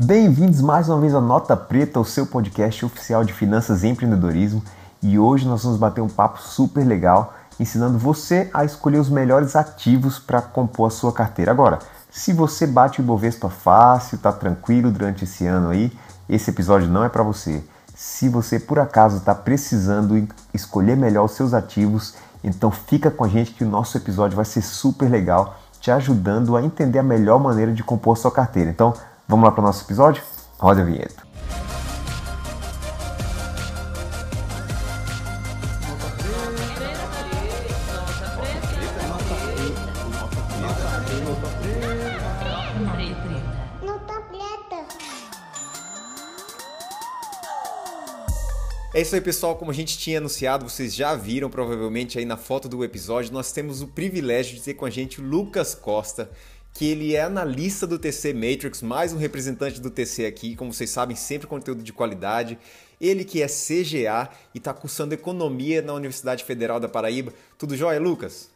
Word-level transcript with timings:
Bem-vindos 0.00 0.60
mais 0.60 0.88
uma 0.88 1.00
vez 1.00 1.12
ao 1.12 1.20
Nota 1.20 1.56
Preta, 1.56 1.98
o 1.98 2.04
seu 2.04 2.24
podcast 2.24 2.84
oficial 2.86 3.24
de 3.24 3.32
finanças 3.32 3.82
e 3.82 3.88
empreendedorismo. 3.88 4.62
E 5.02 5.18
hoje 5.18 5.44
nós 5.44 5.64
vamos 5.64 5.76
bater 5.76 6.00
um 6.00 6.08
papo 6.08 6.40
super 6.40 6.86
legal, 6.86 7.34
ensinando 7.58 7.98
você 7.98 8.48
a 8.54 8.64
escolher 8.64 8.98
os 8.98 9.08
melhores 9.08 9.56
ativos 9.56 10.20
para 10.20 10.40
compor 10.40 10.86
a 10.86 10.90
sua 10.90 11.12
carteira. 11.12 11.50
Agora, 11.50 11.80
se 12.12 12.32
você 12.32 12.64
bate 12.64 13.00
o 13.00 13.02
Ibovespa 13.02 13.50
fácil, 13.50 14.14
está 14.14 14.30
tranquilo 14.30 14.92
durante 14.92 15.24
esse 15.24 15.44
ano 15.48 15.70
aí, 15.70 15.92
esse 16.28 16.48
episódio 16.48 16.86
não 16.88 17.02
é 17.02 17.08
para 17.08 17.24
você. 17.24 17.64
Se 17.92 18.28
você 18.28 18.60
por 18.60 18.78
acaso 18.78 19.16
está 19.16 19.34
precisando 19.34 20.28
escolher 20.54 20.96
melhor 20.96 21.24
os 21.24 21.32
seus 21.32 21.52
ativos, 21.52 22.14
então 22.44 22.70
fica 22.70 23.10
com 23.10 23.24
a 23.24 23.28
gente 23.28 23.50
que 23.50 23.64
o 23.64 23.68
nosso 23.68 23.96
episódio 23.96 24.36
vai 24.36 24.44
ser 24.44 24.62
super 24.62 25.10
legal, 25.10 25.56
te 25.80 25.90
ajudando 25.90 26.56
a 26.56 26.62
entender 26.62 27.00
a 27.00 27.02
melhor 27.02 27.40
maneira 27.40 27.72
de 27.72 27.82
compor 27.82 28.16
a 28.16 28.20
sua 28.20 28.30
carteira. 28.30 28.70
Então, 28.70 28.94
vamos 29.28 29.44
lá 29.44 29.52
para 29.52 29.60
o 29.60 29.66
nosso 29.66 29.84
episódio? 29.84 30.22
Roda 30.58 30.80
a 30.80 30.84
vinheta. 30.84 31.28
É 48.94 49.02
isso 49.02 49.14
aí, 49.14 49.20
pessoal. 49.20 49.54
Como 49.54 49.70
a 49.70 49.74
gente 49.74 49.96
tinha 49.96 50.18
anunciado, 50.18 50.68
vocês 50.68 50.92
já 50.92 51.14
viram 51.14 51.48
provavelmente 51.48 52.18
aí 52.18 52.24
na 52.24 52.36
foto 52.36 52.68
do 52.68 52.82
episódio, 52.82 53.32
nós 53.32 53.52
temos 53.52 53.80
o 53.80 53.86
privilégio 53.86 54.56
de 54.56 54.62
ter 54.62 54.74
com 54.74 54.84
a 54.84 54.90
gente 54.90 55.20
o 55.20 55.24
Lucas 55.24 55.72
Costa, 55.72 56.28
que 56.78 56.88
ele 56.88 57.16
é 57.16 57.22
analista 57.22 57.88
do 57.88 57.98
TC 57.98 58.32
Matrix, 58.32 58.82
mais 58.82 59.12
um 59.12 59.16
representante 59.16 59.80
do 59.80 59.90
TC 59.90 60.26
aqui, 60.26 60.54
como 60.54 60.72
vocês 60.72 60.88
sabem, 60.88 61.16
sempre 61.16 61.48
conteúdo 61.48 61.82
de 61.82 61.92
qualidade. 61.92 62.56
Ele 63.00 63.24
que 63.24 63.42
é 63.42 63.48
CGA 63.48 64.30
e 64.54 64.58
está 64.58 64.72
cursando 64.72 65.12
economia 65.12 65.82
na 65.82 65.92
Universidade 65.92 66.44
Federal 66.44 66.78
da 66.78 66.88
Paraíba. 66.88 67.32
Tudo 67.58 67.76
jóia, 67.76 67.98
Lucas? 67.98 68.48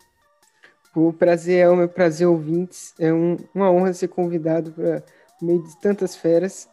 O 0.95 1.13
prazer 1.13 1.65
é 1.65 1.69
o 1.69 1.75
meu 1.75 1.89
prazer, 1.89 2.29
ouvintes. 2.29 2.95
É 2.97 3.13
um, 3.13 3.39
uma 3.53 3.69
honra 3.73 3.93
ser 3.93 4.07
convidado 4.07 4.71
para 4.71 5.03
meio 5.43 5.61
de 5.61 5.81
tantas 5.81 6.15
feras. 6.15 6.69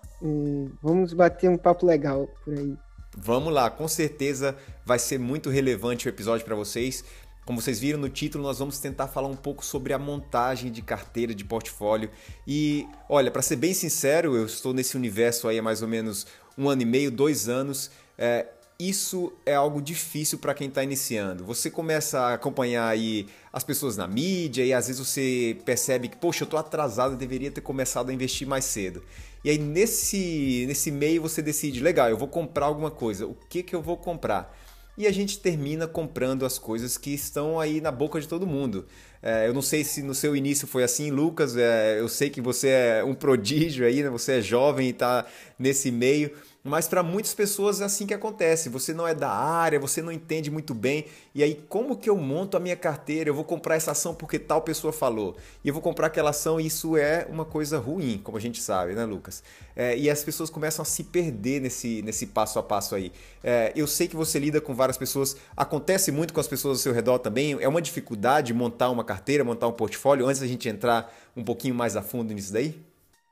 vamos 0.84 1.14
bater 1.14 1.50
um 1.50 1.58
papo 1.58 1.84
legal 1.84 2.30
por 2.46 2.54
aí. 2.54 2.78
Vamos 3.18 3.52
lá, 3.52 3.72
com 3.72 3.88
certeza 3.88 4.56
vai 4.86 5.00
ser 5.00 5.18
muito 5.18 5.50
relevante 5.50 6.08
o 6.08 6.10
episódio 6.10 6.46
para 6.46 6.56
vocês. 6.56 7.04
Como 7.46 7.60
vocês 7.60 7.80
viram 7.80 8.00
no 8.00 8.10
título, 8.10 8.44
nós 8.44 8.60
vamos 8.60 8.80
tentar 8.80 9.08
falar 9.08 9.28
um 9.28 9.36
pouco 9.36 9.66
sobre 9.66 9.92
a 9.92 9.98
montagem 9.98 10.72
de 10.72 10.82
carteira 10.82 11.34
de 11.34 11.44
portfólio. 11.44 12.10
E 12.48 12.88
olha, 13.08 13.32
para 13.32 13.42
ser 13.42 13.56
bem 13.56 13.74
sincero, 13.74 14.36
eu 14.36 14.46
estou 14.46 14.74
nesse 14.74 14.96
universo 14.96 15.48
aí 15.48 15.58
há 15.58 15.64
mais 15.64 15.82
ou 15.82 15.88
menos 15.88 16.28
um 16.58 16.70
ano 16.70 16.82
e 16.82 16.86
meio, 16.86 17.10
dois 17.10 17.50
anos. 17.50 17.90
É, 18.18 18.46
isso 18.80 19.34
é 19.46 19.56
algo 19.56 19.82
difícil 19.82 20.38
para 20.38 20.54
quem 20.54 20.70
está 20.70 20.82
iniciando. 20.82 21.44
Você 21.44 21.70
começa 21.70 22.20
a 22.20 22.34
acompanhar 22.36 22.88
aí 22.88 23.28
as 23.52 23.62
pessoas 23.62 23.98
na 23.98 24.08
mídia 24.08 24.64
e 24.64 24.72
às 24.72 24.88
vezes 24.88 25.06
você 25.06 25.58
percebe 25.66 26.08
que, 26.08 26.16
poxa, 26.16 26.44
eu 26.44 26.46
estou 26.46 26.58
atrasado, 26.58 27.12
eu 27.14 27.18
deveria 27.18 27.52
ter 27.52 27.60
começado 27.60 28.10
a 28.10 28.14
investir 28.14 28.48
mais 28.48 28.64
cedo. 28.64 29.04
E 29.44 29.50
aí 29.50 29.58
nesse, 29.58 30.66
nesse 30.66 30.92
meio 30.92 31.22
você 31.22 31.42
decide, 31.42 31.82
legal, 31.82 32.10
eu 32.10 32.18
vou 32.18 32.30
comprar 32.30 32.68
alguma 32.68 32.90
coisa. 32.90 33.26
O 33.26 33.36
que, 33.50 33.64
que 33.64 33.76
eu 33.76 33.82
vou 33.82 33.98
comprar? 33.98 34.56
E 35.00 35.08
a 35.08 35.14
gente 35.14 35.40
termina 35.40 35.88
comprando 35.88 36.46
as 36.46 36.60
coisas 36.60 36.98
que 36.98 37.12
estão 37.12 37.58
aí 37.58 37.80
na 37.80 37.90
boca 37.90 38.20
de 38.20 38.28
todo 38.28 38.46
mundo. 38.46 38.86
É, 39.24 39.48
eu 39.48 39.54
não 39.54 39.62
sei 39.62 39.82
se 39.82 40.04
no 40.04 40.14
seu 40.14 40.36
início 40.36 40.68
foi 40.68 40.84
assim, 40.84 41.10
Lucas. 41.10 41.56
É, 41.56 42.02
eu 42.02 42.10
sei 42.10 42.30
que 42.30 42.42
você 42.42 42.68
é 42.68 43.04
um 43.06 43.14
prodígio 43.16 43.88
aí, 43.88 44.04
né? 44.04 44.10
Você 44.10 44.40
é 44.40 44.42
jovem 44.42 44.88
e 44.88 44.90
está 44.90 45.26
nesse 45.58 45.90
meio. 45.90 46.32
Mas 46.62 46.90
para 46.90 47.02
muitas 47.02 47.34
pessoas 47.34 47.80
é 47.80 47.86
assim 47.86 48.06
que 48.06 48.14
acontece. 48.14 48.68
Você 48.68 48.94
não 48.94 49.08
é 49.08 49.16
da 49.16 49.30
área, 49.30 49.80
você 49.80 50.02
não 50.02 50.12
entende 50.12 50.52
muito 50.52 50.74
bem. 50.74 51.06
E 51.34 51.42
aí, 51.42 51.64
como 51.70 51.96
que 51.96 52.10
eu 52.10 52.18
monto 52.18 52.58
a 52.58 52.60
minha 52.60 52.76
carteira? 52.76 53.30
Eu 53.30 53.34
vou 53.34 53.46
comprar 53.46 53.76
essa 53.76 53.92
ação 53.92 54.14
porque 54.14 54.38
tal 54.38 54.62
pessoa 54.62 54.92
falou. 54.92 55.38
E 55.64 55.70
eu 55.70 55.74
vou 55.74 55.82
comprar 55.82 56.08
aquela 56.08 56.32
ação 56.32 56.60
e 56.60 56.66
isso 56.66 56.98
é 56.98 57.26
uma 57.30 57.46
coisa 57.46 57.80
ruim, 57.80 58.20
como 58.22 58.38
a 58.38 58.42
gente 58.42 58.62
sabe, 58.62 58.94
né, 58.94 59.06
Lucas? 59.06 59.42
É, 59.74 59.98
e 59.98 60.10
as 60.10 60.22
pessoas 60.22 60.50
começam 60.50 60.84
a 60.84 60.86
se 60.86 61.06
perder 61.06 61.62
nesse, 61.62 62.02
nesse 62.02 62.28
passo 62.28 62.60
a 62.60 62.64
passo 62.64 62.94
aí. 62.94 63.14
É, 63.42 63.72
eu 63.74 63.88
sei 63.88 64.10
que 64.10 64.16
você 64.18 64.38
lida 64.38 64.60
com 64.60 64.76
várias 64.76 64.98
pessoas. 64.98 65.38
Acontece 65.56 66.12
muito 66.12 66.34
com 66.34 66.42
as 66.42 66.48
pessoas 66.48 66.80
ao 66.80 66.84
seu 66.84 66.94
redor 66.94 67.20
também. 67.20 67.58
É 67.62 67.70
uma 67.70 67.82
dificuldade 67.82 68.54
montar 68.54 68.90
uma 68.90 69.06
carteira, 69.06 69.46
montar 69.46 69.68
um 69.68 69.74
portfólio, 69.74 70.28
antes 70.28 70.42
da 70.42 70.48
gente 70.48 70.68
entrar 70.68 71.10
um 71.38 71.44
pouquinho 71.44 71.74
mais 71.74 71.96
a 71.96 72.02
fundo 72.02 72.34
nisso 72.34 72.52
daí? 72.52 72.89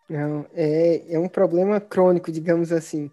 Não, 0.10 0.46
é, 0.54 1.14
é 1.14 1.20
um 1.20 1.28
problema 1.28 1.80
crônico, 1.82 2.32
digamos 2.32 2.72
assim. 2.72 3.12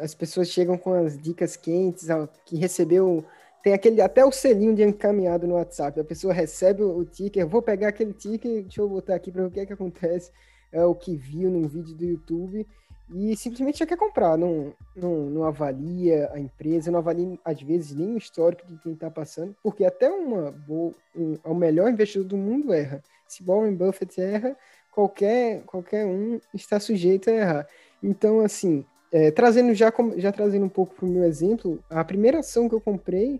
As 0.00 0.14
pessoas 0.14 0.48
chegam 0.48 0.78
com 0.78 0.92
as 0.94 1.18
dicas 1.18 1.56
quentes, 1.56 2.06
que 2.44 2.56
recebeu. 2.56 3.24
Tem 3.62 3.72
aquele 3.72 4.00
até 4.00 4.24
o 4.24 4.30
selinho 4.30 4.74
de 4.74 4.82
encaminhado 4.82 5.46
no 5.46 5.54
WhatsApp. 5.54 5.98
A 5.98 6.04
pessoa 6.04 6.32
recebe 6.32 6.82
o 6.82 7.04
ticker, 7.04 7.46
vou 7.46 7.60
pegar 7.62 7.88
aquele 7.88 8.12
ticker, 8.12 8.62
deixa 8.62 8.80
eu 8.80 8.88
botar 8.88 9.16
aqui 9.16 9.32
para 9.32 9.42
ver 9.42 9.48
o 9.48 9.50
que 9.50 9.60
é 9.60 9.66
que 9.66 9.72
acontece. 9.72 10.30
É 10.70 10.84
o 10.84 10.94
que 10.94 11.16
viu 11.16 11.50
num 11.50 11.66
vídeo 11.66 11.94
do 11.94 12.04
YouTube 12.04 12.66
e 13.08 13.36
simplesmente 13.36 13.78
já 13.78 13.86
quer 13.86 13.96
comprar, 13.96 14.36
não, 14.36 14.74
não, 14.94 15.30
não 15.30 15.44
avalia 15.44 16.28
a 16.32 16.40
empresa, 16.40 16.90
não 16.90 16.98
avalia, 16.98 17.38
às 17.44 17.62
vezes, 17.62 17.94
nem 17.94 18.14
o 18.14 18.18
histórico 18.18 18.66
de 18.66 18.76
quem 18.78 18.94
está 18.94 19.08
passando, 19.08 19.54
porque 19.62 19.84
até 19.84 20.10
uma 20.10 20.50
boa, 20.50 20.92
um, 21.14 21.38
o 21.44 21.54
melhor 21.54 21.88
investidor 21.88 22.26
do 22.26 22.36
mundo 22.36 22.72
erra. 22.72 23.02
Se 23.28 23.44
Warren 23.44 23.76
Buffett 23.76 24.20
erra, 24.20 24.56
qualquer, 24.96 25.62
qualquer 25.66 26.06
um 26.06 26.40
está 26.54 26.80
sujeito 26.80 27.28
a 27.28 27.32
errar. 27.34 27.68
Então, 28.02 28.40
assim, 28.40 28.82
é, 29.12 29.30
trazendo 29.30 29.74
já, 29.74 29.92
já 30.16 30.32
trazendo 30.32 30.64
um 30.64 30.70
pouco 30.70 30.94
para 30.94 31.04
o 31.04 31.08
meu 31.08 31.24
exemplo, 31.24 31.84
a 31.90 32.02
primeira 32.02 32.38
ação 32.38 32.66
que 32.66 32.74
eu 32.74 32.80
comprei 32.80 33.38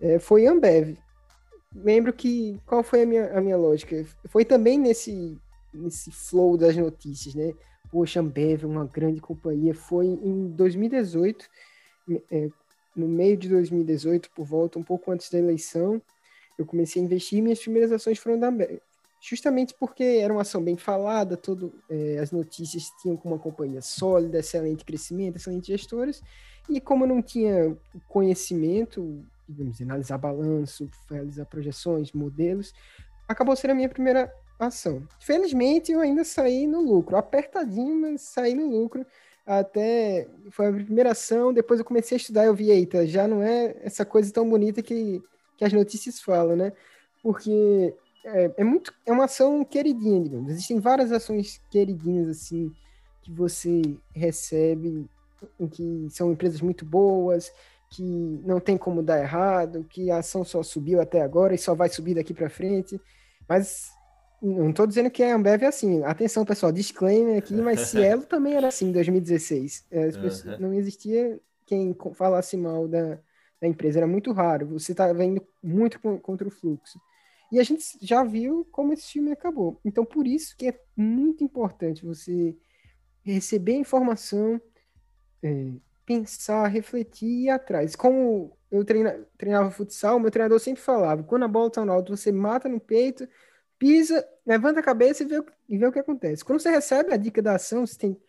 é, 0.00 0.18
foi 0.18 0.46
Ambev. 0.46 0.96
Lembro 1.74 2.14
que 2.14 2.58
qual 2.64 2.82
foi 2.82 3.02
a 3.02 3.06
minha, 3.06 3.30
a 3.36 3.42
minha 3.42 3.58
lógica? 3.58 4.06
Foi 4.28 4.42
também 4.42 4.78
nesse, 4.78 5.38
nesse 5.74 6.10
flow 6.10 6.56
das 6.56 6.74
notícias, 6.74 7.34
né? 7.34 7.52
Poxa, 7.90 8.20
Ambev, 8.20 8.64
uma 8.64 8.86
grande 8.86 9.20
companhia. 9.20 9.74
Foi 9.74 10.06
em 10.06 10.48
2018, 10.48 11.46
é, 12.30 12.48
no 12.96 13.06
meio 13.06 13.36
de 13.36 13.50
2018, 13.50 14.30
por 14.30 14.46
volta, 14.46 14.78
um 14.78 14.82
pouco 14.82 15.12
antes 15.12 15.30
da 15.30 15.38
eleição, 15.38 16.00
eu 16.58 16.64
comecei 16.64 17.02
a 17.02 17.04
investir. 17.04 17.42
Minhas 17.42 17.60
primeiras 17.60 17.92
ações 17.92 18.18
foram 18.18 18.38
da 18.38 18.48
Ambev, 18.48 18.80
justamente 19.28 19.74
porque 19.74 20.04
era 20.04 20.32
uma 20.32 20.42
ação 20.42 20.62
bem 20.62 20.76
falada, 20.76 21.36
todo, 21.36 21.74
é, 21.90 22.18
as 22.18 22.30
notícias 22.30 22.84
tinham 23.02 23.16
como 23.16 23.34
uma 23.34 23.40
companhia 23.40 23.82
sólida, 23.82 24.38
excelente 24.38 24.84
crescimento, 24.84 25.36
excelentes 25.36 25.66
gestores, 25.66 26.22
e 26.68 26.80
como 26.80 27.06
não 27.06 27.20
tinha 27.20 27.76
conhecimento, 28.08 29.24
digamos, 29.48 29.80
analisar 29.80 30.16
balanço, 30.16 30.88
realizar 31.10 31.44
projeções, 31.46 32.12
modelos, 32.12 32.72
acabou 33.26 33.56
sendo 33.56 33.72
a 33.72 33.74
minha 33.74 33.88
primeira 33.88 34.32
ação. 34.60 35.02
Felizmente, 35.18 35.90
eu 35.90 36.00
ainda 36.00 36.22
saí 36.22 36.68
no 36.68 36.80
lucro, 36.80 37.16
apertadinho, 37.16 38.00
mas 38.00 38.20
saí 38.20 38.54
no 38.54 38.70
lucro, 38.70 39.04
até 39.44 40.28
foi 40.50 40.68
a 40.68 40.72
primeira 40.72 41.10
ação, 41.10 41.52
depois 41.52 41.80
eu 41.80 41.84
comecei 41.84 42.14
a 42.14 42.20
estudar, 42.20 42.44
eu 42.44 42.54
vi, 42.54 42.70
eita, 42.70 43.04
já 43.04 43.26
não 43.26 43.42
é 43.42 43.76
essa 43.80 44.04
coisa 44.04 44.32
tão 44.32 44.48
bonita 44.48 44.82
que, 44.82 45.20
que 45.56 45.64
as 45.64 45.72
notícias 45.72 46.20
falam, 46.20 46.54
né? 46.54 46.72
Porque 47.20 47.92
é, 48.26 48.52
é, 48.56 48.64
muito 48.64 48.92
é 49.06 49.12
uma 49.12 49.24
ação 49.24 49.64
queridinha, 49.64 50.22
digamos. 50.22 50.50
Existem 50.50 50.80
várias 50.80 51.12
ações 51.12 51.60
queridinhas 51.70 52.28
assim 52.28 52.72
que 53.22 53.32
você 53.32 53.82
recebe, 54.14 55.08
em 55.58 55.66
que 55.68 56.08
são 56.10 56.32
empresas 56.32 56.60
muito 56.60 56.84
boas, 56.84 57.52
que 57.90 58.02
não 58.44 58.58
tem 58.58 58.76
como 58.76 59.02
dar 59.02 59.20
errado, 59.20 59.86
que 59.88 60.10
a 60.10 60.18
ação 60.18 60.44
só 60.44 60.62
subiu 60.62 61.00
até 61.00 61.22
agora 61.22 61.54
e 61.54 61.58
só 61.58 61.74
vai 61.74 61.88
subir 61.88 62.14
daqui 62.14 62.34
para 62.34 62.50
frente. 62.50 63.00
Mas 63.48 63.90
não 64.42 64.70
estou 64.70 64.86
dizendo 64.86 65.10
que 65.10 65.22
a 65.22 65.34
Ambev 65.34 65.62
é 65.62 65.66
assim. 65.66 66.02
Atenção, 66.02 66.44
pessoal, 66.44 66.72
disclaimer 66.72 67.38
aqui, 67.38 67.54
mas 67.54 67.80
Cielo 67.88 68.22
também 68.22 68.54
era 68.54 68.68
assim 68.68 68.88
em 68.88 68.92
2016. 68.92 69.86
É, 69.90 70.10
pessoas, 70.10 70.58
não 70.60 70.74
existia 70.74 71.40
quem 71.64 71.96
falasse 72.14 72.56
mal 72.56 72.86
da, 72.88 73.18
da 73.60 73.68
empresa, 73.68 74.00
era 74.00 74.06
muito 74.06 74.32
raro. 74.32 74.66
Você 74.68 74.92
estava 74.92 75.24
indo 75.24 75.42
muito 75.62 75.98
contra 76.00 76.46
o 76.46 76.50
fluxo. 76.50 77.00
E 77.50 77.60
a 77.60 77.62
gente 77.62 77.84
já 78.00 78.24
viu 78.24 78.66
como 78.70 78.92
esse 78.92 79.12
filme 79.12 79.32
acabou. 79.32 79.80
Então, 79.84 80.04
por 80.04 80.26
isso 80.26 80.56
que 80.56 80.68
é 80.68 80.80
muito 80.96 81.44
importante 81.44 82.04
você 82.04 82.56
receber 83.22 83.74
informação, 83.74 84.60
é, 85.42 85.72
pensar, 86.04 86.66
refletir 86.68 87.28
e 87.28 87.44
ir 87.44 87.50
atrás. 87.50 87.94
Como 87.94 88.56
eu 88.70 88.84
treina, 88.84 89.26
treinava 89.38 89.70
futsal, 89.70 90.18
meu 90.18 90.30
treinador 90.30 90.58
sempre 90.58 90.82
falava: 90.82 91.22
quando 91.22 91.44
a 91.44 91.48
bola 91.48 91.68
está 91.68 91.84
no 91.84 91.92
alto, 91.92 92.16
você 92.16 92.32
mata 92.32 92.68
no 92.68 92.80
peito, 92.80 93.28
pisa, 93.78 94.26
levanta 94.44 94.80
a 94.80 94.82
cabeça 94.82 95.22
e 95.22 95.26
vê, 95.26 95.44
e 95.68 95.78
vê 95.78 95.86
o 95.86 95.92
que 95.92 95.98
acontece. 95.98 96.44
Quando 96.44 96.60
você 96.60 96.70
recebe 96.70 97.12
a 97.12 97.16
dica 97.16 97.42
da 97.42 97.54
ação, 97.54 97.86
você 97.86 97.98
tem 97.98 98.14
que 98.14 98.22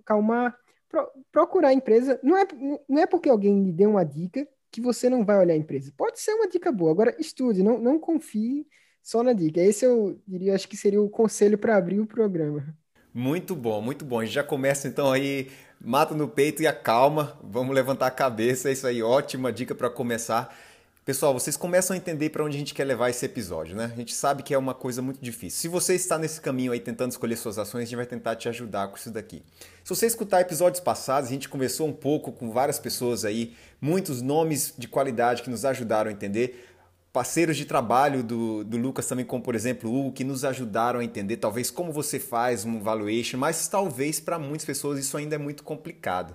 acalmar, 0.00 0.56
pro, 0.88 1.10
procurar 1.30 1.68
a 1.68 1.74
empresa. 1.74 2.18
Não 2.22 2.36
é, 2.36 2.46
não 2.88 2.98
é 3.02 3.06
porque 3.06 3.28
alguém 3.28 3.64
lhe 3.64 3.72
deu 3.72 3.90
uma 3.90 4.04
dica 4.04 4.46
que 4.72 4.80
você 4.80 5.10
não 5.10 5.24
vai 5.24 5.38
olhar 5.38 5.54
a 5.54 5.56
empresa. 5.56 5.92
Pode 5.96 6.18
ser 6.18 6.32
uma 6.32 6.48
dica 6.48 6.72
boa, 6.72 6.90
agora 6.90 7.14
estude, 7.18 7.62
não, 7.62 7.78
não 7.78 7.98
confie 8.00 8.66
só 9.02 9.22
na 9.22 9.34
dica. 9.34 9.60
Esse 9.60 9.84
eu 9.84 10.18
diria, 10.26 10.54
acho 10.54 10.66
que 10.66 10.76
seria 10.76 11.00
o 11.00 11.10
conselho 11.10 11.58
para 11.58 11.76
abrir 11.76 12.00
o 12.00 12.06
programa. 12.06 12.74
Muito 13.12 13.54
bom, 13.54 13.82
muito 13.82 14.04
bom. 14.04 14.20
A 14.20 14.24
gente 14.24 14.34
já 14.34 14.42
começa 14.42 14.88
então 14.88 15.12
aí, 15.12 15.50
mata 15.78 16.14
no 16.14 16.26
peito 16.26 16.62
e 16.62 16.66
acalma. 16.66 17.38
Vamos 17.44 17.74
levantar 17.74 18.06
a 18.06 18.10
cabeça, 18.10 18.70
é 18.70 18.72
isso 18.72 18.86
aí, 18.86 19.02
ótima 19.02 19.52
dica 19.52 19.74
para 19.74 19.90
começar. 19.90 20.56
Pessoal, 21.04 21.34
vocês 21.34 21.56
começam 21.56 21.94
a 21.94 21.96
entender 21.96 22.30
para 22.30 22.44
onde 22.44 22.54
a 22.54 22.58
gente 22.60 22.72
quer 22.72 22.84
levar 22.84 23.10
esse 23.10 23.26
episódio, 23.26 23.74
né? 23.74 23.90
A 23.92 23.96
gente 23.96 24.14
sabe 24.14 24.44
que 24.44 24.54
é 24.54 24.58
uma 24.58 24.72
coisa 24.72 25.02
muito 25.02 25.18
difícil. 25.20 25.58
Se 25.58 25.66
você 25.66 25.96
está 25.96 26.16
nesse 26.16 26.40
caminho 26.40 26.70
aí 26.70 26.78
tentando 26.78 27.10
escolher 27.10 27.34
suas 27.34 27.58
ações, 27.58 27.82
a 27.82 27.84
gente 27.86 27.96
vai 27.96 28.06
tentar 28.06 28.36
te 28.36 28.48
ajudar 28.48 28.86
com 28.86 28.96
isso 28.96 29.10
daqui. 29.10 29.42
Se 29.82 29.90
você 29.92 30.06
escutar 30.06 30.42
episódios 30.42 30.78
passados, 30.78 31.28
a 31.28 31.32
gente 31.32 31.48
conversou 31.48 31.88
um 31.88 31.92
pouco 31.92 32.30
com 32.30 32.52
várias 32.52 32.78
pessoas 32.78 33.24
aí, 33.24 33.56
muitos 33.80 34.22
nomes 34.22 34.74
de 34.78 34.86
qualidade 34.86 35.42
que 35.42 35.50
nos 35.50 35.64
ajudaram 35.64 36.08
a 36.08 36.12
entender. 36.12 36.68
Parceiros 37.12 37.56
de 37.56 37.64
trabalho 37.64 38.22
do, 38.22 38.62
do 38.62 38.76
Lucas 38.76 39.04
também, 39.04 39.24
como 39.24 39.42
por 39.42 39.56
exemplo 39.56 39.90
o 39.90 39.98
Hugo, 39.98 40.12
que 40.12 40.22
nos 40.22 40.44
ajudaram 40.44 41.00
a 41.00 41.04
entender 41.04 41.36
talvez 41.38 41.68
como 41.68 41.90
você 41.90 42.20
faz 42.20 42.64
um 42.64 42.78
valuation, 42.78 43.38
mas 43.38 43.66
talvez 43.66 44.20
para 44.20 44.38
muitas 44.38 44.64
pessoas 44.64 45.00
isso 45.00 45.16
ainda 45.16 45.34
é 45.34 45.38
muito 45.38 45.64
complicado. 45.64 46.32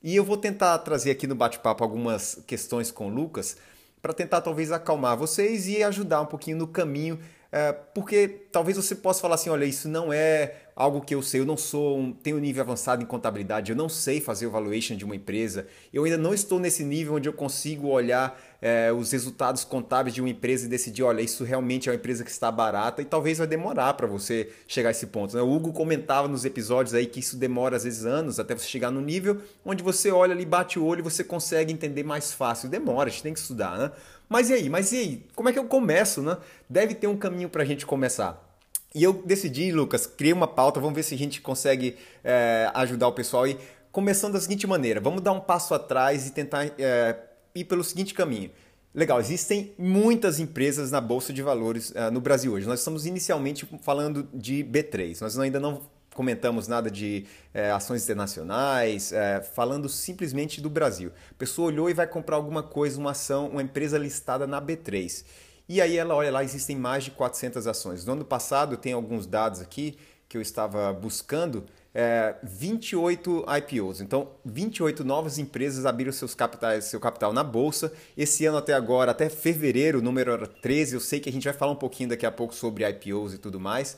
E 0.00 0.14
eu 0.14 0.22
vou 0.22 0.36
tentar 0.36 0.78
trazer 0.78 1.10
aqui 1.10 1.26
no 1.26 1.34
bate-papo 1.34 1.82
algumas 1.82 2.40
questões 2.46 2.92
com 2.92 3.08
o 3.08 3.10
Lucas 3.12 3.56
para 4.06 4.14
tentar 4.14 4.40
talvez 4.40 4.70
acalmar 4.70 5.16
vocês 5.16 5.66
e 5.66 5.82
ajudar 5.82 6.20
um 6.20 6.26
pouquinho 6.26 6.58
no 6.58 6.68
caminho, 6.68 7.18
porque 7.94 8.46
talvez 8.50 8.76
você 8.76 8.94
possa 8.94 9.20
falar 9.20 9.36
assim, 9.36 9.50
olha, 9.50 9.64
isso 9.64 9.88
não 9.88 10.12
é 10.12 10.66
algo 10.76 11.00
que 11.00 11.14
eu 11.14 11.22
sei, 11.22 11.40
eu 11.40 11.46
não 11.46 11.56
sou, 11.56 11.98
um, 11.98 12.12
tenho 12.12 12.38
nível 12.38 12.62
avançado 12.62 13.02
em 13.02 13.06
contabilidade, 13.06 13.72
eu 13.72 13.76
não 13.76 13.88
sei 13.88 14.20
fazer 14.20 14.46
o 14.46 14.50
valuation 14.50 14.94
de 14.94 15.06
uma 15.06 15.16
empresa, 15.16 15.66
eu 15.90 16.04
ainda 16.04 16.18
não 16.18 16.34
estou 16.34 16.60
nesse 16.60 16.84
nível 16.84 17.14
onde 17.14 17.26
eu 17.26 17.32
consigo 17.32 17.88
olhar 17.88 18.38
é, 18.60 18.92
os 18.92 19.10
resultados 19.10 19.64
contábeis 19.64 20.14
de 20.14 20.20
uma 20.20 20.28
empresa 20.28 20.66
e 20.66 20.68
decidir, 20.68 21.02
olha, 21.02 21.22
isso 21.22 21.44
realmente 21.44 21.88
é 21.88 21.92
uma 21.92 21.96
empresa 21.96 22.22
que 22.24 22.30
está 22.30 22.50
barata 22.50 23.00
e 23.00 23.06
talvez 23.06 23.38
vai 23.38 23.46
demorar 23.46 23.94
para 23.94 24.06
você 24.06 24.50
chegar 24.68 24.88
a 24.88 24.90
esse 24.90 25.06
ponto. 25.06 25.34
Né? 25.34 25.42
O 25.42 25.50
Hugo 25.50 25.72
comentava 25.72 26.28
nos 26.28 26.44
episódios 26.44 26.92
aí 26.92 27.06
que 27.06 27.20
isso 27.20 27.36
demora 27.36 27.76
às 27.76 27.84
vezes 27.84 28.04
anos 28.04 28.38
até 28.38 28.54
você 28.54 28.66
chegar 28.66 28.90
no 28.90 29.00
nível 29.00 29.40
onde 29.64 29.82
você 29.82 30.10
olha 30.10 30.32
ali, 30.32 30.44
bate 30.44 30.78
o 30.78 30.84
olho 30.84 31.00
e 31.00 31.02
você 31.02 31.24
consegue 31.24 31.72
entender 31.72 32.02
mais 32.02 32.32
fácil. 32.32 32.68
Demora, 32.68 33.08
a 33.08 33.12
gente 33.12 33.22
tem 33.22 33.32
que 33.32 33.40
estudar, 33.40 33.78
né? 33.78 33.92
Mas 34.28 34.50
e 34.50 34.54
aí? 34.54 34.68
Mas 34.68 34.92
e 34.92 34.96
aí? 34.96 35.26
Como 35.34 35.48
é 35.48 35.52
que 35.52 35.58
eu 35.58 35.64
começo, 35.64 36.22
né? 36.22 36.36
Deve 36.68 36.94
ter 36.94 37.06
um 37.06 37.16
caminho 37.16 37.48
para 37.48 37.62
a 37.62 37.66
gente 37.66 37.86
começar. 37.86 38.42
E 38.94 39.02
eu 39.02 39.12
decidi, 39.12 39.70
Lucas, 39.72 40.06
criei 40.06 40.32
uma 40.32 40.48
pauta, 40.48 40.80
vamos 40.80 40.96
ver 40.96 41.02
se 41.02 41.14
a 41.14 41.18
gente 41.18 41.40
consegue 41.40 41.96
é, 42.24 42.70
ajudar 42.74 43.08
o 43.08 43.12
pessoal. 43.12 43.46
E 43.46 43.58
começando 43.92 44.34
da 44.34 44.40
seguinte 44.40 44.66
maneira, 44.66 45.00
vamos 45.00 45.22
dar 45.22 45.32
um 45.32 45.40
passo 45.40 45.74
atrás 45.74 46.26
e 46.26 46.32
tentar 46.32 46.66
é, 46.78 47.16
ir 47.54 47.64
pelo 47.64 47.84
seguinte 47.84 48.14
caminho. 48.14 48.50
Legal, 48.94 49.20
existem 49.20 49.74
muitas 49.76 50.40
empresas 50.40 50.90
na 50.90 51.02
Bolsa 51.02 51.30
de 51.30 51.42
Valores 51.42 51.90
uh, 51.90 52.10
no 52.10 52.18
Brasil 52.18 52.54
hoje. 52.54 52.66
Nós 52.66 52.78
estamos 52.78 53.04
inicialmente 53.04 53.68
falando 53.82 54.26
de 54.32 54.64
B3. 54.64 55.20
Nós 55.20 55.38
ainda 55.38 55.60
não 55.60 55.82
comentamos 56.16 56.66
nada 56.66 56.90
de 56.90 57.26
é, 57.52 57.70
ações 57.70 58.02
internacionais, 58.02 59.12
é, 59.12 59.40
falando 59.42 59.88
simplesmente 59.88 60.60
do 60.60 60.70
Brasil. 60.70 61.12
A 61.30 61.34
pessoa 61.34 61.68
olhou 61.68 61.90
e 61.90 61.94
vai 61.94 62.06
comprar 62.06 62.36
alguma 62.36 62.62
coisa, 62.62 62.98
uma 62.98 63.10
ação, 63.10 63.48
uma 63.48 63.62
empresa 63.62 63.98
listada 63.98 64.46
na 64.46 64.60
B3. 64.60 65.24
E 65.68 65.80
aí 65.80 65.96
ela 65.96 66.14
olha 66.14 66.30
lá, 66.30 66.42
existem 66.42 66.76
mais 66.76 67.04
de 67.04 67.10
400 67.10 67.66
ações. 67.66 68.04
No 68.04 68.14
ano 68.14 68.24
passado, 68.24 68.76
tem 68.76 68.92
alguns 68.92 69.26
dados 69.26 69.60
aqui 69.60 69.98
que 70.28 70.36
eu 70.36 70.42
estava 70.42 70.92
buscando, 70.92 71.64
é, 71.94 72.34
28 72.42 73.44
IPOs. 73.58 74.00
Então, 74.00 74.28
28 74.44 75.04
novas 75.04 75.38
empresas 75.38 75.86
abriram 75.86 76.12
seus 76.12 76.34
capitais, 76.34 76.84
seu 76.84 77.00
capital 77.00 77.32
na 77.32 77.44
bolsa. 77.44 77.92
Esse 78.16 78.46
ano 78.46 78.58
até 78.58 78.74
agora, 78.74 79.10
até 79.10 79.28
fevereiro, 79.28 79.98
o 79.98 80.02
número 80.02 80.32
era 80.32 80.46
13. 80.46 80.94
Eu 80.94 81.00
sei 81.00 81.20
que 81.20 81.28
a 81.28 81.32
gente 81.32 81.44
vai 81.44 81.54
falar 81.54 81.72
um 81.72 81.76
pouquinho 81.76 82.08
daqui 82.08 82.26
a 82.26 82.32
pouco 82.32 82.54
sobre 82.54 82.88
IPOs 82.88 83.34
e 83.34 83.38
tudo 83.38 83.58
mais. 83.60 83.96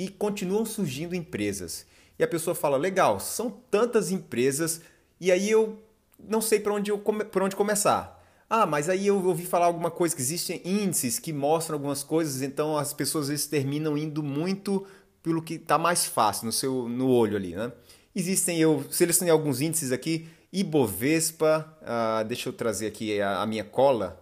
E 0.00 0.08
continuam 0.08 0.64
surgindo 0.64 1.14
empresas. 1.14 1.84
E 2.18 2.24
a 2.24 2.26
pessoa 2.26 2.54
fala: 2.54 2.78
legal, 2.78 3.20
são 3.20 3.50
tantas 3.70 4.10
empresas, 4.10 4.80
e 5.20 5.30
aí 5.30 5.50
eu 5.50 5.78
não 6.18 6.40
sei 6.40 6.58
para 6.58 6.72
onde, 6.72 6.90
eu 6.90 6.98
come, 6.98 7.22
onde 7.42 7.54
começar. 7.54 8.18
Ah, 8.48 8.64
mas 8.64 8.88
aí 8.88 9.06
eu 9.06 9.22
ouvi 9.22 9.44
falar 9.44 9.66
alguma 9.66 9.90
coisa 9.90 10.16
que 10.16 10.22
existem 10.22 10.62
índices 10.64 11.18
que 11.18 11.34
mostram 11.34 11.76
algumas 11.76 12.02
coisas, 12.02 12.40
então 12.40 12.78
as 12.78 12.94
pessoas 12.94 13.24
às 13.24 13.28
vezes 13.28 13.46
terminam 13.46 13.94
indo 13.98 14.22
muito 14.22 14.86
pelo 15.22 15.42
que 15.42 15.54
está 15.54 15.76
mais 15.76 16.06
fácil 16.06 16.46
no 16.46 16.52
seu 16.52 16.88
no 16.88 17.10
olho 17.10 17.36
ali, 17.36 17.54
né? 17.54 17.70
Existem, 18.16 18.58
eu 18.58 18.82
selecionei 18.90 19.30
alguns 19.30 19.60
índices 19.60 19.92
aqui, 19.92 20.26
Ibovespa, 20.50 21.76
ah, 21.82 22.22
deixa 22.26 22.48
eu 22.48 22.54
trazer 22.54 22.86
aqui 22.86 23.20
a, 23.20 23.42
a 23.42 23.46
minha 23.46 23.64
cola, 23.64 24.18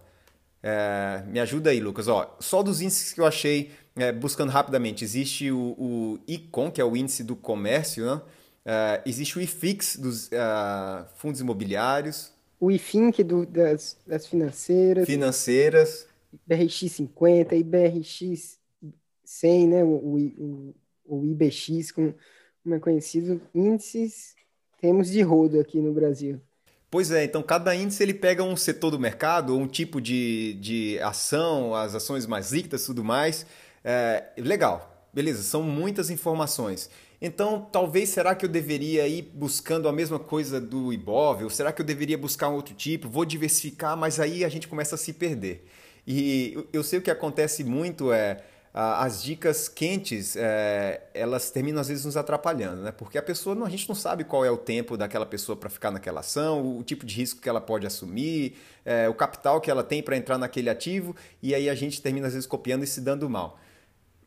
é, 0.61 1.23
me 1.27 1.39
ajuda 1.39 1.69
aí, 1.69 1.79
Lucas. 1.79 2.07
Ó, 2.07 2.35
só 2.39 2.61
dos 2.61 2.81
índices 2.81 3.13
que 3.13 3.21
eu 3.21 3.25
achei, 3.25 3.71
é, 3.99 4.11
buscando 4.11 4.49
rapidamente, 4.49 5.03
existe 5.03 5.51
o, 5.51 5.75
o 5.77 6.19
ICOM, 6.27 6.71
que 6.71 6.81
é 6.81 6.85
o 6.85 6.95
índice 6.95 7.23
do 7.23 7.35
comércio, 7.35 8.05
né? 8.05 8.21
É, 8.65 9.01
existe 9.05 9.37
o 9.37 9.41
IFIX 9.41 9.97
dos 9.97 10.27
uh, 10.27 11.05
fundos 11.15 11.39
imobiliários, 11.39 12.33
o 12.59 12.69
IFINC 12.69 13.23
do, 13.23 13.45
das, 13.45 13.97
das 14.05 14.27
financeiras. 14.27 15.05
Financeiras. 15.05 16.07
BRX 16.45 16.91
50, 16.91 17.55
IBRX 17.55 18.59
100, 19.23 19.67
né? 19.67 19.83
O, 19.83 19.87
o, 19.87 20.75
o 21.05 21.25
IBX, 21.25 21.91
como, 21.91 22.13
é 22.71 22.79
conhecido, 22.79 23.41
índices 23.55 24.35
temos 24.79 25.09
de 25.09 25.21
rodo 25.21 25.59
aqui 25.59 25.79
no 25.79 25.93
Brasil. 25.93 26.39
Pois 26.91 27.11
é, 27.11 27.23
então 27.23 27.41
cada 27.43 27.75
índice 27.75 28.01
ele 28.01 28.13
pega 28.13 28.43
um 28.43 28.55
setor 28.55 28.91
do 28.91 28.99
mercado, 28.99 29.55
um 29.55 29.67
tipo 29.67 30.01
de, 30.01 30.53
de 30.55 30.99
ação, 30.99 31.75
as 31.75 31.95
ações 31.95 32.25
mais 32.25 32.51
líquidas 32.51 32.83
e 32.83 32.85
tudo 32.87 33.03
mais. 33.03 33.45
É, 33.91 34.23
legal, 34.37 35.09
beleza, 35.11 35.41
são 35.41 35.63
muitas 35.63 36.11
informações. 36.11 36.91
Então, 37.19 37.67
talvez 37.71 38.09
será 38.09 38.35
que 38.35 38.45
eu 38.45 38.49
deveria 38.49 39.07
ir 39.07 39.23
buscando 39.33 39.89
a 39.89 39.91
mesma 39.91 40.19
coisa 40.19 40.61
do 40.61 40.93
Ibov? 40.93 41.43
Ou 41.43 41.49
será 41.49 41.71
que 41.71 41.81
eu 41.81 41.85
deveria 41.85 42.15
buscar 42.15 42.49
um 42.49 42.53
outro 42.53 42.75
tipo? 42.75 43.09
Vou 43.09 43.25
diversificar, 43.25 43.97
mas 43.97 44.19
aí 44.19 44.45
a 44.45 44.49
gente 44.49 44.67
começa 44.67 44.93
a 44.93 44.97
se 44.97 45.11
perder. 45.11 45.67
E 46.05 46.67
eu 46.71 46.83
sei 46.83 46.99
o 46.99 47.01
que 47.01 47.09
acontece 47.09 47.63
muito 47.63 48.13
é 48.13 48.43
as 48.71 49.23
dicas 49.23 49.67
quentes 49.67 50.35
é, 50.35 51.01
elas 51.15 51.49
terminam 51.49 51.81
às 51.81 51.87
vezes 51.87 52.05
nos 52.05 52.15
atrapalhando, 52.15 52.83
né? 52.83 52.91
Porque 52.91 53.17
a 53.17 53.23
pessoa 53.23 53.55
não, 53.55 53.65
a 53.65 53.69
gente 53.69 53.89
não 53.89 53.95
sabe 53.95 54.23
qual 54.23 54.45
é 54.45 54.51
o 54.51 54.57
tempo 54.57 54.95
daquela 54.95 55.25
pessoa 55.25 55.55
para 55.55 55.69
ficar 55.69 55.89
naquela 55.89 56.19
ação, 56.19 56.77
o 56.77 56.83
tipo 56.83 57.03
de 57.03 57.15
risco 57.15 57.41
que 57.41 57.49
ela 57.49 57.59
pode 57.59 57.87
assumir, 57.87 58.55
é, 58.85 59.09
o 59.09 59.15
capital 59.15 59.59
que 59.59 59.71
ela 59.71 59.83
tem 59.83 60.03
para 60.03 60.15
entrar 60.15 60.37
naquele 60.37 60.69
ativo 60.69 61.15
e 61.41 61.55
aí 61.55 61.67
a 61.67 61.73
gente 61.73 61.99
termina 61.99 62.27
às 62.27 62.33
vezes 62.33 62.47
copiando 62.47 62.83
e 62.83 62.87
se 62.87 63.01
dando 63.01 63.27
mal. 63.27 63.59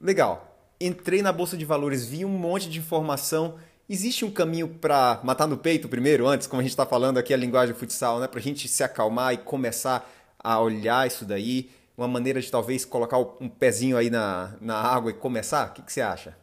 Legal 0.02 0.52
entrei 0.86 1.22
na 1.22 1.32
bolsa 1.32 1.56
de 1.56 1.64
valores, 1.64 2.04
vi 2.04 2.24
um 2.24 2.36
monte 2.36 2.68
de 2.68 2.78
informação. 2.78 3.56
Existe 3.88 4.24
um 4.24 4.30
caminho 4.30 4.68
para 4.68 5.20
matar 5.22 5.46
no 5.46 5.56
peito 5.56 5.88
primeiro, 5.88 6.26
antes, 6.26 6.46
como 6.46 6.60
a 6.60 6.62
gente 6.62 6.72
está 6.72 6.84
falando 6.84 7.18
aqui 7.18 7.32
a 7.32 7.36
linguagem 7.36 7.74
futsal, 7.74 8.18
né? 8.18 8.26
Para 8.26 8.40
a 8.40 8.42
gente 8.42 8.66
se 8.68 8.82
acalmar 8.82 9.34
e 9.34 9.38
começar 9.38 10.10
a 10.38 10.60
olhar 10.60 11.06
isso 11.06 11.24
daí, 11.24 11.70
uma 11.96 12.08
maneira 12.08 12.40
de 12.40 12.50
talvez 12.50 12.84
colocar 12.84 13.18
um 13.18 13.48
pezinho 13.48 13.96
aí 13.96 14.10
na, 14.10 14.56
na 14.60 14.74
água 14.74 15.10
e 15.10 15.14
começar? 15.14 15.70
O 15.70 15.74
que, 15.74 15.82
que 15.82 15.92
você 15.92 16.00
acha? 16.00 16.36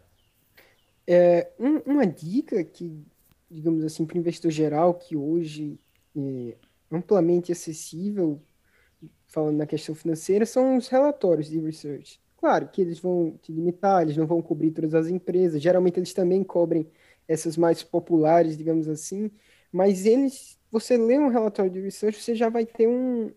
É, 1.05 1.49
um, 1.59 1.77
uma 1.79 2.05
dica 2.05 2.63
que, 2.63 3.03
digamos 3.49 3.83
assim, 3.83 4.05
para 4.05 4.15
o 4.15 4.19
investidor 4.19 4.51
geral, 4.51 4.93
que 4.93 5.17
hoje 5.17 5.77
é 6.15 6.55
amplamente 6.91 7.51
acessível, 7.51 8.41
falando 9.27 9.57
na 9.57 9.65
questão 9.65 9.93
financeira, 9.95 10.45
são 10.45 10.77
os 10.77 10.87
relatórios 10.87 11.49
de 11.49 11.59
research. 11.59 12.21
Claro 12.39 12.69
que 12.69 12.81
eles 12.81 12.99
vão 12.99 13.37
te 13.41 13.51
limitar, 13.51 14.01
eles 14.01 14.15
não 14.15 14.25
vão 14.25 14.41
cobrir 14.41 14.71
todas 14.71 14.93
as 14.95 15.07
empresas. 15.09 15.61
Geralmente 15.61 15.99
eles 15.99 16.13
também 16.13 16.41
cobrem 16.41 16.89
essas 17.27 17.57
mais 17.57 17.83
populares, 17.83 18.57
digamos 18.57 18.87
assim. 18.87 19.29
Mas 19.69 20.05
eles, 20.05 20.57
você 20.71 20.95
lê 20.97 21.19
um 21.19 21.27
relatório 21.27 21.69
de 21.69 21.81
research, 21.81 22.21
você 22.21 22.33
já 22.33 22.47
vai 22.47 22.65
ter 22.65 22.87
um, 22.87 23.29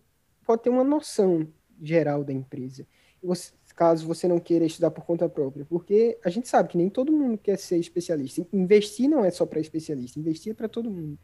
pode 0.45 0.63
ter 0.63 0.69
uma 0.69 0.85
noção 0.85 1.45
geral 1.81 2.23
da 2.23 2.31
empresa. 2.31 2.87
Você, 3.21 3.51
caso 3.75 4.07
você 4.07 4.25
não 4.25 4.39
queira 4.39 4.65
estudar 4.65 4.91
por 4.91 5.03
conta 5.03 5.27
própria, 5.27 5.65
porque 5.65 6.17
a 6.23 6.29
gente 6.29 6.47
sabe 6.47 6.69
que 6.69 6.77
nem 6.77 6.89
todo 6.89 7.11
mundo 7.11 7.37
quer 7.37 7.57
ser 7.57 7.77
especialista. 7.77 8.45
Investir 8.53 9.09
não 9.09 9.25
é 9.25 9.31
só 9.31 9.45
para 9.45 9.59
especialista, 9.59 10.17
investir 10.17 10.51
é 10.51 10.55
para 10.55 10.69
todo 10.69 10.89
mundo. 10.89 11.19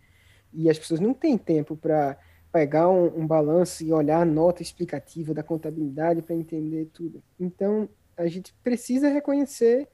E 0.52 0.70
as 0.70 0.78
pessoas 0.78 1.00
não 1.00 1.14
têm 1.14 1.38
tempo 1.38 1.78
para 1.78 2.18
pegar 2.52 2.90
um, 2.90 3.20
um 3.20 3.28
balanço 3.28 3.84
e 3.84 3.94
olhar 3.94 4.22
a 4.22 4.26
nota 4.26 4.62
explicativa 4.62 5.34
da 5.34 5.44
contabilidade 5.44 6.22
para 6.22 6.36
entender 6.36 6.90
tudo. 6.92 7.24
Então, 7.40 7.88
a 8.18 8.28
gente 8.28 8.54
precisa 8.64 9.08
reconhecer 9.08 9.88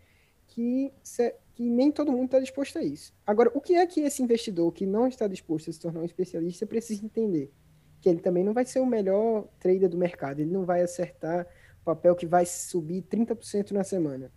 que, 0.47 0.91
que 1.53 1.69
nem 1.69 1.91
todo 1.91 2.12
mundo 2.12 2.25
está 2.25 2.39
disposto 2.39 2.79
a 2.79 2.83
isso. 2.83 3.13
Agora, 3.25 3.51
o 3.53 3.62
que 3.62 3.75
é 3.75 3.85
que 3.85 4.01
esse 4.01 4.24
investidor 4.24 4.71
que 4.71 4.85
não 4.85 5.07
está 5.07 5.27
disposto 5.27 5.69
a 5.69 5.74
se 5.74 5.79
tornar 5.79 6.00
um 6.00 6.05
especialista 6.05 6.65
precisa 6.65 7.05
entender? 7.05 7.51
Que 8.01 8.09
ele 8.09 8.19
também 8.19 8.43
não 8.43 8.53
vai 8.53 8.65
ser 8.65 8.79
o 8.79 8.85
melhor 8.85 9.47
trader 9.59 9.89
do 9.89 9.97
mercado, 9.97 10.39
ele 10.39 10.51
não 10.51 10.65
vai 10.65 10.81
acertar 10.81 11.45
o 11.81 11.85
papel 11.85 12.15
que 12.15 12.25
vai 12.25 12.45
subir 12.45 13.03
30% 13.03 13.71
na 13.71 13.83
semana. 13.83 14.31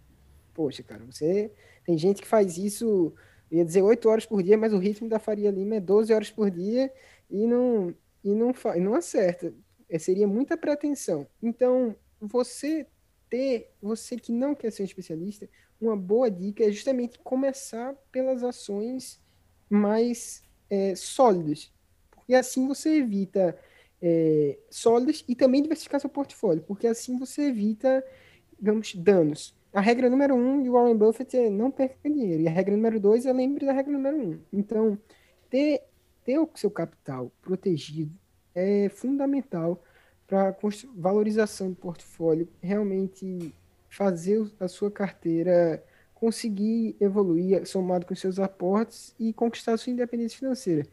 Poxa, 0.52 0.82
cara, 0.82 1.04
você. 1.04 1.52
Tem 1.84 1.96
gente 1.96 2.20
que 2.20 2.28
faz 2.28 2.58
isso, 2.58 3.14
ia 3.50 3.64
dizer 3.64 3.80
8 3.80 4.08
horas 4.08 4.26
por 4.26 4.42
dia, 4.42 4.58
mas 4.58 4.72
o 4.72 4.78
ritmo 4.78 5.08
da 5.08 5.18
Faria 5.18 5.50
Lima 5.50 5.76
é 5.76 5.80
12 5.80 6.12
horas 6.12 6.30
por 6.30 6.50
dia 6.50 6.92
e 7.30 7.46
não, 7.46 7.94
e 8.24 8.34
não, 8.34 8.52
e 8.74 8.80
não 8.80 8.94
acerta. 8.94 9.54
É, 9.88 9.98
seria 9.98 10.26
muita 10.26 10.56
pretensão. 10.56 11.26
Então, 11.42 11.96
você 12.20 12.86
ter, 13.30 13.72
você 13.80 14.16
que 14.16 14.32
não 14.32 14.54
quer 14.54 14.70
ser 14.70 14.82
um 14.82 14.86
especialista, 14.86 15.48
uma 15.80 15.96
boa 15.96 16.30
dica 16.30 16.64
é 16.64 16.70
justamente 16.70 17.18
começar 17.20 17.94
pelas 18.10 18.42
ações 18.42 19.20
mais 19.70 20.42
é, 20.68 20.94
sólidas, 20.94 21.72
porque 22.10 22.34
assim 22.34 22.66
você 22.66 22.96
evita 22.96 23.56
é, 24.00 24.58
sólidas 24.70 25.24
e 25.28 25.34
também 25.34 25.62
diversificar 25.62 26.00
seu 26.00 26.10
portfólio, 26.10 26.62
porque 26.66 26.86
assim 26.86 27.18
você 27.18 27.42
evita, 27.42 28.04
digamos, 28.58 28.94
danos. 28.94 29.56
A 29.72 29.80
regra 29.80 30.08
número 30.08 30.34
um 30.34 30.62
de 30.62 30.68
Warren 30.68 30.96
Buffett 30.96 31.36
é 31.36 31.50
não 31.50 31.70
perca 31.70 31.96
dinheiro, 32.08 32.42
e 32.42 32.48
a 32.48 32.50
regra 32.50 32.74
número 32.74 32.98
dois 32.98 33.26
é 33.26 33.32
lembre 33.32 33.66
da 33.66 33.72
regra 33.72 33.92
número 33.92 34.16
um. 34.16 34.40
Então, 34.52 34.98
ter, 35.50 35.82
ter 36.28 36.38
o 36.38 36.50
seu 36.54 36.70
capital 36.70 37.32
protegido 37.40 38.14
é 38.54 38.90
fundamental 38.90 39.82
para 40.26 40.54
valorização 40.94 41.70
do 41.70 41.76
portfólio, 41.76 42.46
realmente 42.60 43.54
fazer 43.88 44.46
a 44.60 44.68
sua 44.68 44.90
carteira 44.90 45.82
conseguir 46.14 46.94
evoluir 47.00 47.66
somado 47.66 48.04
com 48.04 48.14
seus 48.14 48.38
aportes 48.38 49.14
e 49.18 49.32
conquistar 49.32 49.72
a 49.72 49.78
sua 49.78 49.90
independência 49.90 50.38
financeira. 50.38 50.86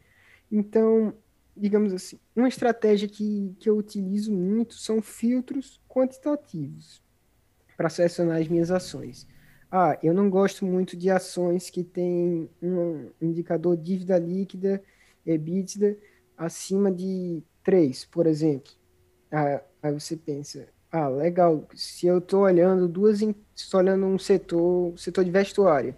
Então, 0.50 1.12
digamos 1.54 1.92
assim, 1.92 2.18
uma 2.34 2.48
estratégia 2.48 3.06
que, 3.06 3.54
que 3.58 3.68
eu 3.68 3.76
utilizo 3.76 4.32
muito 4.32 4.72
são 4.72 5.02
filtros 5.02 5.78
quantitativos 5.86 7.02
para 7.76 7.90
selecionar 7.90 8.40
as 8.40 8.48
minhas 8.48 8.70
ações. 8.70 9.28
Ah, 9.70 9.98
eu 10.02 10.14
não 10.14 10.30
gosto 10.30 10.64
muito 10.64 10.96
de 10.96 11.10
ações 11.10 11.68
que 11.68 11.84
têm 11.84 12.48
um 12.62 13.10
indicador 13.20 13.76
dívida 13.76 14.16
líquida, 14.16 14.82
EBITDA, 15.26 15.96
acima 16.36 16.90
de 16.92 17.42
3, 17.64 18.04
por 18.06 18.26
exemplo. 18.26 18.72
Ah, 19.30 19.60
aí 19.82 19.92
você 19.92 20.16
pensa, 20.16 20.68
ah, 20.90 21.08
legal. 21.08 21.66
Se 21.74 22.06
eu 22.06 22.18
estou 22.18 22.42
olhando 22.42 22.88
duas, 22.88 23.20
estou 23.54 23.80
olhando 23.80 24.06
um 24.06 24.18
setor, 24.18 24.96
setor 24.98 25.24
de 25.24 25.30
vestuário, 25.30 25.94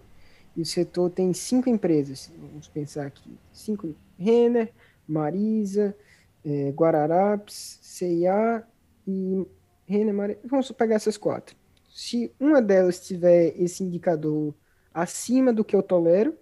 e 0.55 0.61
o 0.61 0.65
setor 0.65 1.09
tem 1.09 1.31
cinco 1.33 1.69
empresas, 1.69 2.31
vamos 2.37 2.67
pensar 2.67 3.05
aqui, 3.05 3.37
cinco, 3.53 3.95
Renner, 4.17 4.73
Marisa, 5.07 5.95
é, 6.43 6.71
Guararapes, 6.71 7.79
CIA 7.81 8.63
e 9.07 9.45
Renner, 9.85 10.13
Marisa, 10.13 10.39
vamos 10.43 10.71
pegar 10.71 10.95
essas 10.95 11.17
quatro. 11.17 11.55
Se 11.89 12.33
uma 12.39 12.61
delas 12.61 13.05
tiver 13.05 13.53
esse 13.57 13.83
indicador 13.83 14.53
acima 14.93 15.53
do 15.53 15.63
que 15.63 15.75
eu 15.75 15.83
tolero, 15.83 16.37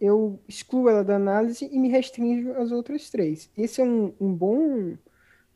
eu 0.00 0.38
excluo 0.46 0.88
ela 0.88 1.02
da 1.02 1.16
análise 1.16 1.68
e 1.70 1.78
me 1.78 1.88
restringo 1.88 2.52
às 2.52 2.72
outras 2.72 3.08
três. 3.08 3.50
Esse 3.56 3.80
é 3.80 3.84
um, 3.84 4.12
um 4.20 4.34
bom 4.34 4.96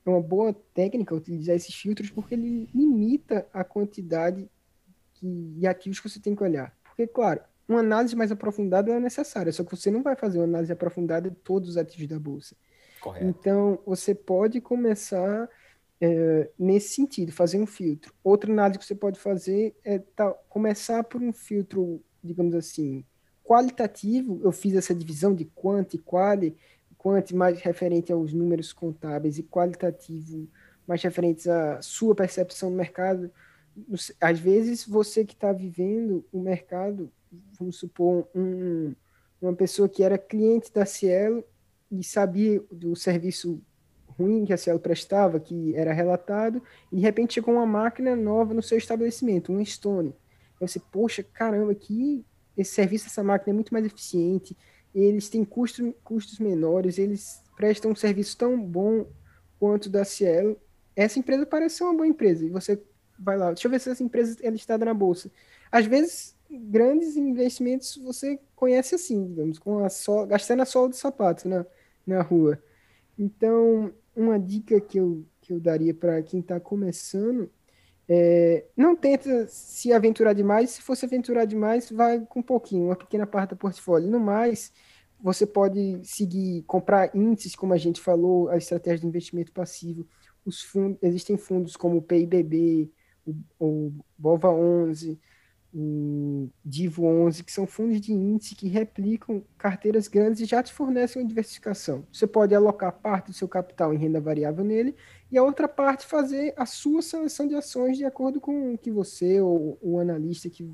é 0.06 0.10
uma 0.10 0.20
boa 0.20 0.54
técnica 0.74 1.14
utilizar 1.14 1.54
esses 1.54 1.74
filtros 1.74 2.10
porque 2.10 2.34
ele 2.34 2.68
limita 2.74 3.46
a 3.52 3.62
quantidade 3.62 4.50
que, 5.14 5.26
de 5.26 5.66
ativos 5.66 6.00
que 6.00 6.08
você 6.08 6.20
tem 6.20 6.34
que 6.34 6.42
olhar. 6.42 6.74
Porque, 6.82 7.06
claro, 7.06 7.42
uma 7.68 7.80
análise 7.80 8.16
mais 8.16 8.32
aprofundada 8.32 8.90
é 8.90 8.98
necessária, 8.98 9.52
só 9.52 9.62
que 9.62 9.76
você 9.76 9.90
não 9.90 10.02
vai 10.02 10.16
fazer 10.16 10.38
uma 10.38 10.44
análise 10.44 10.72
aprofundada 10.72 11.30
de 11.30 11.36
todos 11.36 11.70
os 11.70 11.76
ativos 11.76 12.08
da 12.08 12.18
bolsa. 12.18 12.56
Correto. 13.00 13.26
Então, 13.26 13.78
você 13.86 14.14
pode 14.14 14.60
começar 14.60 15.48
é, 16.00 16.50
nesse 16.58 16.94
sentido, 16.94 17.32
fazer 17.32 17.60
um 17.60 17.66
filtro. 17.66 18.12
Outra 18.24 18.50
análise 18.50 18.78
que 18.78 18.84
você 18.84 18.94
pode 18.94 19.20
fazer 19.20 19.76
é 19.84 19.98
tá, 19.98 20.30
começar 20.48 21.04
por 21.04 21.22
um 21.22 21.32
filtro, 21.32 22.02
digamos 22.22 22.54
assim, 22.54 23.04
qualitativo. 23.50 24.40
Eu 24.44 24.52
fiz 24.52 24.76
essa 24.76 24.94
divisão 24.94 25.34
de 25.34 25.44
quant 25.44 25.92
e 25.92 25.98
quali, 25.98 26.56
quant 26.96 27.32
mais 27.32 27.60
referente 27.60 28.12
aos 28.12 28.32
números 28.32 28.72
contábeis 28.72 29.38
e 29.38 29.42
qualitativo 29.42 30.48
mais 30.86 31.02
referentes 31.02 31.48
à 31.48 31.82
sua 31.82 32.14
percepção 32.14 32.70
do 32.70 32.76
mercado. 32.76 33.30
Às 34.20 34.38
vezes, 34.38 34.86
você 34.86 35.24
que 35.24 35.34
está 35.34 35.52
vivendo 35.52 36.24
o 36.32 36.40
mercado, 36.40 37.10
vamos 37.58 37.76
supor, 37.76 38.28
um, 38.34 38.94
uma 39.40 39.54
pessoa 39.54 39.88
que 39.88 40.02
era 40.02 40.18
cliente 40.18 40.72
da 40.72 40.84
Cielo 40.84 41.44
e 41.90 42.02
sabia 42.04 42.62
do 42.70 42.94
serviço 42.94 43.60
ruim 44.18 44.44
que 44.44 44.52
a 44.52 44.56
Cielo 44.56 44.80
prestava, 44.80 45.38
que 45.38 45.74
era 45.76 45.92
relatado, 45.92 46.62
e 46.92 46.96
de 46.96 47.02
repente 47.02 47.34
chegou 47.34 47.54
uma 47.54 47.66
máquina 47.66 48.14
nova 48.16 48.52
no 48.52 48.62
seu 48.62 48.76
estabelecimento, 48.76 49.52
um 49.52 49.64
Stone. 49.64 50.14
Aí 50.60 50.68
você, 50.68 50.80
poxa, 50.80 51.22
caramba, 51.22 51.74
que 51.74 52.24
esse 52.60 52.72
serviço 52.72 53.06
dessa 53.06 53.22
máquina 53.22 53.52
é 53.52 53.54
muito 53.54 53.72
mais 53.72 53.86
eficiente, 53.86 54.56
eles 54.94 55.28
têm 55.28 55.44
custo, 55.44 55.94
custos 56.04 56.38
menores, 56.38 56.98
eles 56.98 57.42
prestam 57.56 57.92
um 57.92 57.96
serviço 57.96 58.36
tão 58.36 58.60
bom 58.60 59.06
quanto 59.58 59.88
da 59.88 60.04
Cielo. 60.04 60.56
Essa 60.94 61.18
empresa 61.18 61.46
parece 61.46 61.76
ser 61.76 61.84
uma 61.84 61.94
boa 61.94 62.06
empresa. 62.06 62.44
E 62.44 62.50
você 62.50 62.82
vai 63.18 63.36
lá, 63.36 63.48
deixa 63.52 63.66
eu 63.66 63.70
ver 63.70 63.80
se 63.80 63.90
essa 63.90 64.02
empresa 64.02 64.36
é 64.42 64.50
listada 64.50 64.84
na 64.84 64.92
bolsa. 64.92 65.30
Às 65.70 65.86
vezes, 65.86 66.36
grandes 66.50 67.16
investimentos 67.16 67.96
você 67.96 68.38
conhece 68.56 68.94
assim, 68.94 69.26
digamos, 69.26 69.58
com 69.58 69.84
a 69.84 69.88
so, 69.88 70.26
gastando 70.26 70.62
a 70.62 70.66
sola 70.66 70.88
do 70.88 70.96
sapato 70.96 71.48
na, 71.48 71.64
na 72.06 72.22
rua. 72.22 72.62
Então, 73.18 73.92
uma 74.14 74.38
dica 74.38 74.80
que 74.80 74.98
eu, 74.98 75.24
que 75.40 75.52
eu 75.52 75.60
daria 75.60 75.94
para 75.94 76.22
quem 76.22 76.40
está 76.40 76.58
começando 76.58 77.50
é, 78.12 78.64
não 78.76 78.96
tenta 78.96 79.46
se 79.46 79.92
aventurar 79.92 80.32
demais, 80.32 80.70
se 80.70 80.82
fosse 80.82 81.04
aventurar 81.04 81.44
demais, 81.44 81.88
vai 81.92 82.18
com 82.26 82.40
um 82.40 82.42
pouquinho, 82.42 82.86
uma 82.86 82.96
pequena 82.96 83.24
parte 83.24 83.50
do 83.50 83.56
portfólio. 83.56 84.10
No 84.10 84.18
mais, 84.18 84.72
você 85.20 85.46
pode 85.46 86.00
seguir, 86.02 86.64
comprar 86.66 87.14
índices, 87.14 87.54
como 87.54 87.72
a 87.72 87.76
gente 87.76 88.00
falou, 88.00 88.48
a 88.48 88.56
estratégia 88.56 89.02
de 89.02 89.06
investimento 89.06 89.52
passivo. 89.52 90.08
Os 90.44 90.60
fundos, 90.60 90.98
existem 91.00 91.36
fundos 91.36 91.76
como 91.76 91.98
o 91.98 92.02
PIBB, 92.02 92.90
o, 93.24 93.36
o 93.60 93.92
BOVA11, 94.20 95.16
em 95.72 96.50
Divo 96.64 97.04
11, 97.04 97.44
que 97.44 97.52
são 97.52 97.66
fundos 97.66 98.00
de 98.00 98.12
índice 98.12 98.54
que 98.54 98.68
replicam 98.68 99.42
carteiras 99.56 100.08
grandes 100.08 100.40
e 100.40 100.44
já 100.44 100.62
te 100.62 100.72
fornecem 100.72 101.22
uma 101.22 101.28
diversificação. 101.28 102.04
Você 102.12 102.26
pode 102.26 102.54
alocar 102.54 102.92
parte 102.92 103.26
do 103.26 103.32
seu 103.32 103.48
capital 103.48 103.94
em 103.94 103.98
renda 103.98 104.20
variável 104.20 104.64
nele 104.64 104.96
e 105.30 105.38
a 105.38 105.44
outra 105.44 105.68
parte 105.68 106.06
fazer 106.06 106.52
a 106.56 106.66
sua 106.66 107.02
seleção 107.02 107.46
de 107.46 107.54
ações 107.54 107.96
de 107.96 108.04
acordo 108.04 108.40
com 108.40 108.74
o 108.74 108.78
que 108.78 108.90
você 108.90 109.40
ou 109.40 109.78
o 109.80 109.98
analista 110.00 110.50
que, 110.50 110.68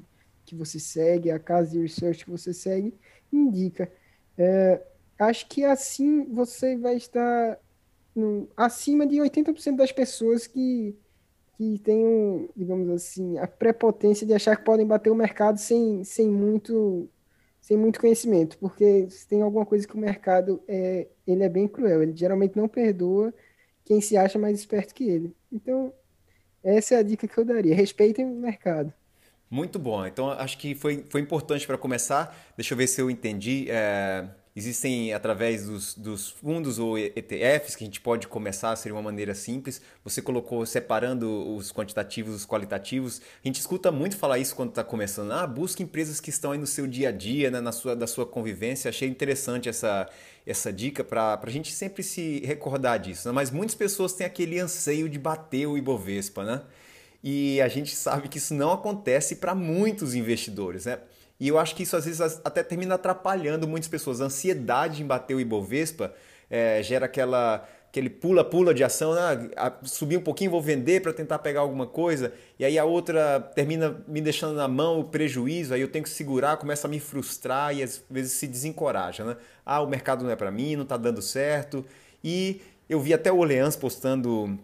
que 0.44 0.54
você 0.54 0.80
segue, 0.80 1.30
a 1.30 1.38
casa 1.38 1.72
de 1.72 1.80
research 1.80 2.24
que 2.24 2.30
você 2.30 2.54
segue, 2.54 2.94
indica. 3.30 3.92
É, 4.38 4.82
acho 5.18 5.46
que 5.48 5.64
assim 5.64 6.24
você 6.24 6.76
vai 6.76 6.96
estar 6.96 7.58
no, 8.14 8.48
acima 8.56 9.06
de 9.06 9.16
80% 9.16 9.76
das 9.76 9.92
pessoas 9.92 10.46
que 10.46 10.96
que 11.56 11.78
tenham, 11.78 12.48
digamos 12.54 12.88
assim, 12.90 13.38
a 13.38 13.46
prepotência 13.46 14.26
de 14.26 14.34
achar 14.34 14.56
que 14.56 14.64
podem 14.64 14.86
bater 14.86 15.10
o 15.10 15.14
mercado 15.14 15.58
sem, 15.58 16.04
sem 16.04 16.28
muito 16.28 17.08
sem 17.60 17.76
muito 17.76 17.98
conhecimento, 17.98 18.56
porque 18.58 19.10
se 19.10 19.26
tem 19.26 19.42
alguma 19.42 19.66
coisa 19.66 19.88
que 19.88 19.94
o 19.96 19.98
mercado 19.98 20.62
é, 20.68 21.08
ele 21.26 21.42
é 21.42 21.48
bem 21.48 21.66
cruel, 21.66 22.00
ele 22.00 22.14
geralmente 22.14 22.56
não 22.56 22.68
perdoa 22.68 23.34
quem 23.84 24.00
se 24.00 24.16
acha 24.16 24.38
mais 24.38 24.56
esperto 24.56 24.94
que 24.94 25.02
ele. 25.02 25.34
Então, 25.50 25.92
essa 26.62 26.94
é 26.94 26.98
a 26.98 27.02
dica 27.02 27.26
que 27.26 27.36
eu 27.36 27.44
daria, 27.44 27.74
respeitem 27.74 28.24
o 28.24 28.36
mercado. 28.36 28.92
Muito 29.50 29.80
bom, 29.80 30.06
então 30.06 30.30
acho 30.30 30.58
que 30.58 30.76
foi, 30.76 31.04
foi 31.08 31.20
importante 31.20 31.66
para 31.66 31.76
começar, 31.76 32.36
deixa 32.56 32.72
eu 32.72 32.78
ver 32.78 32.86
se 32.86 33.00
eu 33.00 33.10
entendi, 33.10 33.66
é 33.68 34.28
Existem 34.56 35.12
através 35.12 35.66
dos, 35.66 35.94
dos, 35.94 36.30
fundos 36.30 36.78
ou 36.78 36.96
ETFs 36.96 37.76
que 37.76 37.84
a 37.84 37.86
gente 37.86 38.00
pode 38.00 38.26
começar, 38.26 38.74
seria 38.74 38.96
uma 38.96 39.02
maneira 39.02 39.34
simples. 39.34 39.82
Você 40.02 40.22
colocou 40.22 40.64
separando 40.64 41.54
os 41.54 41.70
quantitativos 41.70 42.32
dos 42.32 42.46
qualitativos. 42.46 43.20
A 43.44 43.46
gente 43.46 43.60
escuta 43.60 43.92
muito 43.92 44.16
falar 44.16 44.38
isso 44.38 44.56
quando 44.56 44.70
está 44.70 44.82
começando. 44.82 45.30
Ah, 45.32 45.46
busque 45.46 45.82
empresas 45.82 46.20
que 46.20 46.30
estão 46.30 46.52
aí 46.52 46.58
no 46.58 46.66
seu 46.66 46.86
dia 46.86 47.10
a 47.10 47.12
dia, 47.12 47.50
né, 47.50 47.60
na 47.60 47.70
sua, 47.70 47.94
da 47.94 48.06
sua 48.06 48.24
convivência. 48.24 48.88
Achei 48.88 49.06
interessante 49.06 49.68
essa, 49.68 50.08
essa 50.46 50.72
dica 50.72 51.04
para 51.04 51.38
a 51.38 51.50
gente 51.50 51.70
sempre 51.70 52.02
se 52.02 52.40
recordar 52.40 52.98
disso. 52.98 53.28
Né? 53.28 53.34
Mas 53.34 53.50
muitas 53.50 53.74
pessoas 53.74 54.14
têm 54.14 54.26
aquele 54.26 54.58
anseio 54.58 55.06
de 55.06 55.18
bater 55.18 55.66
o 55.66 55.76
Ibovespa, 55.76 56.42
né? 56.42 56.62
E 57.22 57.60
a 57.60 57.68
gente 57.68 57.94
sabe 57.94 58.26
que 58.28 58.38
isso 58.38 58.54
não 58.54 58.72
acontece 58.72 59.36
para 59.36 59.54
muitos 59.54 60.14
investidores, 60.14 60.86
né? 60.86 60.98
E 61.38 61.48
eu 61.48 61.58
acho 61.58 61.74
que 61.74 61.82
isso 61.82 61.96
às 61.96 62.04
vezes 62.04 62.20
até 62.44 62.62
termina 62.62 62.94
atrapalhando 62.94 63.68
muitas 63.68 63.88
pessoas. 63.88 64.20
A 64.20 64.24
ansiedade 64.24 65.02
em 65.02 65.06
bater 65.06 65.34
o 65.34 65.40
Ibovespa 65.40 66.14
é, 66.48 66.82
gera 66.82 67.06
aquela 67.06 67.66
aquele 67.96 68.10
pula-pula 68.10 68.74
de 68.74 68.84
ação, 68.84 69.14
né? 69.14 69.48
subir 69.82 70.18
um 70.18 70.22
pouquinho, 70.22 70.50
vou 70.50 70.60
vender 70.60 71.00
para 71.00 71.14
tentar 71.14 71.38
pegar 71.38 71.60
alguma 71.60 71.86
coisa, 71.86 72.30
e 72.58 72.64
aí 72.64 72.78
a 72.78 72.84
outra 72.84 73.40
termina 73.54 74.04
me 74.06 74.20
deixando 74.20 74.54
na 74.54 74.68
mão 74.68 75.00
o 75.00 75.04
prejuízo, 75.04 75.72
aí 75.72 75.80
eu 75.80 75.88
tenho 75.88 76.04
que 76.04 76.10
segurar, 76.10 76.58
começa 76.58 76.86
a 76.86 76.90
me 76.90 77.00
frustrar 77.00 77.74
e 77.74 77.82
às 77.82 78.04
vezes 78.10 78.32
se 78.32 78.46
desencoraja, 78.46 79.24
né? 79.24 79.36
Ah, 79.64 79.80
o 79.80 79.86
mercado 79.88 80.24
não 80.24 80.30
é 80.30 80.36
para 80.36 80.50
mim, 80.50 80.76
não 80.76 80.82
está 80.82 80.98
dando 80.98 81.22
certo. 81.22 81.86
E 82.22 82.60
eu 82.86 83.00
vi 83.00 83.14
até 83.14 83.32
o 83.32 83.38
Oleans 83.38 83.76
postando, 83.76 84.58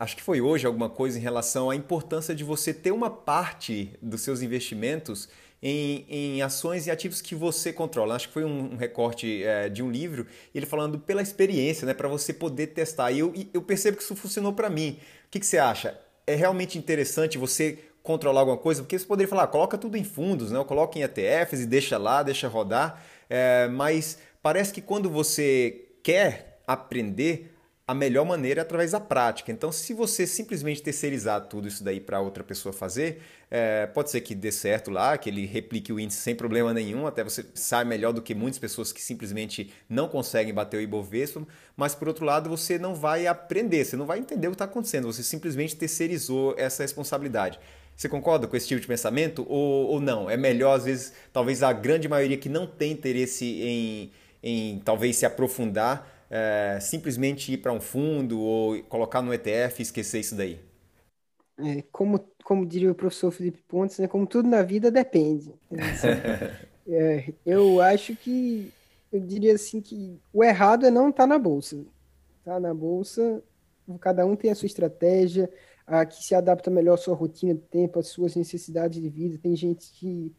acho 0.00 0.16
que 0.16 0.22
foi 0.22 0.40
hoje 0.40 0.66
alguma 0.66 0.90
coisa 0.90 1.16
em 1.16 1.22
relação 1.22 1.70
à 1.70 1.76
importância 1.76 2.34
de 2.34 2.42
você 2.42 2.74
ter 2.74 2.90
uma 2.90 3.08
parte 3.08 3.92
dos 4.02 4.22
seus 4.22 4.42
investimentos 4.42 5.28
em, 5.66 6.04
em 6.10 6.42
ações 6.42 6.86
e 6.86 6.90
ativos 6.90 7.22
que 7.22 7.34
você 7.34 7.72
controla. 7.72 8.14
Acho 8.14 8.28
que 8.28 8.34
foi 8.34 8.44
um, 8.44 8.76
recorte 8.76 9.42
é, 9.42 9.70
de 9.70 9.82
um 9.82 9.90
livro, 9.90 10.26
ele 10.54 10.66
falando 10.66 10.98
pela 10.98 11.22
experiência, 11.22 11.86
né, 11.86 11.94
para 11.94 12.06
você 12.06 12.34
poder 12.34 12.66
testar. 12.68 13.10
E 13.10 13.20
eu, 13.20 13.32
eu 13.54 13.62
percebo 13.62 13.96
que 13.96 14.02
isso 14.02 14.14
funcionou 14.14 14.52
para 14.52 14.68
mim. 14.68 14.98
O 15.26 15.30
que, 15.30 15.40
que 15.40 15.46
você 15.46 15.56
acha? 15.56 15.98
É 16.26 16.34
realmente 16.34 16.76
interessante 16.76 17.38
você 17.38 17.78
controlar 18.02 18.40
alguma 18.40 18.58
coisa? 18.58 18.82
Porque 18.82 18.98
você 18.98 19.06
poderia 19.06 19.28
falar, 19.28 19.44
ah, 19.44 19.46
coloca 19.46 19.78
tudo 19.78 19.96
em 19.96 20.04
fundos, 20.04 20.52
né? 20.52 20.62
coloca 20.64 20.98
em 20.98 21.02
ETFs 21.02 21.60
e 21.60 21.66
deixa 21.66 21.96
lá, 21.96 22.22
deixa 22.22 22.46
rodar. 22.46 23.02
É, 23.30 23.66
mas 23.68 24.18
parece 24.42 24.70
que 24.70 24.82
quando 24.82 25.08
você 25.08 25.86
quer 26.02 26.60
aprender, 26.66 27.53
a 27.86 27.94
melhor 27.94 28.24
maneira 28.24 28.60
é 28.60 28.62
através 28.62 28.92
da 28.92 29.00
prática. 29.00 29.52
Então, 29.52 29.70
se 29.70 29.92
você 29.92 30.26
simplesmente 30.26 30.82
terceirizar 30.82 31.42
tudo 31.42 31.68
isso 31.68 31.84
daí 31.84 32.00
para 32.00 32.18
outra 32.18 32.42
pessoa 32.42 32.72
fazer, 32.72 33.20
é, 33.50 33.86
pode 33.86 34.10
ser 34.10 34.22
que 34.22 34.34
dê 34.34 34.50
certo 34.50 34.90
lá, 34.90 35.18
que 35.18 35.28
ele 35.28 35.44
replique 35.44 35.92
o 35.92 36.00
índice 36.00 36.18
sem 36.20 36.34
problema 36.34 36.72
nenhum, 36.72 37.06
até 37.06 37.22
você 37.22 37.44
sai 37.54 37.84
melhor 37.84 38.12
do 38.12 38.22
que 38.22 38.34
muitas 38.34 38.58
pessoas 38.58 38.90
que 38.90 39.02
simplesmente 39.02 39.70
não 39.86 40.08
conseguem 40.08 40.54
bater 40.54 40.78
o 40.78 40.80
Ibovespa, 40.80 41.46
mas 41.76 41.94
por 41.94 42.08
outro 42.08 42.24
lado, 42.24 42.48
você 42.48 42.78
não 42.78 42.94
vai 42.94 43.26
aprender, 43.26 43.84
você 43.84 43.96
não 43.96 44.06
vai 44.06 44.18
entender 44.18 44.46
o 44.46 44.52
que 44.52 44.54
está 44.54 44.64
acontecendo, 44.64 45.12
você 45.12 45.22
simplesmente 45.22 45.76
terceirizou 45.76 46.54
essa 46.56 46.82
responsabilidade. 46.82 47.60
Você 47.94 48.08
concorda 48.08 48.46
com 48.46 48.56
esse 48.56 48.66
tipo 48.66 48.80
de 48.80 48.86
pensamento 48.86 49.44
ou, 49.46 49.88
ou 49.88 50.00
não? 50.00 50.28
É 50.28 50.36
melhor, 50.38 50.74
às 50.74 50.84
vezes, 50.84 51.12
talvez 51.32 51.62
a 51.62 51.72
grande 51.72 52.08
maioria 52.08 52.36
que 52.38 52.48
não 52.48 52.66
tem 52.66 52.90
interesse 52.92 53.44
em, 53.44 54.10
em 54.42 54.78
talvez 54.80 55.16
se 55.16 55.26
aprofundar, 55.26 56.13
é, 56.34 56.80
simplesmente 56.80 57.52
ir 57.52 57.58
para 57.58 57.72
um 57.72 57.80
fundo 57.80 58.40
ou 58.40 58.82
colocar 58.84 59.22
no 59.22 59.32
ETF 59.32 59.78
e 59.78 59.82
esquecer 59.82 60.18
isso 60.18 60.34
daí? 60.34 60.58
É, 61.56 61.84
como, 61.92 62.18
como 62.42 62.66
diria 62.66 62.90
o 62.90 62.94
professor 62.94 63.30
Felipe 63.30 63.62
Pontes, 63.68 64.00
né, 64.00 64.08
como 64.08 64.26
tudo 64.26 64.48
na 64.48 64.60
vida 64.60 64.90
depende. 64.90 65.54
é, 66.88 67.32
eu 67.46 67.80
acho 67.80 68.16
que, 68.16 68.72
eu 69.12 69.20
diria 69.20 69.54
assim 69.54 69.80
que 69.80 70.18
o 70.32 70.42
errado 70.42 70.84
é 70.84 70.90
não 70.90 71.10
estar 71.10 71.22
tá 71.22 71.26
na 71.28 71.38
bolsa. 71.38 71.84
Tá 72.44 72.58
na 72.58 72.74
bolsa, 72.74 73.40
cada 74.00 74.26
um 74.26 74.34
tem 74.34 74.50
a 74.50 74.56
sua 74.56 74.66
estratégia, 74.66 75.48
a 75.86 76.04
que 76.04 76.24
se 76.24 76.34
adapta 76.34 76.68
melhor 76.68 76.94
à 76.94 76.96
sua 76.96 77.14
rotina 77.14 77.54
de 77.54 77.60
tempo, 77.60 78.00
às 78.00 78.08
suas 78.08 78.34
necessidades 78.34 79.00
de 79.00 79.08
vida. 79.08 79.38
Tem 79.38 79.54
gente 79.54 79.88
que 79.92 80.34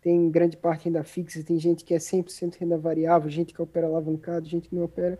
tem 0.00 0.30
grande 0.30 0.56
parte 0.56 0.84
renda 0.84 1.02
fixa, 1.02 1.42
tem 1.42 1.58
gente 1.58 1.84
que 1.84 1.92
é 1.92 1.98
100% 1.98 2.54
renda 2.56 2.78
variável, 2.78 3.28
gente 3.28 3.52
que 3.52 3.60
opera 3.60 3.88
alavancado, 3.88 4.48
gente 4.48 4.68
que 4.68 4.76
não 4.76 4.84
opera. 4.84 5.18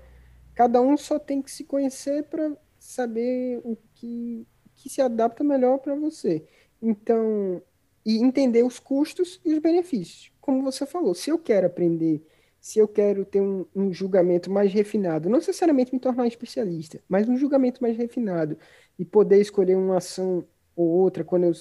Cada 0.60 0.82
um 0.82 0.94
só 0.94 1.18
tem 1.18 1.40
que 1.40 1.50
se 1.50 1.64
conhecer 1.64 2.24
para 2.24 2.54
saber 2.78 3.62
o 3.64 3.78
que, 3.94 4.46
que 4.76 4.90
se 4.90 5.00
adapta 5.00 5.42
melhor 5.42 5.78
para 5.78 5.94
você. 5.94 6.44
Então, 6.82 7.62
e 8.04 8.18
entender 8.18 8.62
os 8.62 8.78
custos 8.78 9.40
e 9.42 9.54
os 9.54 9.58
benefícios. 9.58 10.30
Como 10.38 10.62
você 10.62 10.84
falou, 10.84 11.14
se 11.14 11.30
eu 11.30 11.38
quero 11.38 11.66
aprender, 11.66 12.22
se 12.60 12.78
eu 12.78 12.86
quero 12.86 13.24
ter 13.24 13.40
um, 13.40 13.64
um 13.74 13.90
julgamento 13.90 14.50
mais 14.50 14.70
refinado, 14.70 15.30
não 15.30 15.38
necessariamente 15.38 15.94
me 15.94 15.98
tornar 15.98 16.26
especialista, 16.26 17.02
mas 17.08 17.26
um 17.26 17.38
julgamento 17.38 17.80
mais 17.80 17.96
refinado 17.96 18.58
e 18.98 19.04
poder 19.06 19.40
escolher 19.40 19.78
uma 19.78 19.96
ação 19.96 20.44
ou 20.76 20.86
outra 20.86 21.24
quando 21.24 21.44
eu 21.44 21.54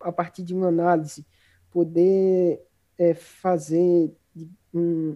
a 0.00 0.10
partir 0.10 0.42
de 0.42 0.54
uma 0.54 0.68
análise 0.68 1.26
poder 1.70 2.62
é, 2.96 3.12
fazer 3.12 4.10
um, 4.72 5.14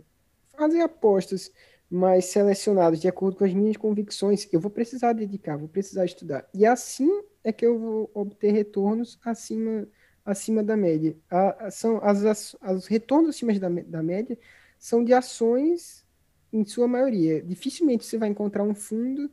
fazer 0.50 0.82
apostas 0.82 1.50
mais 1.90 2.26
selecionadas 2.26 3.00
de 3.00 3.08
acordo 3.08 3.36
com 3.36 3.44
as 3.44 3.54
minhas 3.54 3.76
convicções, 3.76 4.46
eu 4.52 4.60
vou 4.60 4.70
precisar 4.70 5.12
dedicar, 5.12 5.56
vou 5.56 5.68
precisar 5.68 6.04
estudar. 6.04 6.48
E 6.52 6.66
assim 6.66 7.10
é 7.42 7.52
que 7.52 7.64
eu 7.64 7.78
vou 7.78 8.10
obter 8.12 8.52
retornos 8.52 9.18
acima, 9.24 9.88
acima 10.24 10.62
da 10.62 10.76
média. 10.76 11.16
A, 11.30 11.70
são 11.70 11.98
as, 12.02 12.24
as, 12.24 12.56
os 12.76 12.86
retornos 12.86 13.30
acima 13.30 13.58
da, 13.58 13.68
da 13.68 14.02
média 14.02 14.38
são 14.78 15.02
de 15.02 15.14
ações 15.14 16.04
em 16.52 16.64
sua 16.64 16.86
maioria. 16.86 17.42
Dificilmente 17.42 18.04
você 18.04 18.18
vai 18.18 18.28
encontrar 18.28 18.62
um 18.62 18.74
fundo 18.74 19.30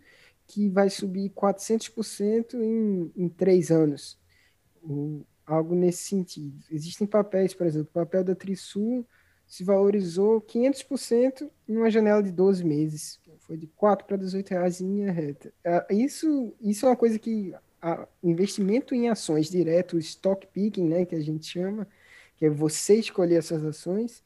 que 0.47 0.69
vai 0.69 0.89
subir 0.89 1.31
400% 1.31 2.53
em, 2.53 3.12
em 3.15 3.27
três 3.27 3.69
anos. 3.71 4.17
Ou 4.81 5.25
algo 5.45 5.75
nesse 5.75 6.03
sentido. 6.03 6.63
Existem 6.71 7.05
papéis, 7.05 7.53
por 7.53 7.67
exemplo, 7.67 7.89
o 7.89 7.93
papel 7.93 8.24
da 8.24 8.33
Trisul 8.33 9.05
se 9.48 9.64
valorizou 9.64 10.42
500% 10.42 11.50
em 11.68 11.77
uma 11.77 11.90
janela 11.90 12.22
de 12.22 12.31
12 12.31 12.64
meses. 12.64 13.20
Foi 13.40 13.58
de 13.58 13.68
4 13.68 14.08
para 14.08 14.18
18 14.18 14.50
reais 14.50 14.81
em 14.81 14.88
linha 14.88 15.12
reta. 15.12 15.53
É, 15.64 15.86
isso, 15.94 16.53
isso 16.60 16.86
é 16.86 16.90
uma 16.90 16.96
coisa 16.96 17.20
que 17.20 17.53
a, 17.81 18.08
investimento 18.24 18.96
em 18.96 19.10
ações 19.10 19.50
direto, 19.50 20.00
stock 20.00 20.48
picking, 20.48 20.88
né, 20.88 21.05
que 21.05 21.16
a 21.16 21.22
gente 21.22 21.46
chama, 21.46 21.88
que 22.36 22.46
é 22.46 22.50
você 22.50 22.96
escolher 22.96 23.36
essas 23.36 23.64
ações, 23.64 24.24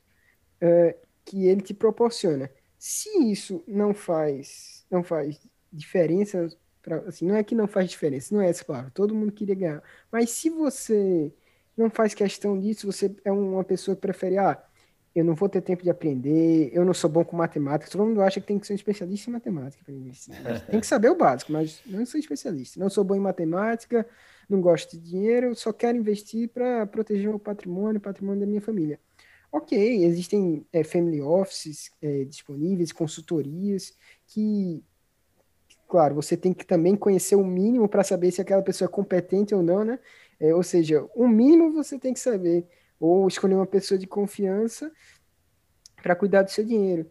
é, 0.61 0.95
que 1.25 1.47
ele 1.47 1.61
te 1.61 1.73
proporciona. 1.73 2.49
Se 2.77 3.09
isso 3.29 3.61
não 3.67 3.93
faz, 3.93 4.85
não 4.89 5.03
faz 5.03 5.39
diferença, 5.71 6.49
pra, 6.81 6.99
assim, 6.99 7.25
não 7.25 7.35
é 7.35 7.43
que 7.43 7.53
não 7.53 7.67
faz 7.67 7.89
diferença, 7.89 8.33
não 8.33 8.41
é 8.41 8.49
essa 8.49 8.63
claro, 8.63 8.89
todo 8.91 9.13
mundo 9.13 9.33
queria 9.33 9.55
ganhar. 9.55 9.83
Mas 10.09 10.29
se 10.31 10.49
você 10.49 11.33
não 11.75 11.89
faz 11.89 12.13
questão 12.13 12.57
disso, 12.57 12.91
você 12.91 13.13
é 13.25 13.31
uma 13.31 13.63
pessoa 13.63 13.95
que 13.95 14.01
prefere, 14.01 14.37
ah, 14.37 14.61
eu 15.15 15.25
não 15.25 15.35
vou 15.35 15.49
ter 15.49 15.61
tempo 15.61 15.83
de 15.83 15.89
aprender, 15.89 16.69
eu 16.71 16.85
não 16.85 16.93
sou 16.93 17.09
bom 17.09 17.23
com 17.25 17.35
matemática. 17.35 17.91
Todo 17.91 18.05
mundo 18.05 18.21
acha 18.21 18.39
que 18.39 18.47
tem 18.47 18.59
que 18.59 18.67
ser 18.67 18.73
um 18.73 18.75
especialista 18.75 19.29
em 19.29 19.33
matemática 19.33 19.83
para 19.83 19.93
investir. 19.93 20.35
Tem 20.69 20.79
que 20.79 20.87
saber 20.87 21.09
o 21.09 21.15
básico, 21.15 21.51
mas 21.51 21.81
não 21.85 22.05
sou 22.05 22.19
especialista. 22.19 22.79
Não 22.79 22.89
sou 22.89 23.03
bom 23.03 23.15
em 23.15 23.19
matemática, 23.19 24.05
não 24.47 24.61
gosto 24.61 24.97
de 24.97 25.09
dinheiro, 25.09 25.55
só 25.55 25.73
quero 25.73 25.97
investir 25.97 26.49
para 26.49 26.85
proteger 26.85 27.27
o 27.27 27.31
meu 27.31 27.39
patrimônio, 27.39 27.97
o 27.97 28.01
patrimônio 28.01 28.41
da 28.41 28.45
minha 28.45 28.61
família. 28.61 28.99
Ok, 29.51 30.05
existem 30.05 30.63
é, 30.71 30.83
family 30.83 31.21
offices 31.21 31.91
é, 32.01 32.23
disponíveis, 32.23 32.91
consultorias, 32.91 33.97
que, 34.27 34.83
claro, 35.87 36.13
você 36.13 36.37
tem 36.37 36.53
que 36.53 36.63
também 36.63 36.95
conhecer 36.95 37.35
o 37.35 37.43
mínimo 37.43 37.89
para 37.89 38.03
saber 38.03 38.31
se 38.31 38.41
aquela 38.41 38.61
pessoa 38.61 38.87
é 38.87 38.91
competente 38.91 39.55
ou 39.55 39.63
não, 39.63 39.83
né? 39.83 39.97
É, 40.39 40.53
ou 40.53 40.61
seja, 40.61 41.03
o 41.15 41.27
mínimo 41.27 41.73
você 41.73 41.97
tem 41.97 42.13
que 42.13 42.19
saber 42.19 42.67
ou 42.99 43.27
escolher 43.27 43.55
uma 43.55 43.65
pessoa 43.65 43.97
de 43.97 44.05
confiança 44.05 44.91
para 46.01 46.15
cuidar 46.15 46.43
do 46.43 46.51
seu 46.51 46.63
dinheiro. 46.63 47.09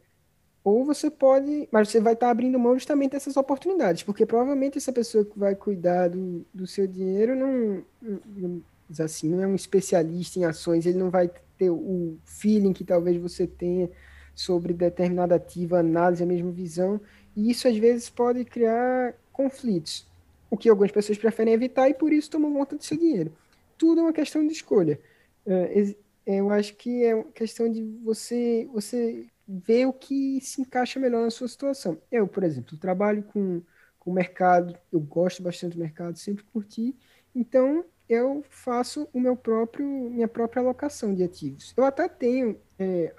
Ou 0.63 0.85
você 0.85 1.11
pode, 1.11 1.69
mas 1.73 1.89
você 1.89 2.01
vai 2.01 2.13
estar 2.13 2.27
tá 2.27 2.31
abrindo 2.31 2.59
mão 2.59 2.75
justamente 2.75 3.13
dessas 3.13 3.37
oportunidades, 3.37 4.03
porque 4.03 4.27
provavelmente 4.27 4.77
essa 4.77 4.93
pessoa 4.93 5.25
que 5.25 5.39
vai 5.39 5.55
cuidar 5.55 6.09
do, 6.09 6.45
do 6.53 6.67
seu 6.67 6.87
dinheiro 6.87 7.35
não, 7.35 7.83
não, 8.03 8.63
assim, 9.01 9.31
não 9.31 9.43
é 9.43 9.47
um 9.47 9.55
especialista 9.55 10.39
em 10.39 10.45
ações, 10.45 10.85
ele 10.85 10.99
não 10.99 11.11
vai 11.11 11.31
ter 11.57 11.71
o 11.71 12.19
feeling 12.25 12.73
que 12.73 12.85
talvez 12.85 13.17
você 13.17 13.47
tenha 13.47 13.89
sobre 14.35 14.73
determinada 14.73 15.35
ativa, 15.35 15.81
análise, 15.81 16.23
a 16.23 16.27
mesma 16.27 16.51
visão, 16.51 17.01
e 17.35 17.51
isso 17.51 17.67
às 17.67 17.77
vezes 17.77 18.11
pode 18.11 18.45
criar 18.45 19.15
conflitos, 19.33 20.07
o 20.51 20.57
que 20.57 20.69
algumas 20.69 20.93
pessoas 20.93 21.19
preferem 21.19 21.55
evitar 21.55 21.89
e 21.89 21.95
por 21.95 22.13
isso 22.13 22.31
tomam 22.31 22.53
conta 22.53 22.77
do 22.77 22.85
seu 22.85 22.97
dinheiro. 22.97 23.33
Tudo 23.77 24.01
é 24.01 24.03
uma 24.03 24.13
questão 24.13 24.47
de 24.47 24.53
escolha. 24.53 25.01
É, 25.49 25.95
eu 26.27 26.51
acho 26.51 26.77
que 26.77 27.05
é 27.05 27.23
questão 27.35 27.71
de 27.71 27.83
você, 28.05 28.69
você 28.73 29.27
ver 29.47 29.87
o 29.87 29.93
que 29.93 30.41
se 30.43 30.61
encaixa 30.61 31.01
melhor 31.01 31.23
na 31.23 31.31
sua 31.31 31.49
situação. 31.49 31.99
Eu, 32.13 32.29
por 32.29 32.45
exemplo, 32.45 32.77
trabalho 32.77 33.23
com, 33.23 33.63
com 33.99 34.11
o 34.11 34.15
mercado, 34.15 34.79
eu 34.93 35.01
gosto 35.01 35.43
bastante 35.43 35.75
do 35.75 35.81
mercado, 35.81 36.19
sempre 36.19 36.45
curti, 36.45 36.95
então 37.35 37.85
eu 38.09 38.45
faço 38.49 39.09
o 39.13 39.21
meu 39.21 39.37
próprio, 39.37 39.87
minha 39.87 40.29
própria 40.29 40.61
alocação 40.61 41.15
de 41.15 41.23
ativos. 41.23 41.73
Eu 41.77 41.85
até 41.85 42.09
tenho 42.09 42.59
é, 42.79 43.13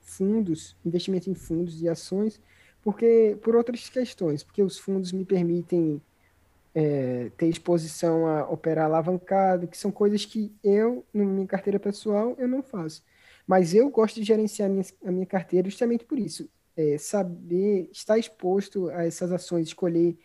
fundos, 0.00 0.76
investimento 0.84 1.30
em 1.30 1.34
fundos 1.34 1.80
e 1.82 1.88
ações, 1.88 2.40
porque 2.82 3.36
por 3.42 3.54
outras 3.56 3.88
questões, 3.88 4.42
porque 4.42 4.62
os 4.62 4.78
fundos 4.78 5.12
me 5.12 5.24
permitem 5.24 6.00
é, 6.76 7.30
ter 7.38 7.46
exposição 7.46 8.26
a 8.26 8.50
operar 8.50 8.84
alavancado, 8.84 9.66
que 9.66 9.78
são 9.78 9.90
coisas 9.90 10.26
que 10.26 10.54
eu, 10.62 11.06
na 11.12 11.24
minha 11.24 11.46
carteira 11.46 11.80
pessoal, 11.80 12.36
eu 12.38 12.46
não 12.46 12.62
faço. 12.62 13.02
Mas 13.46 13.74
eu 13.74 13.88
gosto 13.88 14.16
de 14.16 14.24
gerenciar 14.24 14.68
a 14.68 14.72
minha, 14.72 14.84
a 15.06 15.10
minha 15.10 15.24
carteira 15.24 15.70
justamente 15.70 16.04
por 16.04 16.18
isso. 16.18 16.50
É, 16.76 16.98
saber, 16.98 17.88
estar 17.90 18.18
exposto 18.18 18.90
a 18.90 19.06
essas 19.06 19.32
ações, 19.32 19.68
escolher 19.68 20.18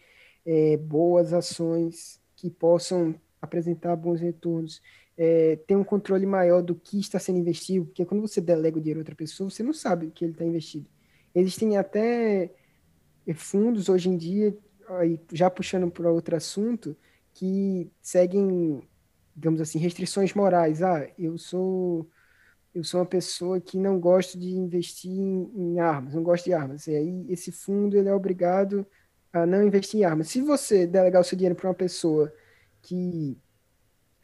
é, 0.45 0.75
boas 0.75 1.31
ações 1.31 2.19
que 2.35 2.49
possam 2.49 3.15
apresentar 3.41 3.95
bons 3.95 4.19
retornos, 4.19 4.81
é, 5.17 5.55
ter 5.65 5.77
um 5.77 5.85
controle 5.85 6.25
maior 6.25 6.61
do 6.61 6.75
que 6.75 6.99
está 6.99 7.17
sendo 7.17 7.39
investido, 7.39 7.85
porque 7.85 8.03
quando 8.03 8.19
você 8.19 8.41
delega 8.41 8.77
o 8.77 8.81
dinheiro 8.81 8.99
a 8.99 9.03
outra 9.03 9.15
pessoa, 9.15 9.49
você 9.49 9.63
não 9.63 9.73
sabe 9.73 10.07
o 10.07 10.11
que 10.11 10.25
ele 10.25 10.33
está 10.33 10.43
investido. 10.43 10.89
Existem 11.33 11.77
até 11.77 12.51
fundos 13.35 13.87
hoje 13.87 14.09
em 14.09 14.17
dia 14.17 14.53
aí, 14.89 15.19
já 15.31 15.49
puxando 15.49 15.89
para 15.89 16.11
outro 16.11 16.35
assunto, 16.35 16.95
que 17.33 17.89
seguem, 18.01 18.81
digamos 19.35 19.61
assim, 19.61 19.79
restrições 19.79 20.33
morais. 20.33 20.81
Ah, 20.81 21.07
eu 21.17 21.37
sou 21.37 22.09
eu 22.73 22.83
sou 22.85 23.01
uma 23.01 23.05
pessoa 23.05 23.59
que 23.59 23.77
não 23.77 23.99
gosto 23.99 24.39
de 24.39 24.51
investir 24.51 25.11
em, 25.11 25.51
em, 25.55 25.79
armas, 25.79 26.13
não 26.13 26.23
gosto 26.23 26.45
de 26.45 26.53
armas. 26.53 26.87
E 26.87 26.95
aí 26.95 27.25
esse 27.29 27.51
fundo 27.51 27.97
ele 27.97 28.07
é 28.07 28.13
obrigado 28.13 28.87
a 29.33 29.45
não 29.45 29.63
investir 29.63 29.99
em 30.01 30.05
armas. 30.05 30.29
Se 30.29 30.41
você 30.41 30.87
delegar 30.87 31.21
o 31.21 31.23
seu 31.23 31.37
dinheiro 31.37 31.55
para 31.55 31.67
uma 31.67 31.75
pessoa 31.75 32.33
que 32.81 33.37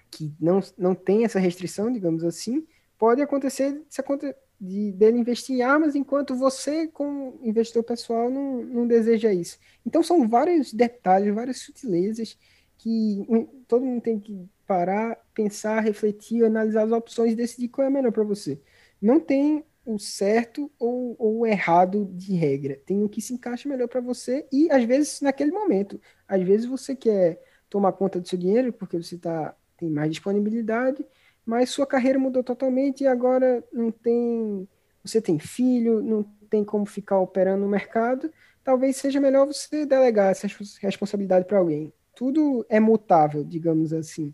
que 0.09 0.33
não, 0.39 0.61
não 0.77 0.95
tem 0.95 1.25
essa 1.25 1.37
restrição, 1.37 1.91
digamos 1.91 2.23
assim, 2.23 2.65
pode 2.97 3.21
acontecer 3.21 3.83
se 3.89 3.99
acontecer 3.99 4.37
de 4.59 4.91
dele 4.91 5.19
investir 5.19 5.57
em 5.57 5.61
armas 5.61 5.95
enquanto 5.95 6.35
você, 6.35 6.87
como 6.87 7.39
investidor 7.43 7.83
pessoal, 7.83 8.29
não, 8.29 8.63
não 8.63 8.87
deseja 8.87 9.31
isso. 9.31 9.59
Então 9.85 10.01
são 10.01 10.27
vários 10.27 10.73
detalhes, 10.73 11.33
várias 11.33 11.59
sutilezas 11.59 12.37
que 12.77 13.25
todo 13.67 13.85
mundo 13.85 14.01
tem 14.01 14.19
que 14.19 14.47
parar, 14.65 15.17
pensar, 15.33 15.79
refletir, 15.79 16.43
analisar 16.43 16.83
as 16.83 16.91
opções 16.91 17.33
e 17.33 17.35
decidir 17.35 17.69
qual 17.69 17.85
é 17.85 17.87
a 17.87 17.91
melhor 17.91 18.11
para 18.11 18.23
você. 18.23 18.59
Não 19.01 19.19
tem 19.19 19.63
o 19.85 19.97
certo 19.97 20.69
ou, 20.77 21.15
o 21.17 21.45
errado 21.45 22.09
de 22.13 22.35
regra. 22.35 22.79
Tem 22.85 23.01
o 23.03 23.09
que 23.09 23.21
se 23.21 23.33
encaixa 23.33 23.69
melhor 23.69 23.87
para 23.87 24.01
você 24.01 24.45
e, 24.51 24.69
às 24.69 24.83
vezes, 24.83 25.21
naquele 25.21 25.51
momento. 25.51 25.99
Às 26.27 26.43
vezes 26.43 26.65
você 26.65 26.93
quer 26.93 27.41
tomar 27.69 27.93
conta 27.93 28.19
do 28.19 28.27
seu 28.27 28.37
dinheiro 28.37 28.73
porque 28.73 28.97
você 28.97 29.17
tá, 29.17 29.55
tem 29.77 29.89
mais 29.89 30.11
disponibilidade, 30.11 31.05
mas 31.47 31.69
sua 31.69 31.87
carreira 31.87 32.19
mudou 32.19 32.43
totalmente 32.43 33.05
e 33.05 33.07
agora 33.07 33.63
não 33.71 33.89
tem. 33.89 34.67
Você 35.01 35.21
tem 35.21 35.39
filho, 35.39 36.03
não 36.03 36.23
tem 36.49 36.61
como 36.65 36.85
ficar 36.85 37.19
operando 37.19 37.61
no 37.61 37.69
mercado. 37.69 38.29
Talvez 38.65 38.97
seja 38.97 39.21
melhor 39.21 39.47
você 39.47 39.85
delegar 39.85 40.29
essa 40.29 40.45
responsabilidade 40.81 41.45
para 41.45 41.57
alguém. 41.57 41.93
Tudo 42.13 42.65
é 42.67 42.81
mutável, 42.81 43.45
digamos 43.45 43.93
assim. 43.93 44.33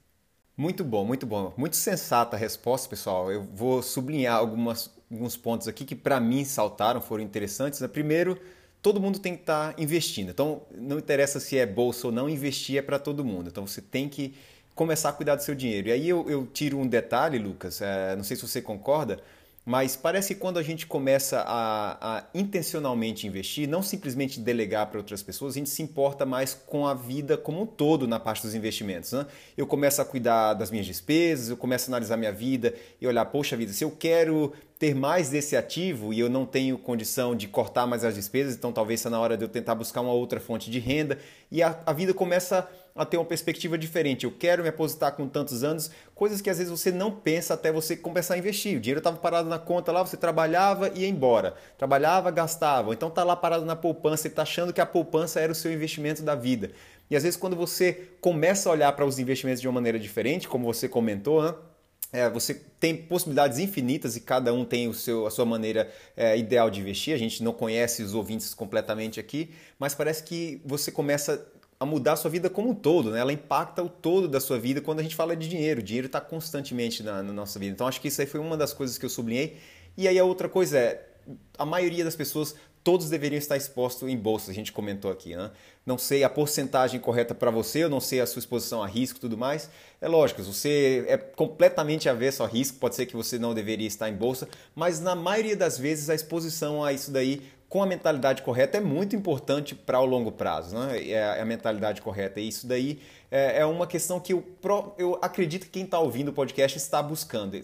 Muito 0.57 0.83
bom, 0.83 1.05
muito 1.05 1.27
bom. 1.27 1.53
Muito 1.55 1.75
sensata 1.75 2.35
a 2.35 2.39
resposta, 2.39 2.89
pessoal. 2.89 3.31
Eu 3.31 3.43
vou 3.43 3.83
sublinhar 3.83 4.35
algumas, 4.35 4.91
alguns 5.11 5.37
pontos 5.37 5.67
aqui 5.67 5.85
que 5.85 5.95
para 5.95 6.19
mim 6.19 6.43
saltaram, 6.43 6.99
foram 6.99 7.23
interessantes. 7.23 7.79
Primeiro, 7.87 8.39
todo 8.81 8.99
mundo 8.99 9.19
tem 9.19 9.35
que 9.35 9.41
estar 9.41 9.73
tá 9.73 9.81
investindo. 9.81 10.31
Então, 10.31 10.63
não 10.71 10.97
interessa 10.97 11.39
se 11.39 11.59
é 11.59 11.65
bolsa 11.67 12.07
ou 12.07 12.13
não, 12.13 12.27
investir 12.27 12.77
é 12.77 12.81
para 12.81 12.97
todo 12.97 13.23
mundo. 13.23 13.49
Então, 13.49 13.67
você 13.67 13.81
tem 13.81 14.09
que 14.09 14.33
começar 14.75 15.09
a 15.09 15.13
cuidar 15.13 15.35
do 15.35 15.43
seu 15.43 15.55
dinheiro. 15.55 15.87
E 15.87 15.91
aí 15.91 16.09
eu, 16.09 16.29
eu 16.29 16.45
tiro 16.47 16.77
um 16.77 16.87
detalhe, 16.87 17.37
Lucas, 17.37 17.81
é, 17.81 18.15
não 18.15 18.23
sei 18.23 18.35
se 18.35 18.47
você 18.47 18.61
concorda, 18.61 19.19
mas 19.65 19.95
parece 19.95 20.33
que 20.33 20.39
quando 20.41 20.59
a 20.59 20.63
gente 20.63 20.85
começa 20.85 21.39
a, 21.39 22.17
a, 22.17 22.23
intencionalmente 22.33 23.25
investir, 23.25 23.67
não 23.67 23.81
simplesmente 23.81 24.39
delegar 24.39 24.87
para 24.87 24.97
outras 24.97 25.23
pessoas, 25.23 25.53
a 25.53 25.59
gente 25.59 25.69
se 25.69 25.81
importa 25.81 26.25
mais 26.25 26.53
com 26.53 26.85
a 26.85 26.93
vida 26.93 27.37
como 27.37 27.61
um 27.61 27.65
todo 27.65 28.05
na 28.05 28.19
parte 28.19 28.41
dos 28.41 28.53
investimentos. 28.53 29.13
Né? 29.13 29.25
Eu 29.55 29.65
começo 29.65 30.01
a 30.01 30.05
cuidar 30.05 30.53
das 30.55 30.69
minhas 30.69 30.85
despesas, 30.85 31.49
eu 31.49 31.55
começo 31.55 31.89
a 31.89 31.91
analisar 31.91 32.17
minha 32.17 32.33
vida 32.33 32.73
e 32.99 33.07
olhar, 33.07 33.23
poxa 33.25 33.55
vida, 33.55 33.71
se 33.71 33.85
eu 33.85 33.91
quero 33.91 34.51
ter 34.77 34.93
mais 34.93 35.29
desse 35.29 35.55
ativo 35.55 36.11
e 36.11 36.19
eu 36.19 36.29
não 36.29 36.45
tenho 36.45 36.77
condição 36.77 37.33
de 37.33 37.47
cortar 37.47 37.87
mais 37.87 38.03
as 38.03 38.15
despesas, 38.15 38.55
então 38.55 38.73
talvez 38.73 38.99
seja 38.99 39.11
na 39.11 39.19
hora 39.21 39.37
de 39.37 39.45
eu 39.45 39.47
tentar 39.47 39.75
buscar 39.75 40.01
uma 40.01 40.11
outra 40.11 40.41
fonte 40.41 40.69
de 40.69 40.77
renda 40.77 41.17
e 41.49 41.63
a, 41.63 41.79
a 41.85 41.93
vida 41.93 42.13
começa 42.13 42.59
a 42.59 42.67
ter 43.09 43.17
uma 43.17 43.25
perspectiva 43.25 43.77
diferente. 43.77 44.23
Eu 44.23 44.31
quero 44.31 44.61
me 44.61 44.69
aposentar 44.69 45.11
com 45.13 45.27
tantos 45.27 45.63
anos, 45.63 45.89
coisas 46.13 46.41
que 46.41 46.49
às 46.49 46.59
vezes 46.59 46.71
você 46.71 46.91
não 46.91 47.11
pensa 47.11 47.55
até 47.55 47.71
você 47.71 47.97
começar 47.97 48.35
a 48.35 48.37
investir. 48.37 48.77
O 48.77 48.79
dinheiro 48.79 48.99
estava 48.99 49.17
parado 49.17 49.49
na 49.49 49.57
conta 49.57 49.91
lá, 49.91 50.05
você 50.05 50.15
trabalhava 50.15 50.89
e 50.93 51.01
ia 51.01 51.07
embora. 51.07 51.55
Trabalhava, 51.77 52.29
gastava. 52.29 52.93
Então 52.93 53.09
está 53.09 53.23
lá 53.23 53.35
parado 53.35 53.65
na 53.65 53.75
poupança 53.75 54.27
e 54.27 54.29
está 54.29 54.43
achando 54.43 54.71
que 54.71 54.79
a 54.79 54.85
poupança 54.85 55.39
era 55.39 55.51
o 55.51 55.55
seu 55.55 55.73
investimento 55.73 56.21
da 56.21 56.35
vida. 56.35 56.71
E 57.09 57.15
às 57.15 57.23
vezes 57.23 57.37
quando 57.37 57.55
você 57.55 58.09
começa 58.21 58.69
a 58.69 58.71
olhar 58.71 58.91
para 58.93 59.05
os 59.05 59.17
investimentos 59.17 59.59
de 59.59 59.67
uma 59.67 59.73
maneira 59.73 59.97
diferente, 59.97 60.47
como 60.47 60.65
você 60.65 60.87
comentou, 60.87 61.41
né? 61.41 61.55
É, 62.13 62.29
você 62.29 62.53
tem 62.79 62.95
possibilidades 62.95 63.57
infinitas 63.57 64.15
e 64.15 64.21
cada 64.21 64.53
um 64.53 64.63
tem 64.63 64.87
o 64.87 64.93
seu, 64.93 65.25
a 65.25 65.31
sua 65.31 65.45
maneira 65.45 65.91
é, 66.15 66.37
ideal 66.37 66.69
de 66.69 66.79
investir. 66.79 67.11
A 67.11 67.17
gente 67.17 67.41
não 67.41 67.51
conhece 67.51 68.03
os 68.03 68.13
ouvintes 68.13 68.53
completamente 68.53 69.19
aqui, 69.19 69.49
mas 69.79 69.95
parece 69.95 70.23
que 70.23 70.61
você 70.63 70.91
começa 70.91 71.43
a 71.83 71.85
mudar 71.85 72.13
a 72.13 72.15
sua 72.15 72.31
vida 72.31 72.49
como 72.49 72.69
um 72.69 72.75
todo, 72.75 73.11
né? 73.11 73.19
Ela 73.19 73.33
impacta 73.33 73.83
o 73.83 73.89
todo 73.89 74.27
da 74.27 74.39
sua 74.39 74.59
vida 74.59 74.81
quando 74.81 74.99
a 74.99 75.03
gente 75.03 75.15
fala 75.15 75.35
de 75.35 75.47
dinheiro. 75.47 75.81
O 75.81 75.83
dinheiro 75.83 76.07
está 76.07 76.19
constantemente 76.19 77.03
na, 77.03 77.21
na, 77.21 77.33
nossa 77.33 77.59
vida. 77.59 77.73
Então 77.73 77.87
acho 77.87 78.01
que 78.01 78.07
isso 78.07 78.21
aí 78.21 78.27
foi 78.27 78.39
uma 78.39 78.57
das 78.57 78.73
coisas 78.73 78.97
que 78.97 79.05
eu 79.05 79.09
sublinhei. 79.09 79.57
E 79.95 80.07
aí 80.07 80.17
a 80.17 80.23
outra 80.23 80.49
coisa 80.49 80.77
é, 80.77 81.05
a 81.57 81.65
maioria 81.65 82.03
das 82.03 82.15
pessoas, 82.15 82.55
todos 82.83 83.09
deveriam 83.09 83.37
estar 83.37 83.55
expostos 83.55 84.09
em 84.09 84.17
bolsa, 84.17 84.51
a 84.51 84.53
gente 84.53 84.71
comentou 84.71 85.09
aqui, 85.09 85.35
né? 85.35 85.51
Não 85.85 85.97
sei 85.97 86.23
a 86.23 86.29
porcentagem 86.29 86.99
correta 86.99 87.33
para 87.33 87.49
você, 87.49 87.83
eu 87.83 87.89
não 87.89 87.99
sei 87.99 88.19
a 88.19 88.25
sua 88.25 88.39
exposição 88.39 88.83
a 88.83 88.87
risco 88.87 89.17
e 89.17 89.21
tudo 89.21 89.37
mais. 89.37 89.69
É 90.01 90.07
lógico, 90.07 90.43
você 90.43 91.05
é 91.07 91.17
completamente 91.17 92.09
avesso 92.09 92.43
a 92.43 92.47
risco, 92.47 92.77
pode 92.79 92.95
ser 92.95 93.05
que 93.05 93.15
você 93.15 93.39
não 93.39 93.53
deveria 93.53 93.87
estar 93.87 94.09
em 94.09 94.15
bolsa, 94.15 94.47
mas 94.75 94.99
na 94.99 95.15
maioria 95.15 95.55
das 95.55 95.77
vezes 95.77 96.09
a 96.09 96.15
exposição 96.15 96.83
a 96.83 96.91
isso 96.91 97.11
daí 97.11 97.41
com 97.73 97.81
a 97.81 97.87
mentalidade 97.87 98.43
correta 98.43 98.77
é 98.77 98.79
muito 98.79 99.15
importante 99.15 99.73
para 99.73 99.99
o 99.99 100.05
longo 100.05 100.31
prazo, 100.31 100.77
né? 100.77 101.09
É 101.09 101.41
a 101.41 101.43
mentalidade 101.43 102.03
correta. 102.03 102.39
E 102.39 102.47
isso 102.47 102.67
daí 102.67 103.01
é, 103.31 103.61
é 103.61 103.65
uma 103.65 103.87
questão 103.87 104.19
que 104.19 104.31
eu, 104.31 104.45
eu 104.95 105.17
acredito 105.23 105.63
que 105.63 105.71
quem 105.71 105.83
está 105.83 105.97
ouvindo 105.97 106.27
o 106.27 106.33
podcast 106.33 106.77
está 106.77 107.01
buscando. 107.01 107.57
A 107.57 107.59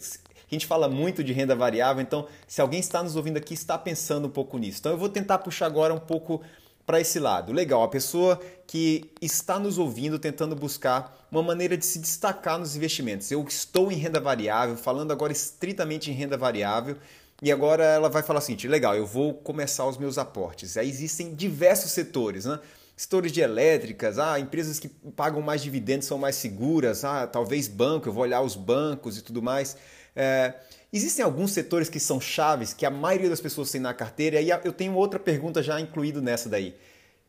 gente 0.50 0.66
fala 0.66 0.90
muito 0.90 1.24
de 1.24 1.32
renda 1.32 1.56
variável, 1.56 2.02
então 2.02 2.26
se 2.48 2.60
alguém 2.60 2.80
está 2.80 3.04
nos 3.04 3.16
ouvindo 3.16 3.38
aqui 3.38 3.54
está 3.54 3.78
pensando 3.78 4.26
um 4.26 4.32
pouco 4.32 4.58
nisso. 4.58 4.80
Então 4.80 4.94
eu 4.94 4.98
vou 4.98 5.10
tentar 5.10 5.38
puxar 5.38 5.68
agora 5.68 5.94
um 5.94 6.00
pouco 6.00 6.42
para 6.88 7.00
esse 7.00 7.20
lado. 7.20 7.54
Legal, 7.54 7.84
a 7.84 7.88
pessoa 7.88 8.42
que 8.66 9.12
está 9.22 9.60
nos 9.60 9.78
ouvindo 9.78 10.18
tentando 10.18 10.56
buscar 10.56 11.24
uma 11.32 11.44
maneira 11.44 11.78
de 11.78 11.86
se 11.86 12.00
destacar 12.00 12.58
nos 12.58 12.76
investimentos. 12.76 13.30
Eu 13.30 13.46
estou 13.48 13.92
em 13.92 13.96
renda 13.96 14.20
variável, 14.20 14.76
falando 14.76 15.12
agora 15.12 15.32
estritamente 15.32 16.10
em 16.10 16.16
renda 16.16 16.36
variável, 16.36 16.98
e 17.42 17.52
agora 17.52 17.84
ela 17.84 18.10
vai 18.10 18.22
falar 18.22 18.40
assim: 18.40 18.56
legal, 18.68 18.96
eu 18.96 19.06
vou 19.06 19.34
começar 19.34 19.86
os 19.88 19.98
meus 19.98 20.18
aportes. 20.18 20.78
Aí 20.78 20.90
existem 20.90 21.34
diversos 21.34 21.92
setores, 21.92 22.46
né? 22.46 22.60
Setores 22.96 23.32
de 23.32 23.40
elétricas, 23.40 24.20
ah, 24.20 24.38
empresas 24.40 24.78
que 24.78 24.90
pagam 24.90 25.42
mais 25.42 25.62
dividendos 25.62 26.06
são 26.06 26.18
mais 26.18 26.36
seguras, 26.36 27.06
ah, 27.06 27.26
talvez 27.26 27.68
banco, 27.68 28.10
eu 28.10 28.14
vou 28.14 28.24
olhar 28.24 28.42
os 28.42 28.56
bancos 28.56 29.18
e 29.18 29.22
tudo 29.22 29.42
mais. 29.42 29.78
É, 30.14 30.54
existem 30.92 31.24
alguns 31.24 31.52
setores 31.52 31.88
que 31.88 31.98
são 31.98 32.20
chaves, 32.20 32.74
que 32.74 32.86
a 32.86 32.90
maioria 32.90 33.30
das 33.30 33.40
pessoas 33.40 33.72
tem 33.72 33.80
na 33.80 33.94
carteira, 33.94 34.42
e 34.42 34.50
eu 34.50 34.74
tenho 34.74 34.96
outra 34.96 35.18
pergunta 35.18 35.64
já 35.64 35.80
incluído 35.80 36.22
nessa 36.22 36.50
daí. 36.50 36.76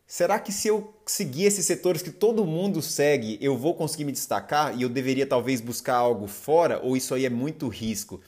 Será 0.09 0.41
que 0.41 0.51
se 0.51 0.67
eu 0.67 0.93
seguir 1.07 1.45
esses 1.45 1.65
setores 1.65 2.03
que 2.03 2.11
todo 2.11 2.45
mundo 2.45 2.83
segue, 2.83 3.39
eu 3.41 3.57
vou 3.57 3.77
conseguir 3.77 4.05
me 4.05 4.11
destacar 4.11 4.77
e 4.77 4.83
eu 4.83 4.89
deveria 4.89 5.25
talvez 5.25 5.61
buscar 5.61 5.95
algo 5.95 6.27
fora, 6.27 6.81
ou 6.83 6.97
isso 6.97 7.15
aí 7.15 7.25
é 7.25 7.31
muito 7.31 7.69
risco? 7.69 8.21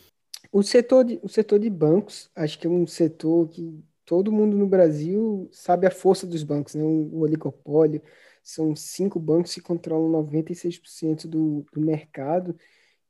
O 0.53 0.63
setor 0.63 1.05
de, 1.05 1.19
o 1.23 1.29
setor 1.29 1.59
de 1.59 1.71
bancos, 1.71 2.31
acho 2.37 2.59
que 2.59 2.67
é 2.67 2.71
um 2.71 2.87
setor 2.87 3.49
que 3.49 3.83
todo 4.05 4.31
mundo 4.31 4.55
no 4.55 4.67
Brasil 4.67 5.49
sabe 5.51 5.87
a 5.87 5.91
força 5.91 6.27
dos 6.27 6.43
bancos, 6.43 6.75
né? 6.75 6.83
O, 6.83 7.21
oligopólio, 7.21 8.03
são 8.43 8.77
cinco 8.77 9.19
bancos 9.19 9.55
que 9.55 9.63
controlam 9.63 10.11
96% 10.11 11.27
do, 11.27 11.65
do 11.73 11.81
mercado, 11.81 12.55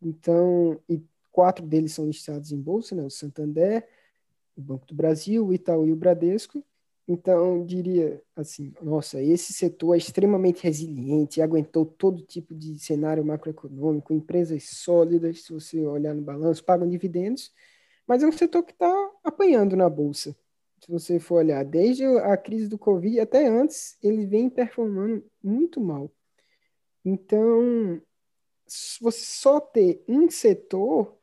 então, 0.00 0.80
e 0.88 1.02
quatro 1.32 1.66
deles 1.66 1.92
são 1.92 2.06
listados 2.06 2.52
em 2.52 2.60
bolsa, 2.60 2.94
né? 2.94 3.02
O 3.02 3.10
Santander, 3.10 3.88
o 4.56 4.60
Banco 4.60 4.86
do 4.86 4.94
Brasil, 4.94 5.44
o 5.44 5.52
Itaú 5.52 5.86
e 5.88 5.92
o 5.92 5.96
Bradesco, 5.96 6.64
então, 7.06 7.64
diria 7.66 8.22
assim, 8.36 8.72
nossa, 8.80 9.20
esse 9.20 9.52
setor 9.52 9.94
é 9.94 9.98
extremamente 9.98 10.62
resiliente, 10.62 11.42
aguentou 11.42 11.84
todo 11.84 12.22
tipo 12.22 12.54
de 12.54 12.78
cenário 12.78 13.24
macroeconômico, 13.24 14.12
empresas 14.12 14.64
sólidas, 14.70 15.42
se 15.44 15.52
você 15.52 15.84
olhar 15.84 16.14
no 16.14 16.22
balanço, 16.22 16.64
pagam 16.64 16.88
dividendos, 16.88 17.52
mas 18.06 18.22
é 18.22 18.26
um 18.26 18.32
setor 18.32 18.62
que 18.62 18.72
está 18.72 19.10
apanhando 19.24 19.76
na 19.76 19.88
bolsa. 19.90 20.36
Se 20.80 20.90
você 20.90 21.18
for 21.18 21.36
olhar, 21.36 21.64
desde 21.64 22.04
a 22.04 22.36
crise 22.36 22.68
do 22.68 22.78
Covid 22.78 23.20
até 23.20 23.46
antes, 23.46 23.96
ele 24.02 24.26
vem 24.26 24.48
performando 24.50 25.24
muito 25.42 25.80
mal. 25.80 26.10
Então, 27.04 28.00
você 29.00 29.24
só 29.24 29.60
ter 29.60 30.04
um 30.08 30.30
setor 30.30 31.16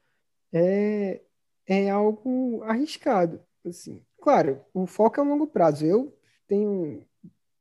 é, 0.51 1.21
é 1.67 1.89
algo 1.89 2.63
arriscado. 2.63 3.41
Assim. 3.65 4.03
Claro, 4.21 4.63
o 4.73 4.85
foco 4.85 5.19
é 5.19 5.23
o 5.23 5.27
longo 5.27 5.47
prazo. 5.47 5.85
Eu 5.85 6.13
tenho 6.47 7.05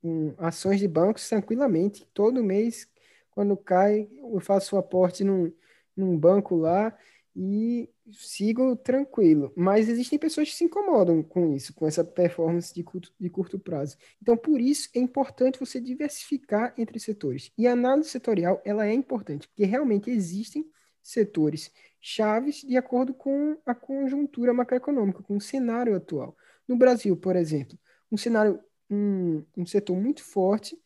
um, 0.02 0.34
ações 0.38 0.80
de 0.80 0.88
bancos 0.88 1.28
tranquilamente. 1.28 2.06
Todo 2.12 2.42
mês, 2.42 2.88
quando 3.30 3.56
cai, 3.56 4.08
eu 4.18 4.40
faço 4.40 4.76
o 4.76 4.78
aporte 4.78 5.24
num, 5.24 5.52
num 5.96 6.16
banco 6.18 6.56
lá 6.56 6.96
e 7.34 7.88
sigo 8.12 8.74
tranquilo. 8.76 9.52
Mas 9.56 9.88
existem 9.88 10.18
pessoas 10.18 10.48
que 10.48 10.56
se 10.56 10.64
incomodam 10.64 11.22
com 11.22 11.54
isso, 11.54 11.72
com 11.74 11.86
essa 11.86 12.02
performance 12.02 12.74
de 12.74 12.82
curto, 12.82 13.12
de 13.18 13.30
curto 13.30 13.58
prazo. 13.58 13.96
Então, 14.20 14.36
por 14.36 14.60
isso, 14.60 14.88
é 14.94 14.98
importante 14.98 15.60
você 15.60 15.80
diversificar 15.80 16.74
entre 16.76 16.98
setores. 16.98 17.52
E 17.56 17.66
a 17.66 17.72
análise 17.72 18.08
setorial, 18.08 18.60
ela 18.64 18.86
é 18.86 18.92
importante, 18.92 19.46
porque 19.46 19.64
realmente 19.64 20.10
existem 20.10 20.68
setores 21.02 21.70
chaves 22.00 22.62
de 22.62 22.76
acordo 22.76 23.14
com 23.14 23.56
a 23.64 23.74
conjuntura 23.74 24.52
macroeconômica, 24.52 25.22
com 25.22 25.36
o 25.36 25.40
cenário 25.40 25.94
atual. 25.94 26.36
No 26.68 26.76
Brasil, 26.76 27.16
por 27.16 27.34
exemplo, 27.34 27.78
um 28.12 28.16
cenário, 28.16 28.60
um, 28.90 29.42
um 29.56 29.66
setor 29.66 29.96
muito 29.96 30.22
forte 30.22 30.78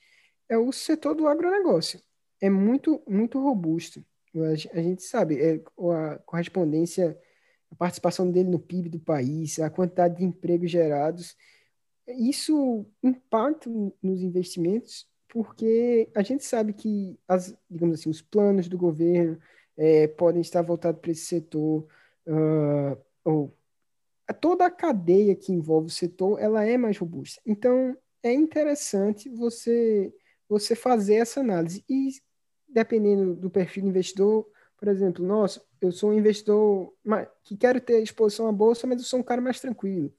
é 0.49 0.57
o 0.57 0.73
setor 0.73 1.15
do 1.15 1.27
agronegócio. 1.27 2.01
É 2.41 2.49
muito, 2.49 3.03
muito 3.09 3.41
robusto. 3.41 4.05
A 4.73 4.81
gente 4.81 5.03
sabe, 5.03 5.41
é, 5.41 5.61
a 5.91 6.19
correspondência, 6.21 7.19
a 7.71 7.75
participação 7.75 8.31
dele 8.31 8.49
no 8.49 8.59
PIB 8.59 8.89
do 8.89 9.01
país, 9.01 9.59
a 9.59 9.69
quantidade 9.69 10.17
de 10.17 10.25
empregos 10.25 10.71
gerados, 10.71 11.37
isso 12.07 12.87
impacta 13.03 13.69
nos 14.03 14.23
investimentos 14.23 15.07
porque 15.33 16.11
a 16.15 16.23
gente 16.23 16.45
sabe 16.45 16.75
que, 16.75 17.19
as, 17.27 17.57
digamos 17.71 17.99
assim, 17.99 18.11
os 18.11 18.21
planos 18.21 18.69
do 18.69 18.77
governo 18.77 19.39
é, 19.79 20.07
podem 20.07 20.43
estar 20.43 20.61
voltados 20.61 21.01
para 21.01 21.11
esse 21.11 21.25
setor, 21.25 21.87
uh, 22.27 22.99
ou 23.25 23.57
toda 24.41 24.67
a 24.67 24.71
cadeia 24.71 25.35
que 25.35 25.53
envolve 25.53 25.89
o 25.89 25.91
setor, 25.91 26.41
ela 26.41 26.65
é 26.65 26.77
mais 26.77 26.99
robusta. 26.99 27.41
Então, 27.47 27.97
é 28.23 28.33
interessante 28.33 29.29
você 29.29 30.13
você 30.49 30.75
fazer 30.75 31.15
essa 31.15 31.41
análise 31.41 31.83
e 31.89 32.11
dependendo 32.69 33.35
do 33.35 33.51
perfil 33.51 33.85
do 33.85 33.89
investidor, 33.89 34.47
por 34.77 34.89
exemplo, 34.89 35.25
nossa, 35.25 35.63
eu 35.81 35.91
sou 35.93 36.11
um 36.11 36.15
investidor 36.15 36.93
que 37.43 37.57
quero 37.57 37.81
ter 37.81 38.03
exposição 38.03 38.49
à 38.49 38.53
bolsa, 38.53 38.87
mas 38.87 38.99
eu 38.99 39.05
sou 39.05 39.21
um 39.21 39.23
cara 39.23 39.41
mais 39.41 39.61
tranquilo. 39.61 40.13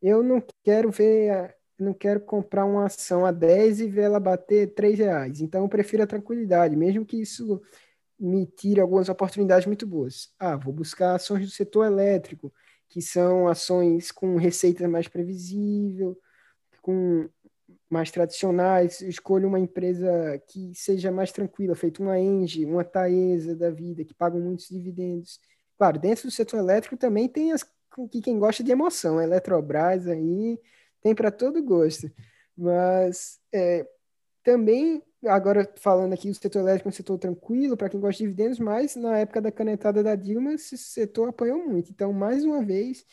Eu 0.00 0.22
não 0.22 0.42
quero 0.62 0.90
ver, 0.90 1.56
não 1.78 1.94
quero 1.94 2.20
comprar 2.20 2.64
uma 2.64 2.86
ação 2.86 3.24
a 3.26 3.32
10 3.32 3.80
e 3.80 3.88
ver 3.88 4.02
ela 4.02 4.20
bater 4.20 4.74
3 4.74 4.98
reais. 4.98 5.40
Então, 5.40 5.62
eu 5.62 5.68
prefiro 5.68 6.02
a 6.02 6.06
tranquilidade, 6.06 6.76
mesmo 6.76 7.06
que 7.06 7.16
isso 7.20 7.62
me 8.18 8.46
tire 8.46 8.80
algumas 8.80 9.08
oportunidades 9.08 9.66
muito 9.66 9.86
boas. 9.86 10.32
Ah, 10.38 10.56
vou 10.56 10.72
buscar 10.72 11.14
ações 11.14 11.44
do 11.44 11.50
setor 11.50 11.86
elétrico, 11.86 12.52
que 12.92 13.00
são 13.00 13.48
ações 13.48 14.12
com 14.12 14.36
receita 14.36 14.86
mais 14.86 15.08
previsível, 15.08 16.14
com 16.82 17.26
mais 17.88 18.10
tradicionais, 18.10 19.00
escolho 19.00 19.48
uma 19.48 19.58
empresa 19.58 20.38
que 20.46 20.74
seja 20.74 21.10
mais 21.10 21.32
tranquila, 21.32 21.74
feito 21.74 22.02
uma 22.02 22.18
Engie, 22.18 22.66
uma 22.66 22.84
Taesa 22.84 23.56
da 23.56 23.70
vida, 23.70 24.04
que 24.04 24.12
pagam 24.12 24.40
muitos 24.40 24.68
dividendos. 24.68 25.40
Claro, 25.78 25.98
dentro 25.98 26.24
do 26.28 26.30
setor 26.30 26.58
elétrico 26.58 26.94
também 26.94 27.28
tem 27.28 27.52
as 27.52 27.64
que 28.10 28.20
quem 28.20 28.38
gosta 28.38 28.62
de 28.62 28.72
emoção, 28.72 29.18
a 29.18 29.24
Eletrobras 29.24 30.06
aí 30.06 30.58
tem 31.00 31.14
para 31.14 31.30
todo 31.30 31.62
gosto. 31.62 32.10
Mas 32.54 33.40
é, 33.52 33.86
também, 34.42 35.02
agora 35.26 35.70
falando 35.76 36.12
aqui, 36.12 36.28
o 36.30 36.34
setor 36.34 36.60
elétrico 36.60 36.88
é 36.88 36.90
um 36.90 36.92
setor 36.92 37.18
tranquilo 37.18 37.76
para 37.76 37.88
quem 37.88 38.00
gosta 38.00 38.18
de 38.18 38.24
dividendos, 38.24 38.58
mas 38.58 38.96
na 38.96 39.18
época 39.18 39.40
da 39.40 39.52
canetada 39.52 40.02
da 40.02 40.14
Dilma, 40.14 40.54
esse 40.54 40.76
setor 40.76 41.28
apanhou 41.28 41.66
muito. 41.66 41.90
Então, 41.90 42.12
mais 42.12 42.44
uma 42.44 42.64
vez, 42.64 43.04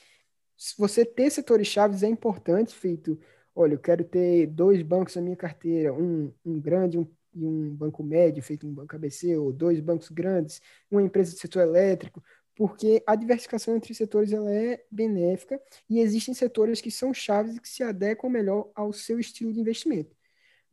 você 0.78 1.06
ter 1.06 1.30
setores 1.30 1.68
chaves 1.68 2.04
é 2.04 2.08
importante, 2.08 2.76
feito 2.76 3.20
olha, 3.56 3.74
eu 3.74 3.80
quero 3.80 4.04
ter 4.04 4.48
dois 4.48 4.82
bancos 4.82 5.16
na 5.16 5.22
minha 5.22 5.36
carteira, 5.36 5.94
um, 5.94 6.34
um 6.46 6.60
grande 6.60 6.98
um, 6.98 7.08
e 7.34 7.46
um 7.46 7.76
banco 7.76 8.04
médio, 8.04 8.42
feito 8.42 8.68
um 8.68 8.74
banco 8.74 8.96
ABC, 8.96 9.36
ou 9.38 9.52
dois 9.52 9.80
bancos 9.80 10.10
grandes, 10.10 10.62
uma 10.90 11.02
empresa 11.02 11.34
de 11.34 11.40
setor 11.40 11.62
elétrico, 11.62 12.24
porque 12.56 13.04
a 13.06 13.16
diversificação 13.16 13.76
entre 13.76 13.94
setores 13.94 14.32
ela 14.34 14.52
é 14.52 14.84
benéfica 14.92 15.62
e 15.90 16.00
existem 16.00 16.34
setores 16.34 16.82
que 16.82 16.92
são 16.92 17.14
chaves 17.14 17.56
e 17.56 17.62
que 17.62 17.70
se 17.70 17.84
adequam 17.84 18.30
melhor 18.30 18.70
ao 18.76 18.92
seu 18.92 19.20
estilo 19.20 19.54
de 19.54 19.60
investimento. 19.60 20.16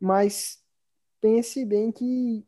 Mas 0.01 0.59
pense 1.27 1.65
bem 1.65 1.91
que 1.91 2.47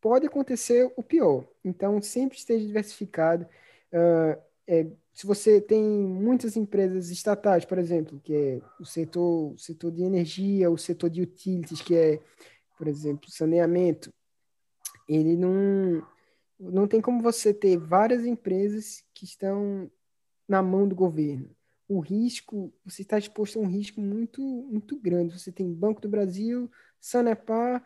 pode 0.00 0.26
acontecer 0.26 0.92
o 0.96 1.02
pior. 1.02 1.46
Então, 1.64 2.02
sempre 2.02 2.36
esteja 2.36 2.66
diversificado. 2.66 3.44
Uh, 3.92 4.42
é, 4.66 4.86
se 5.12 5.24
você 5.24 5.60
tem 5.60 5.80
muitas 5.80 6.56
empresas 6.56 7.08
estatais, 7.10 7.64
por 7.64 7.78
exemplo, 7.78 8.20
que 8.24 8.34
é 8.34 8.60
o 8.80 8.84
setor, 8.84 9.52
o 9.52 9.58
setor 9.58 9.92
de 9.92 10.02
energia, 10.02 10.68
o 10.72 10.76
setor 10.76 11.08
de 11.08 11.22
utilities, 11.22 11.80
que 11.80 11.94
é, 11.94 12.20
por 12.76 12.88
exemplo, 12.88 13.30
saneamento, 13.30 14.12
ele 15.08 15.36
não, 15.36 16.04
não 16.58 16.88
tem 16.88 17.00
como 17.00 17.22
você 17.22 17.54
ter 17.54 17.76
várias 17.76 18.26
empresas 18.26 19.04
que 19.14 19.24
estão 19.24 19.88
na 20.48 20.60
mão 20.60 20.88
do 20.88 20.96
governo. 20.96 21.48
O 21.88 22.00
risco, 22.00 22.72
você 22.84 23.02
está 23.02 23.18
exposto 23.18 23.56
a 23.56 23.62
um 23.62 23.68
risco 23.68 24.00
muito, 24.00 24.42
muito 24.42 24.98
grande. 24.98 25.38
Você 25.38 25.52
tem 25.52 25.72
Banco 25.72 26.00
do 26.00 26.08
Brasil, 26.08 26.68
Sanepar 27.04 27.84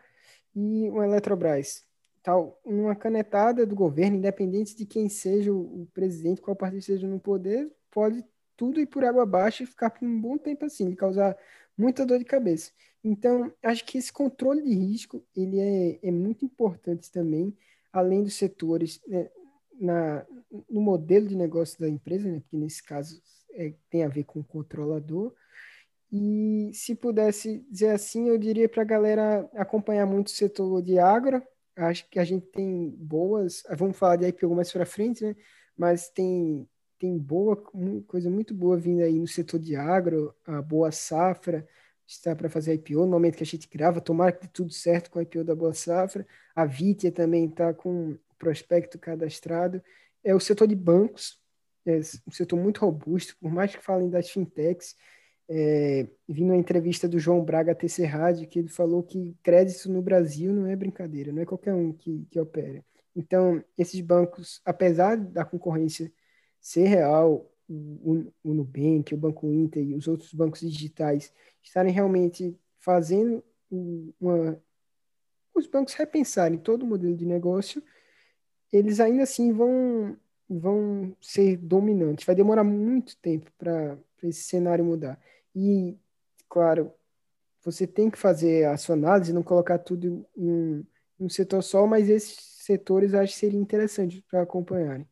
e 0.55 0.89
o 0.89 1.03
Eletrobras 1.03 1.83
tal, 2.23 2.59
uma 2.63 2.95
canetada 2.95 3.65
do 3.65 3.75
governo, 3.75 4.17
independente 4.17 4.75
de 4.75 4.85
quem 4.85 5.09
seja 5.09 5.53
o, 5.53 5.87
presidente, 5.93 6.41
qual 6.41 6.55
partido 6.55 6.79
esteja 6.79 7.07
no 7.07 7.19
poder, 7.19 7.71
pode 7.91 8.23
tudo 8.55 8.79
ir 8.79 8.85
por 8.85 9.03
água 9.03 9.23
abaixo 9.23 9.63
e 9.63 9.65
ficar 9.65 9.89
por 9.89 10.05
um 10.05 10.21
bom 10.21 10.37
tempo 10.37 10.65
assim, 10.65 10.93
causar 10.93 11.37
muita 11.77 12.05
dor 12.05 12.19
de 12.19 12.25
cabeça. 12.25 12.71
Então, 13.03 13.51
acho 13.63 13.85
que 13.85 13.97
esse 13.97 14.11
controle 14.11 14.61
de 14.61 14.73
risco, 14.73 15.23
ele 15.35 15.59
é, 15.59 15.99
é 16.01 16.11
muito 16.11 16.45
importante 16.45 17.11
também, 17.11 17.55
além 17.91 18.23
dos 18.23 18.35
setores, 18.35 19.01
né, 19.07 19.29
na, 19.79 20.25
no 20.69 20.81
modelo 20.81 21.27
de 21.27 21.35
negócio 21.35 21.79
da 21.79 21.87
empresa, 21.87 22.29
né, 22.29 22.39
porque 22.41 22.57
nesse 22.57 22.83
caso 22.83 23.21
é, 23.51 23.73
tem 23.89 24.03
a 24.03 24.09
ver 24.09 24.25
com 24.25 24.39
o 24.39 24.43
controlador, 24.43 25.33
e 26.11 26.71
se 26.73 26.95
pudesse 26.95 27.65
dizer 27.69 27.89
assim, 27.89 28.29
eu 28.29 28.37
diria 28.37 28.67
para 28.67 28.81
a 28.81 28.85
galera 28.85 29.49
acompanhar 29.55 30.05
muito 30.05 30.27
o 30.27 30.31
setor 30.31 30.81
de 30.81 30.97
agro, 30.97 31.41
acho 31.75 32.09
que 32.09 32.19
a 32.19 32.23
gente 32.23 32.47
tem 32.47 32.89
boas, 32.97 33.63
vamos 33.77 33.97
falar 33.97 34.15
de 34.17 34.27
IPO 34.27 34.55
mais 34.55 34.71
para 34.71 34.85
frente, 34.85 35.23
né? 35.23 35.35
Mas 35.77 36.09
tem 36.09 36.67
tem 36.99 37.17
boa 37.17 37.55
coisa 38.05 38.29
muito 38.29 38.53
boa 38.53 38.77
vindo 38.77 39.01
aí 39.01 39.17
no 39.17 39.27
setor 39.27 39.57
de 39.57 39.73
agro, 39.73 40.35
a 40.45 40.61
boa 40.61 40.91
safra 40.91 41.65
está 42.05 42.35
para 42.35 42.49
fazer 42.49 42.73
IPO 42.73 43.05
no 43.05 43.07
momento 43.07 43.37
que 43.37 43.43
a 43.43 43.45
gente 43.45 43.69
grava, 43.69 44.01
tomara 44.01 44.31
que 44.31 44.41
dê 44.41 44.47
tudo 44.51 44.73
certo 44.73 45.09
com 45.09 45.19
a 45.19 45.21
IPO 45.21 45.43
da 45.43 45.55
boa 45.55 45.73
safra. 45.73 46.27
A 46.55 46.65
Vitia 46.65 47.11
também 47.11 47.45
está 47.45 47.73
com 47.73 48.17
prospecto 48.37 48.97
cadastrado. 48.99 49.81
É 50.23 50.35
o 50.35 50.39
setor 50.39 50.67
de 50.67 50.75
bancos, 50.75 51.39
é 51.85 51.99
um 52.27 52.31
setor 52.31 52.57
muito 52.57 52.81
robusto, 52.81 53.37
por 53.39 53.51
mais 53.51 53.75
que 53.75 53.83
falem 53.83 54.09
das 54.09 54.29
fintechs, 54.29 54.95
é, 55.49 56.07
vi 56.27 56.43
numa 56.43 56.55
entrevista 56.55 57.07
do 57.07 57.17
João 57.17 57.43
Braga 57.43 57.75
Rádio 58.07 58.47
que 58.47 58.59
ele 58.59 58.67
falou 58.67 59.01
que 59.01 59.35
crédito 59.41 59.91
no 59.91 60.01
Brasil 60.01 60.53
não 60.53 60.67
é 60.67 60.75
brincadeira, 60.75 61.31
não 61.31 61.41
é 61.41 61.45
qualquer 61.45 61.73
um 61.73 61.91
que, 61.91 62.27
que 62.29 62.39
opera. 62.39 62.85
Então, 63.15 63.63
esses 63.75 63.99
bancos, 63.99 64.61
apesar 64.63 65.17
da 65.17 65.43
concorrência 65.43 66.11
ser 66.61 66.85
real, 66.85 67.51
o, 67.67 68.31
o 68.43 68.53
Nubank, 68.53 69.13
o 69.13 69.17
Banco 69.17 69.51
Inter 69.51 69.83
e 69.83 69.95
os 69.95 70.07
outros 70.07 70.33
bancos 70.33 70.61
digitais 70.61 71.33
estarem 71.63 71.91
realmente 71.91 72.55
fazendo 72.77 73.43
uma, 73.71 74.61
os 75.53 75.67
bancos 75.67 75.93
repensarem 75.93 76.57
todo 76.57 76.83
o 76.83 76.87
modelo 76.87 77.15
de 77.15 77.25
negócio, 77.25 77.83
eles 78.71 78.99
ainda 78.99 79.23
assim 79.23 79.51
vão, 79.51 80.15
vão 80.47 81.15
ser 81.19 81.57
dominantes. 81.57 82.25
Vai 82.25 82.35
demorar 82.35 82.63
muito 82.63 83.17
tempo 83.17 83.51
para 83.57 83.97
esse 84.23 84.43
cenário 84.43 84.85
mudar. 84.85 85.19
E, 85.55 85.97
claro, 86.47 86.93
você 87.63 87.85
tem 87.85 88.09
que 88.09 88.17
fazer 88.17 88.65
a 88.65 88.77
sua 88.77 88.95
análise, 88.95 89.33
não 89.33 89.43
colocar 89.43 89.79
tudo 89.79 90.25
em 90.35 90.51
um, 90.51 90.85
em 91.19 91.25
um 91.25 91.29
setor 91.29 91.61
só, 91.61 91.85
mas 91.85 92.09
esses 92.09 92.37
setores 92.63 93.13
acho 93.13 93.33
que 93.33 93.39
seria 93.39 93.59
interessante 93.59 94.23
para 94.29 94.41
acompanharem. 94.41 95.07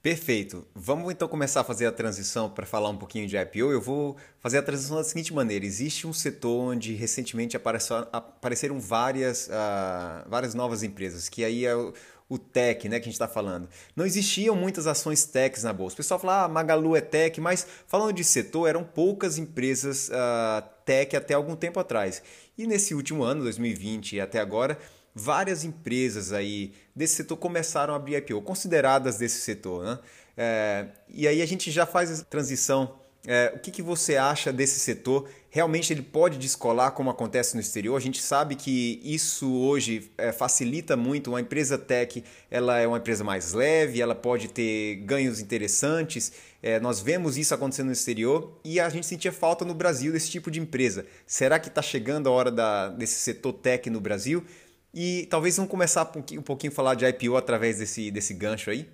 Perfeito. 0.00 0.66
Vamos 0.74 1.12
então 1.12 1.26
começar 1.26 1.60
a 1.60 1.64
fazer 1.64 1.84
a 1.86 1.92
transição 1.92 2.48
para 2.48 2.64
falar 2.64 2.88
um 2.88 2.96
pouquinho 2.96 3.26
de 3.26 3.36
IPO. 3.36 3.72
Eu 3.72 3.80
vou 3.80 4.16
fazer 4.38 4.58
a 4.58 4.62
transição 4.62 4.96
da 4.96 5.04
seguinte 5.04 5.34
maneira: 5.34 5.66
existe 5.66 6.06
um 6.06 6.12
setor 6.12 6.72
onde 6.72 6.94
recentemente 6.94 7.56
apareceram 7.56 8.78
várias, 8.78 9.48
uh, 9.48 10.28
várias 10.28 10.54
novas 10.54 10.84
empresas, 10.84 11.28
que 11.28 11.44
aí 11.44 11.66
é 11.66 11.74
o, 11.74 11.92
o 12.28 12.38
tech, 12.38 12.88
né, 12.88 12.98
que 12.98 13.04
a 13.04 13.10
gente 13.10 13.14
está 13.14 13.28
falando. 13.28 13.68
Não 13.96 14.04
existiam 14.04 14.54
muitas 14.54 14.86
ações 14.86 15.24
techs 15.24 15.62
na 15.62 15.72
bolsa. 15.72 15.94
O 15.94 15.96
pessoal 15.96 16.20
fala, 16.20 16.44
ah, 16.44 16.48
Magalu 16.48 16.94
é 16.94 17.00
tech, 17.00 17.40
mas 17.40 17.66
falando 17.86 18.12
de 18.12 18.22
setor, 18.22 18.68
eram 18.68 18.84
poucas 18.84 19.38
empresas 19.38 20.10
uh, 20.10 20.62
tech 20.84 21.16
até 21.16 21.34
algum 21.34 21.56
tempo 21.56 21.80
atrás. 21.80 22.22
E 22.56 22.66
nesse 22.66 22.94
último 22.94 23.22
ano, 23.22 23.42
2020 23.42 24.16
e 24.16 24.20
até 24.20 24.40
agora, 24.40 24.78
várias 25.14 25.64
empresas 25.64 26.32
aí 26.32 26.74
desse 26.94 27.14
setor 27.14 27.38
começaram 27.38 27.94
a 27.94 27.96
abrir 27.96 28.16
IPO, 28.16 28.42
consideradas 28.42 29.16
desse 29.16 29.40
setor. 29.40 29.84
Né? 29.84 29.98
É, 30.36 30.86
e 31.08 31.26
aí 31.26 31.40
a 31.40 31.46
gente 31.46 31.70
já 31.70 31.86
faz 31.86 32.20
a 32.20 32.24
transição 32.24 32.98
é, 33.26 33.52
o 33.54 33.58
que, 33.58 33.70
que 33.70 33.82
você 33.82 34.16
acha 34.16 34.52
desse 34.52 34.78
setor? 34.78 35.28
Realmente 35.50 35.92
ele 35.92 36.02
pode 36.02 36.36
descolar 36.36 36.90
como 36.90 37.08
acontece 37.08 37.54
no 37.54 37.60
exterior? 37.60 37.96
A 37.96 38.00
gente 38.00 38.20
sabe 38.20 38.54
que 38.54 39.00
isso 39.02 39.50
hoje 39.50 40.10
é, 40.18 40.30
facilita 40.30 40.94
muito. 40.94 41.30
Uma 41.30 41.40
empresa 41.40 41.78
tech 41.78 42.22
ela 42.50 42.78
é 42.78 42.86
uma 42.86 42.98
empresa 42.98 43.24
mais 43.24 43.54
leve, 43.54 44.02
ela 44.02 44.14
pode 44.14 44.48
ter 44.48 44.96
ganhos 45.06 45.40
interessantes. 45.40 46.32
É, 46.62 46.78
nós 46.78 47.00
vemos 47.00 47.38
isso 47.38 47.54
acontecendo 47.54 47.86
no 47.86 47.92
exterior 47.92 48.60
e 48.62 48.78
a 48.78 48.90
gente 48.90 49.06
sentia 49.06 49.32
falta 49.32 49.64
no 49.64 49.72
Brasil 49.72 50.12
desse 50.12 50.30
tipo 50.30 50.50
de 50.50 50.60
empresa. 50.60 51.06
Será 51.26 51.58
que 51.58 51.68
está 51.68 51.80
chegando 51.80 52.28
a 52.28 52.32
hora 52.32 52.50
da, 52.50 52.88
desse 52.88 53.14
setor 53.14 53.54
tech 53.54 53.88
no 53.88 54.00
Brasil? 54.00 54.44
E 54.92 55.26
talvez 55.30 55.56
vamos 55.56 55.70
começar 55.70 56.02
um 56.02 56.42
pouquinho, 56.42 56.72
a 56.72 56.74
falar 56.74 56.94
de 56.94 57.06
IPO 57.06 57.36
através 57.36 57.78
desse, 57.78 58.10
desse 58.10 58.34
gancho 58.34 58.70
aí. 58.70 58.86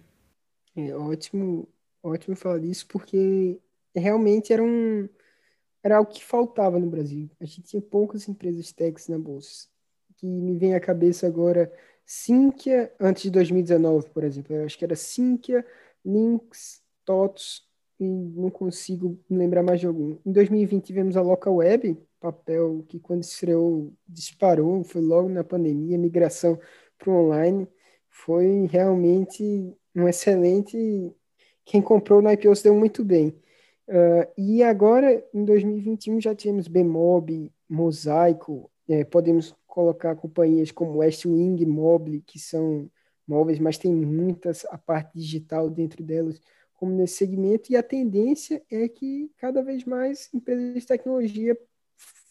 É 0.76 0.94
ótimo, 0.94 1.68
ótimo 2.02 2.36
falar 2.36 2.58
disso, 2.58 2.86
porque 2.88 3.58
realmente 3.94 4.52
era 4.52 4.62
um 4.62 5.08
era 5.84 5.98
algo 5.98 6.10
que 6.10 6.24
faltava 6.24 6.78
no 6.78 6.88
Brasil. 6.88 7.30
A 7.38 7.44
gente 7.44 7.62
tinha 7.62 7.82
poucas 7.82 8.26
empresas 8.26 8.72
techs 8.72 9.06
na 9.06 9.18
bolsa. 9.18 9.68
Que 10.16 10.26
me 10.26 10.56
vem 10.56 10.74
à 10.74 10.80
cabeça 10.80 11.26
agora 11.26 11.70
Sinqia 12.06 12.90
antes 12.98 13.24
de 13.24 13.30
2019, 13.30 14.08
por 14.08 14.24
exemplo. 14.24 14.56
Eu 14.56 14.64
acho 14.64 14.78
que 14.78 14.84
era 14.84 14.96
Sinqia, 14.96 15.64
Lynx, 16.02 16.82
TOTS 17.04 17.62
e 18.00 18.04
não 18.04 18.50
consigo 18.50 19.18
me 19.28 19.36
lembrar 19.36 19.62
mais 19.62 19.78
de 19.78 19.86
algum. 19.86 20.16
Em 20.24 20.32
2020 20.32 20.84
tivemos 20.86 21.16
a 21.18 21.22
Local 21.22 21.56
Web, 21.56 21.98
papel 22.18 22.82
que 22.88 22.98
quando 22.98 23.22
estreou 23.22 23.92
disparou, 24.08 24.82
foi 24.84 25.02
logo 25.02 25.28
na 25.28 25.44
pandemia, 25.44 25.98
migração 25.98 26.58
para 26.98 27.10
o 27.10 27.26
online. 27.26 27.68
Foi 28.08 28.66
realmente 28.70 29.42
um 29.94 30.08
excelente. 30.08 31.14
Quem 31.64 31.82
comprou 31.82 32.22
no 32.22 32.30
IPO 32.30 32.56
se 32.56 32.64
deu 32.64 32.74
muito 32.74 33.04
bem. 33.04 33.38
Uh, 33.86 34.32
e 34.36 34.62
agora, 34.62 35.22
em 35.32 35.44
2021, 35.44 36.20
já 36.20 36.34
tínhamos 36.34 36.68
Bemob, 36.68 37.52
Mosaico, 37.68 38.70
é, 38.88 39.04
podemos 39.04 39.54
colocar 39.66 40.14
companhias 40.16 40.70
como 40.70 40.98
Westwing, 40.98 41.64
Mobile, 41.66 42.22
que 42.22 42.38
são 42.38 42.90
móveis, 43.26 43.58
mas 43.58 43.78
tem 43.78 43.92
muitas 43.92 44.64
a 44.66 44.78
parte 44.78 45.18
digital 45.18 45.68
dentro 45.68 46.02
delas, 46.02 46.40
como 46.74 46.94
nesse 46.94 47.16
segmento, 47.16 47.72
e 47.72 47.76
a 47.76 47.82
tendência 47.82 48.62
é 48.70 48.88
que 48.88 49.30
cada 49.36 49.62
vez 49.62 49.84
mais 49.84 50.32
empresas 50.32 50.74
de 50.74 50.86
tecnologia 50.86 51.58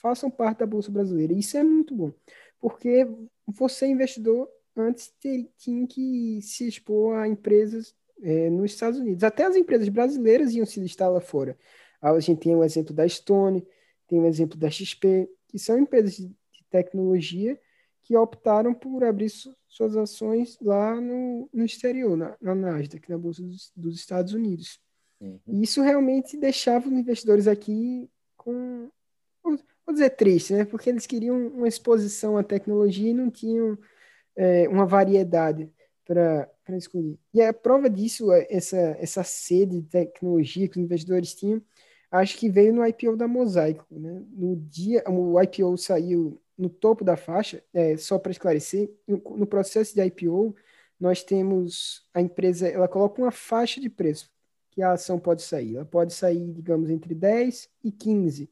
façam 0.01 0.29
parte 0.29 0.59
da 0.59 0.65
Bolsa 0.65 0.91
Brasileira. 0.91 1.33
Isso 1.33 1.57
é 1.57 1.63
muito 1.63 1.95
bom, 1.95 2.13
porque 2.59 3.07
você, 3.47 3.87
investidor, 3.87 4.47
antes 4.75 5.13
tinha 5.57 5.87
que 5.87 6.39
se 6.41 6.67
expor 6.67 7.17
a 7.17 7.27
empresas 7.27 7.95
é, 8.23 8.49
nos 8.49 8.71
Estados 8.71 8.99
Unidos. 8.99 9.23
Até 9.23 9.43
as 9.43 9.55
empresas 9.55 9.89
brasileiras 9.89 10.53
iam 10.53 10.65
se 10.65 10.79
listar 10.79 11.11
lá 11.11 11.19
fora. 11.19 11.57
A 12.01 12.19
gente 12.19 12.39
tem 12.39 12.55
o 12.55 12.63
exemplo 12.63 12.93
da 12.93 13.07
Stone, 13.07 13.65
tem 14.07 14.19
o 14.19 14.25
exemplo 14.25 14.57
da 14.57 14.69
XP, 14.69 15.29
que 15.47 15.59
são 15.59 15.77
empresas 15.77 16.17
de, 16.17 16.31
tecnologia 16.69 17.59
que 18.01 18.17
optaram 18.17 18.73
por 18.73 19.03
abrir 19.03 19.29
su, 19.29 19.55
suas 19.67 19.95
ações 19.95 20.57
lá 20.59 20.99
no, 20.99 21.47
no 21.53 21.63
exterior, 21.63 22.17
na, 22.17 22.35
na 22.41 22.55
Nasdaq, 22.55 23.07
na 23.07 23.17
Bolsa 23.17 23.43
dos, 23.43 23.71
dos 23.75 23.95
Estados 23.95 24.33
Unidos. 24.33 24.79
Uhum. 25.21 25.39
E 25.47 25.61
isso 25.61 25.83
realmente 25.83 26.35
deixava 26.35 26.87
os 26.87 26.91
investidores 26.91 27.47
aqui 27.47 28.09
com, 28.35 28.89
vou 29.43 29.93
dizer, 29.93 30.09
triste, 30.11 30.53
né? 30.53 30.65
Porque 30.65 30.89
eles 30.89 31.05
queriam 31.05 31.47
uma 31.49 31.67
exposição 31.67 32.37
à 32.37 32.43
tecnologia 32.43 33.11
e 33.11 33.13
não 33.13 33.29
tinham 33.29 33.77
é, 34.35 34.67
uma 34.67 34.87
variedade 34.87 35.71
para 36.03 36.49
escolher. 36.71 37.17
E 37.33 37.41
a 37.41 37.53
prova 37.53 37.89
disso, 37.89 38.31
é 38.31 38.47
essa, 38.49 38.77
essa 38.99 39.23
sede 39.23 39.81
de 39.81 39.87
tecnologia 39.87 40.67
que 40.67 40.77
os 40.77 40.83
investidores 40.83 41.33
tinham, 41.33 41.61
acho 42.11 42.37
que 42.37 42.49
veio 42.49 42.73
no 42.73 42.85
IPO 42.85 43.15
da 43.17 43.27
Mosaico. 43.27 43.85
Né? 43.91 44.23
No 44.31 44.55
dia, 44.55 45.03
o 45.09 45.41
IPO 45.41 45.77
saiu 45.77 46.39
no 46.57 46.69
topo 46.69 47.03
da 47.03 47.17
faixa, 47.17 47.63
é, 47.73 47.97
só 47.97 48.19
para 48.19 48.31
esclarecer, 48.31 48.91
no, 49.07 49.17
no, 49.37 49.47
processo 49.47 49.95
de 49.95 50.03
IPO, 50.03 50.55
nós 50.99 51.23
temos 51.23 52.07
a 52.13 52.21
empresa, 52.21 52.67
ela 52.67 52.87
coloca 52.87 53.21
uma 53.21 53.31
faixa 53.31 53.81
de 53.81 53.89
preço 53.89 54.31
que 54.69 54.81
a 54.81 54.93
ação 54.93 55.19
pode 55.19 55.41
sair. 55.41 55.75
Ela 55.75 55.85
pode 55.85 56.13
sair, 56.13 56.51
digamos, 56.51 56.89
entre 56.89 57.13
10 57.13 57.69
e 57.83 57.91
15, 57.91 58.49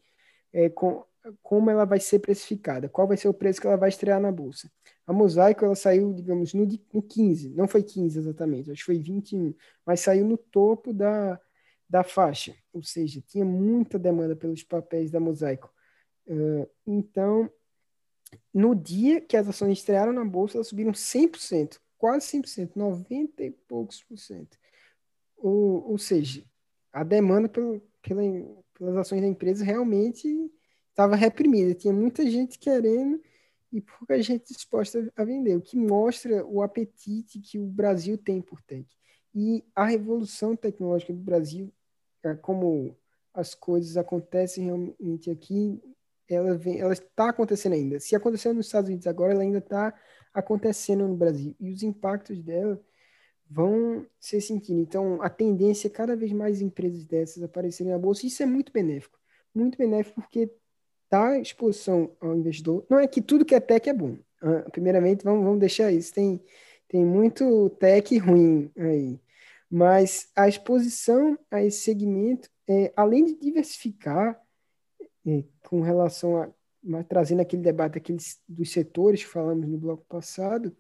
é, 0.54 0.70
com, 0.70 1.04
como 1.42 1.70
ela 1.70 1.86
vai 1.86 2.00
ser 2.00 2.20
precificada, 2.20 2.90
qual 2.90 3.08
vai 3.08 3.18
ser 3.18 3.28
o 3.28 3.34
preço 3.34 3.62
que 3.62 3.68
ela 3.68 3.78
vai 3.78 3.90
estrear 3.90 4.20
na 4.20 4.32
bolsa. 4.32 4.70
A 5.06 5.14
Mosaico, 5.14 5.66
ela 5.66 5.76
saiu, 5.76 6.14
digamos, 6.14 6.54
no, 6.54 6.66
no 6.94 7.02
15, 7.02 7.50
não 7.50 7.68
foi 7.68 7.84
15 7.84 8.20
exatamente, 8.20 8.72
acho 8.72 8.80
que 8.80 8.86
foi 8.86 9.00
21, 9.00 9.54
mas 9.86 10.00
saiu 10.00 10.26
no 10.26 10.38
topo 10.38 10.94
da, 10.94 11.40
da 11.90 12.04
faixa, 12.04 12.56
ou 12.72 12.84
seja, 12.84 13.22
tinha 13.28 13.44
muita 13.44 14.00
demanda 14.00 14.36
pelos 14.36 14.64
papéis 14.64 15.12
da 15.12 15.20
Mosaico. 15.20 15.74
Uh, 16.28 16.70
então, 16.86 17.52
no 18.54 18.76
dia 18.76 19.20
que 19.20 19.36
as 19.36 19.48
ações 19.48 19.80
estrearam 19.80 20.14
na 20.14 20.24
bolsa, 20.24 20.58
elas 20.58 20.68
subiram 20.68 20.92
100%, 20.92 21.80
quase 21.98 22.28
100%, 22.38 22.72
90 22.76 23.44
e 23.44 23.52
poucos 23.52 24.04
por 24.04 24.18
cento. 24.18 24.58
Ou, 25.38 25.92
ou 25.92 25.98
seja, 25.98 26.44
a 26.94 27.04
demanda 27.04 27.50
pelo, 27.50 27.82
pela, 28.02 28.22
pelas 28.74 28.98
ações 28.98 29.22
da 29.22 29.28
empresa 29.28 29.64
realmente 29.66 30.28
estava 30.90 31.16
reprimida. 31.16 31.74
Tinha 31.74 31.94
muita 31.94 32.26
gente 32.30 32.60
querendo 32.60 33.22
e 33.72 33.82
pouca 33.82 34.22
gente 34.22 34.54
disposta 34.54 35.12
a 35.16 35.24
vender, 35.24 35.56
o 35.56 35.62
que 35.62 35.78
mostra 35.78 36.46
o 36.46 36.62
apetite 36.62 37.40
que 37.40 37.58
o 37.58 37.66
Brasil 37.66 38.18
tem 38.18 38.42
por 38.42 38.62
tech. 38.62 38.86
E 39.34 39.64
a 39.74 39.86
revolução 39.86 40.56
tecnológica 40.56 41.14
do 41.14 41.20
Brasil, 41.20 41.72
é, 42.24 42.36
como 42.36 42.96
as 43.34 43.56
coisas 43.56 43.96
acontecem 43.96 44.66
realmente 44.66 45.32
aqui, 45.32 45.82
ela 46.28 46.56
vem, 46.56 46.80
ela 46.80 46.94
está 46.94 47.30
acontecendo 47.30 47.74
ainda. 47.74 48.00
Se 48.00 48.16
aconteceu 48.16 48.54
nos 48.54 48.66
Estados 48.66 48.90
Unidos 48.90 49.08
agora, 49.08 49.34
ela 49.34 49.44
ainda 49.44 49.60
está 49.60 49.94
acontecendo 50.34 51.08
no 51.08 51.16
Brasil. 51.16 51.56
E 51.60 51.72
os 51.72 51.84
impactos 51.84 52.42
dela 52.42 52.82
vão 53.50 54.06
ser 54.20 54.40
sentidos. 54.42 54.82
Então, 54.82 55.22
a 55.22 55.30
tendência 55.30 55.88
é 55.88 55.92
cada 55.92 56.16
vez 56.16 56.32
mais 56.32 56.62
empresas 56.62 57.06
dessas 57.06 57.44
aparecerem 57.44 57.92
na 57.92 58.00
bolsa. 58.00 58.26
Isso 58.26 58.42
é 58.44 58.46
muito 58.46 58.72
benéfico. 58.72 59.20
Muito 59.54 59.78
benéfico 59.78 60.22
porque 60.22 60.50
dá 61.12 61.38
exposição 61.38 62.16
ao 62.22 62.36
investidor. 62.36 62.86
Não 62.90 62.98
é 62.98 63.06
que 63.06 63.22
tudo 63.22 63.44
que 63.44 63.54
é 63.54 63.60
tech 63.60 63.90
é 63.90 63.94
bom. 63.94 64.18
Uh, 64.42 64.72
primeiramente, 64.72 65.24
vamos, 65.26 65.44
vamos 65.44 65.60
deixar 65.60 65.92
isso. 65.92 66.14
Tem, 66.14 66.42
tem 66.88 67.06
muito 67.06 67.70
tech 67.72 68.18
ruim 68.18 68.72
aí. 68.78 69.20
Mas 69.70 70.30
a 70.36 70.48
exposição 70.48 71.38
a 71.52 71.62
esse 71.62 71.80
segmento, 71.80 72.50
é, 72.68 72.92
além 72.96 73.26
de 73.26 73.36
diversificar, 73.36 74.42
é, 75.28 75.44
com 75.68 75.82
relação 75.82 76.38
a 76.38 76.50
trazendo 77.08 77.42
aquele 77.42 77.62
debate 77.62 78.00
aqueles 78.00 78.42
dos 78.50 78.72
setores 78.72 79.24
que 79.24 79.30
falamos 79.30 79.68
no 79.68 79.78
bloco 79.78 80.04
passado, 80.10 80.76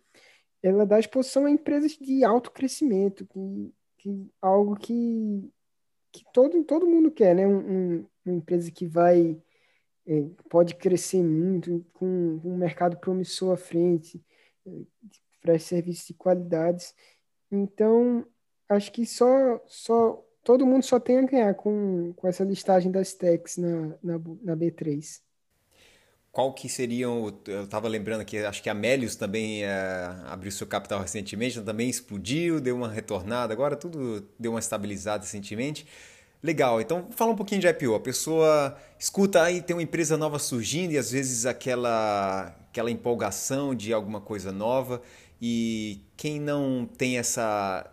ela 0.63 0.84
dá 0.84 1.00
exposição 1.00 1.46
a 1.46 1.52
empresas 1.52 1.91
de 1.91 2.24
alto 2.24 2.52
crescimento, 2.52 3.26
que, 3.28 3.74
que 3.98 4.32
algo 4.41 4.76
que, 4.76 5.48
que 6.12 6.24
todo, 6.34 6.63
todo 6.63 6.88
mundo 6.88 7.12
quer, 7.12 7.36
né? 7.36 7.46
Um, 7.48 7.58
um, 7.58 8.06
uma 8.26 8.36
empresa 8.36 8.72
que 8.72 8.88
vai 8.88 9.39
pode 10.49 10.75
crescer 10.75 11.23
muito, 11.23 11.85
com, 11.93 12.39
um 12.43 12.57
mercado 12.57 12.97
promissor 12.97 13.53
à 13.53 13.57
frente, 13.57 14.23
é, 14.65 14.71
oferece 15.39 15.65
serviços 15.65 16.07
de 16.07 16.13
qualidades. 16.13 16.93
Então, 17.51 18.25
acho 18.69 18.91
que 18.91 19.05
só, 19.05 19.61
só 19.67 20.23
todo 20.43 20.65
mundo 20.65 20.83
só 20.83 20.99
tem 20.99 21.17
a 21.17 21.23
ganhar 21.23 21.53
com, 21.55 22.13
com 22.13 22.27
essa 22.27 22.43
listagem 22.43 22.91
das 22.91 23.13
techs 23.13 23.57
na, 23.57 23.97
na, 24.01 24.19
na 24.43 24.55
B3 24.55 25.21
qual 26.31 26.53
que 26.53 26.69
seriam, 26.69 27.37
eu 27.45 27.63
estava 27.63 27.87
lembrando 27.89 28.23
que 28.23 28.37
acho 28.37 28.63
que 28.63 28.69
a 28.69 28.73
Melius 28.73 29.15
também 29.15 29.65
é, 29.65 29.71
abriu 30.27 30.51
seu 30.51 30.65
capital 30.65 31.01
recentemente, 31.01 31.59
também 31.61 31.89
explodiu, 31.89 32.61
deu 32.61 32.75
uma 32.75 32.87
retornada, 32.87 33.51
agora 33.53 33.75
tudo 33.75 34.25
deu 34.39 34.51
uma 34.51 34.59
estabilizada 34.59 35.23
recentemente. 35.23 35.85
Legal, 36.43 36.82
então 36.82 37.08
fala 37.12 37.32
um 37.32 37.36
pouquinho 37.36 37.62
de 37.62 37.67
IPO. 37.67 37.93
A 37.93 37.99
pessoa 37.99 38.75
escuta 38.97 39.43
aí, 39.43 39.62
tem 39.62 39.75
uma 39.75 39.84
empresa 39.84 40.17
nova 40.17 40.39
surgindo 40.39 40.91
e 40.91 40.97
às 40.97 41.12
vezes 41.12 41.45
aquela, 41.45 42.56
aquela 42.69 42.89
empolgação 42.89 43.75
de 43.75 43.93
alguma 43.93 44.19
coisa 44.19 44.51
nova. 44.51 45.01
E 45.39 46.01
quem 46.17 46.39
não 46.39 46.89
tem 46.97 47.19
essa, 47.19 47.86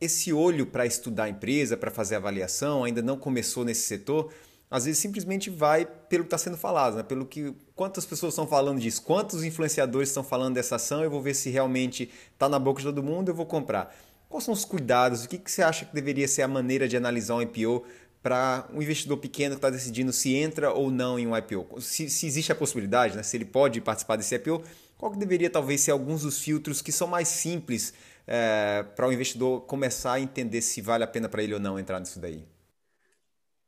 esse 0.00 0.32
olho 0.32 0.64
para 0.66 0.86
estudar 0.86 1.24
a 1.24 1.28
empresa, 1.28 1.76
para 1.76 1.90
fazer 1.90 2.14
avaliação, 2.14 2.84
ainda 2.84 3.02
não 3.02 3.16
começou 3.16 3.64
nesse 3.64 3.82
setor, 3.82 4.32
às 4.70 4.84
vezes 4.84 5.00
simplesmente 5.00 5.50
vai 5.50 5.84
pelo 5.84 6.22
que 6.22 6.28
está 6.28 6.38
sendo 6.38 6.56
falado, 6.56 6.96
né? 6.96 7.02
pelo 7.02 7.26
que 7.26 7.52
quantas 7.74 8.06
pessoas 8.06 8.32
estão 8.32 8.46
falando 8.46 8.80
disso, 8.80 9.02
quantos 9.02 9.44
influenciadores 9.44 10.08
estão 10.08 10.24
falando 10.24 10.54
dessa 10.54 10.76
ação, 10.76 11.02
eu 11.02 11.10
vou 11.10 11.20
ver 11.20 11.34
se 11.34 11.50
realmente 11.50 12.10
está 12.32 12.48
na 12.48 12.58
boca 12.58 12.80
de 12.80 12.86
todo 12.86 13.02
mundo, 13.02 13.28
eu 13.28 13.34
vou 13.34 13.44
comprar. 13.44 13.94
Quais 14.32 14.44
são 14.44 14.54
os 14.54 14.64
cuidados? 14.64 15.24
O 15.24 15.28
que, 15.28 15.36
que 15.36 15.50
você 15.50 15.62
acha 15.62 15.84
que 15.84 15.94
deveria 15.94 16.26
ser 16.26 16.40
a 16.40 16.48
maneira 16.48 16.88
de 16.88 16.96
analisar 16.96 17.34
um 17.34 17.42
IPO 17.42 17.84
para 18.22 18.66
um 18.72 18.80
investidor 18.80 19.18
pequeno 19.18 19.54
que 19.54 19.58
está 19.58 19.68
decidindo 19.68 20.10
se 20.10 20.34
entra 20.34 20.72
ou 20.72 20.90
não 20.90 21.18
em 21.18 21.26
um 21.26 21.36
IPO? 21.36 21.78
Se, 21.82 22.08
se, 22.08 22.26
existe 22.26 22.50
a 22.50 22.54
possibilidade, 22.54 23.14
né? 23.14 23.22
se 23.22 23.36
ele 23.36 23.44
pode 23.44 23.78
participar 23.82 24.16
desse 24.16 24.34
IPO, 24.34 24.62
qual 24.96 25.12
que 25.12 25.18
deveria 25.18 25.50
talvez 25.50 25.82
ser 25.82 25.90
alguns 25.90 26.22
dos 26.22 26.40
filtros 26.40 26.80
que 26.80 26.90
são 26.90 27.06
mais 27.06 27.28
simples 27.28 27.92
é, 28.26 28.82
para 28.96 29.06
o 29.06 29.12
investidor 29.12 29.60
começar 29.66 30.14
a 30.14 30.20
entender 30.20 30.62
se 30.62 30.80
vale 30.80 31.04
a 31.04 31.06
pena 31.06 31.28
para 31.28 31.42
ele 31.42 31.52
ou 31.52 31.60
não 31.60 31.78
entrar 31.78 32.00
nisso 32.00 32.18
daí? 32.18 32.42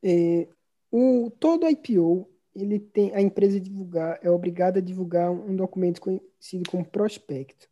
É, 0.02 0.48
o, 0.90 1.30
todo 1.38 1.68
IPO, 1.68 2.26
ele 2.56 2.80
tem 2.80 3.14
a 3.14 3.20
empresa 3.20 3.60
divulgar, 3.60 4.18
é 4.22 4.30
obrigada 4.30 4.78
a 4.78 4.82
divulgar 4.82 5.30
um 5.30 5.54
documento 5.54 6.00
conhecido 6.00 6.70
como 6.70 6.86
prospecto. 6.86 7.68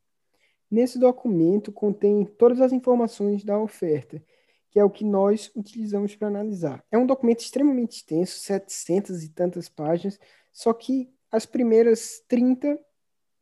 Nesse 0.73 0.99
documento 0.99 1.71
contém 1.71 2.25
todas 2.25 2.59
as 2.59 2.73
informações 2.73 3.45
da 3.45 3.61
oferta, 3.61 4.25
que 4.71 4.81
é 4.81 4.85
o 4.85 4.89
que 4.89 5.05
nós 5.05 5.53
utilizamos 5.55 6.17
para 6.17 6.29
analisar. 6.29 6.83
É 6.91 6.97
um 6.97 7.05
documento 7.05 7.41
extremamente 7.41 7.97
extenso, 7.97 8.39
700 8.39 9.23
e 9.23 9.29
tantas 9.29 9.69
páginas, 9.69 10.19
só 10.51 10.73
que 10.73 11.13
as 11.31 11.45
primeiras 11.45 12.25
30, 12.27 12.81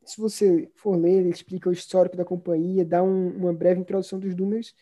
se 0.03 0.19
você 0.19 0.69
for 0.75 0.97
ler, 0.97 1.19
ele 1.19 1.29
explica 1.29 1.69
o 1.69 1.71
histórico 1.71 2.17
da 2.17 2.25
companhia, 2.25 2.83
dá 2.83 3.01
um, 3.01 3.29
uma 3.37 3.53
breve 3.53 3.79
introdução 3.79 4.19
dos 4.19 4.35
números, 4.35 4.75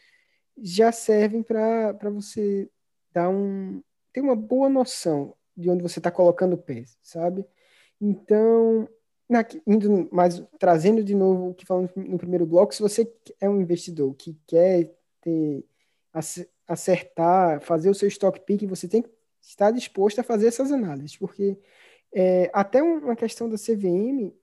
já 0.57 0.91
servem 0.91 1.43
para 1.43 2.09
você 2.11 2.67
dar 3.13 3.29
um, 3.29 3.79
ter 4.11 4.21
uma 4.21 4.35
boa 4.35 4.67
noção 4.67 5.35
de 5.55 5.69
onde 5.69 5.83
você 5.83 5.99
está 5.99 6.09
colocando 6.09 6.53
o 6.53 6.57
pé, 6.57 6.83
sabe? 7.03 7.45
Então, 8.01 8.89
na, 9.29 9.45
indo 9.67 10.09
mais 10.11 10.43
trazendo 10.57 11.03
de 11.03 11.13
novo 11.13 11.49
o 11.49 11.53
que 11.53 11.65
falamos 11.65 11.91
no 11.95 12.17
primeiro 12.17 12.45
bloco, 12.45 12.73
se 12.73 12.81
você 12.81 13.11
é 13.39 13.47
um 13.47 13.61
investidor 13.61 14.13
que 14.15 14.35
quer 14.47 14.91
ter, 15.21 15.63
acertar, 16.67 17.61
fazer 17.61 17.89
o 17.89 17.93
seu 17.93 18.07
stock 18.07 18.39
pick, 18.41 18.67
você 18.67 18.87
tem 18.87 19.03
que 19.03 19.09
estar 19.39 19.71
disposto 19.71 20.19
a 20.19 20.23
fazer 20.23 20.47
essas 20.47 20.71
análises, 20.71 21.15
porque 21.15 21.57
é, 22.13 22.49
até 22.51 22.81
uma 22.81 23.15
questão 23.15 23.47
da 23.47 23.55
CVM, 23.55 24.33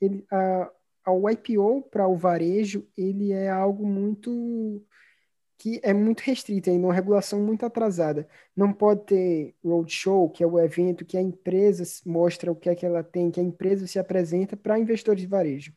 ele, 0.00 0.24
a, 0.30 0.70
a, 1.04 1.32
IPO 1.32 1.82
para 1.90 2.06
o 2.06 2.16
varejo, 2.16 2.86
ele 2.96 3.32
é 3.32 3.50
algo 3.50 3.84
muito 3.84 4.80
que 5.58 5.80
é 5.82 5.92
muito 5.92 6.20
restrita 6.20 6.70
ainda, 6.70 6.86
uma 6.86 6.94
regulação 6.94 7.40
muito 7.40 7.66
atrasada. 7.66 8.28
Não 8.56 8.72
pode 8.72 9.04
ter 9.04 9.54
roadshow, 9.62 10.30
que 10.30 10.44
é 10.44 10.46
o 10.46 10.58
evento 10.58 11.04
que 11.04 11.16
a 11.16 11.20
empresa 11.20 11.82
mostra 12.06 12.52
o 12.52 12.56
que 12.56 12.70
é 12.70 12.76
que 12.76 12.86
ela 12.86 13.02
tem, 13.02 13.30
que 13.30 13.40
a 13.40 13.42
empresa 13.42 13.86
se 13.86 13.98
apresenta 13.98 14.56
para 14.56 14.78
investidores 14.78 15.20
de 15.20 15.26
varejo. 15.26 15.72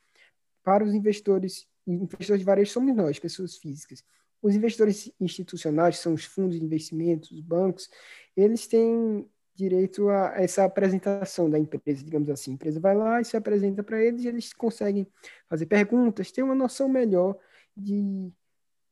Para 0.63 0.83
os 0.83 0.93
investidores, 0.93 1.67
investidores 1.87 2.39
de 2.39 2.45
varejo 2.45 2.71
somos 2.71 2.95
nós, 2.95 3.17
pessoas 3.17 3.57
físicas. 3.57 4.03
Os 4.39 4.55
investidores 4.55 5.11
institucionais, 5.19 5.97
são 5.97 6.13
os 6.13 6.25
fundos 6.25 6.59
de 6.59 6.65
investimentos, 6.65 7.31
os 7.31 7.41
bancos, 7.41 7.89
eles 8.37 8.67
têm 8.67 9.27
direito 9.55 10.09
a 10.09 10.33
essa 10.35 10.63
apresentação 10.63 11.49
da 11.49 11.57
empresa, 11.57 12.03
digamos 12.03 12.29
assim. 12.29 12.51
A 12.51 12.53
empresa 12.53 12.79
vai 12.79 12.95
lá 12.95 13.19
e 13.19 13.25
se 13.25 13.35
apresenta 13.35 13.83
para 13.83 14.03
eles 14.03 14.23
e 14.23 14.27
eles 14.27 14.53
conseguem 14.53 15.07
fazer 15.49 15.65
perguntas, 15.65 16.31
ter 16.31 16.43
uma 16.43 16.55
noção 16.55 16.87
melhor 16.87 17.35
de 17.75 18.31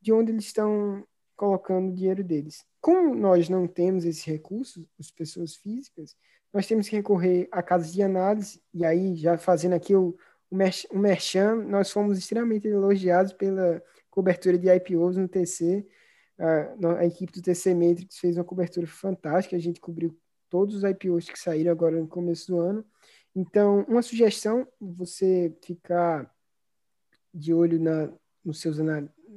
de 0.02 0.14
onde 0.14 0.32
eles 0.32 0.46
estão 0.46 1.06
colocando 1.36 1.90
o 1.90 1.96
dinheiro 1.96 2.24
deles. 2.24 2.66
Como 2.82 3.16
nós 3.16 3.48
não 3.50 3.68
temos 3.68 4.06
esses 4.06 4.24
recursos, 4.24 4.86
as 5.00 5.10
pessoas 5.10 5.56
físicas, 5.56 6.16
nós 6.54 6.68
temos 6.68 6.90
que 6.90 6.96
recorrer 6.96 7.48
a 7.52 7.62
casas 7.62 7.94
de 7.94 8.02
análise, 8.02 8.62
e 8.74 8.84
aí, 8.84 9.16
já 9.16 9.38
fazendo 9.38 9.74
aqui 9.74 9.96
o, 9.96 10.18
o, 10.50 11.00
merchan, 11.00 11.56
nós 11.64 11.92
fomos 11.92 12.18
extremamente 12.18 12.68
elogiados 12.68 13.34
pela 13.34 13.82
cobertura 14.10 14.58
de 14.58 14.68
IPOs 14.68 15.16
no 15.16 15.28
TC. 15.28 15.88
A, 16.38 17.00
a 17.00 17.06
equipe 17.06 17.32
do 17.32 17.42
TC 17.42 17.74
Matrix 17.74 18.18
fez 18.18 18.38
uma 18.38 18.44
cobertura 18.44 18.88
fantástica, 18.88 19.56
a 19.56 19.60
gente 19.60 19.80
cobriu 19.80 20.18
todos 20.50 20.76
os 20.76 20.84
IPOs 20.84 21.30
que 21.30 21.38
saíram 21.38 21.72
agora 21.72 22.00
no 22.00 22.08
começo 22.08 22.48
do 22.48 22.60
ano. 22.60 22.86
Então, 23.36 23.86
uma 23.88 24.02
sugestão, 24.02 24.68
você 24.80 25.56
ficar 25.64 26.34
de 27.34 27.54
olho 27.54 27.80
na, 27.80 28.12
nos 28.44 28.60
seus 28.60 28.80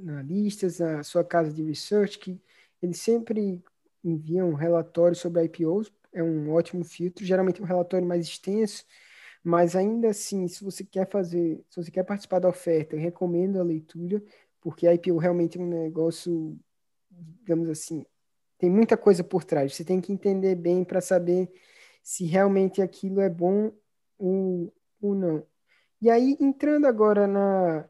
analistas, 0.09 0.81
a 0.81 1.03
sua 1.03 1.25
casa 1.25 1.53
de 1.53 1.63
research, 1.63 2.19
que 2.19 2.41
eles 2.83 3.01
sempre 3.01 3.63
enviam 4.05 4.53
relatórios 4.55 5.21
sobre 5.21 5.45
IPOs, 5.45 5.93
é 6.13 6.23
um 6.23 6.53
ótimo 6.53 6.85
filtro, 6.85 7.25
geralmente 7.25 7.61
é 7.61 7.65
um 7.65 7.67
relatório 7.67 8.07
mais 8.07 8.27
extenso, 8.27 8.85
mas 9.43 9.75
ainda 9.75 10.11
assim, 10.11 10.47
se 10.49 10.63
você 10.63 10.85
quer 10.85 11.09
fazer, 11.09 11.65
se 11.69 11.83
você 11.83 11.91
quer 11.91 12.05
participar 12.05 12.39
da 12.39 12.49
oferta, 12.49 12.97
eu 12.97 13.01
recomendo 13.01 13.59
a 13.59 13.65
leitura, 13.65 14.23
porque 14.61 14.87
a 14.87 14.95
IPO 14.95 15.17
realmente 15.19 15.59
é 15.59 15.61
um 15.61 15.69
negócio, 15.69 16.57
digamos 17.11 17.69
assim, 17.69 18.05
tem 18.59 18.71
muita 18.71 18.97
coisa 18.97 19.25
por 19.25 19.43
trás. 19.43 19.75
Você 19.75 19.85
tem 19.85 20.01
que 20.01 20.13
entender 20.13 20.55
bem 20.55 20.85
para 20.85 21.01
saber 21.01 21.51
se 22.03 22.25
realmente 22.25 22.81
aquilo 22.81 23.21
é 23.21 23.29
bom 23.29 23.73
ou, 24.17 24.73
ou 25.01 25.15
não. 25.17 25.45
E 26.01 26.09
aí, 26.09 26.37
entrando 26.41 26.87
agora 26.87 27.27
na, 27.27 27.89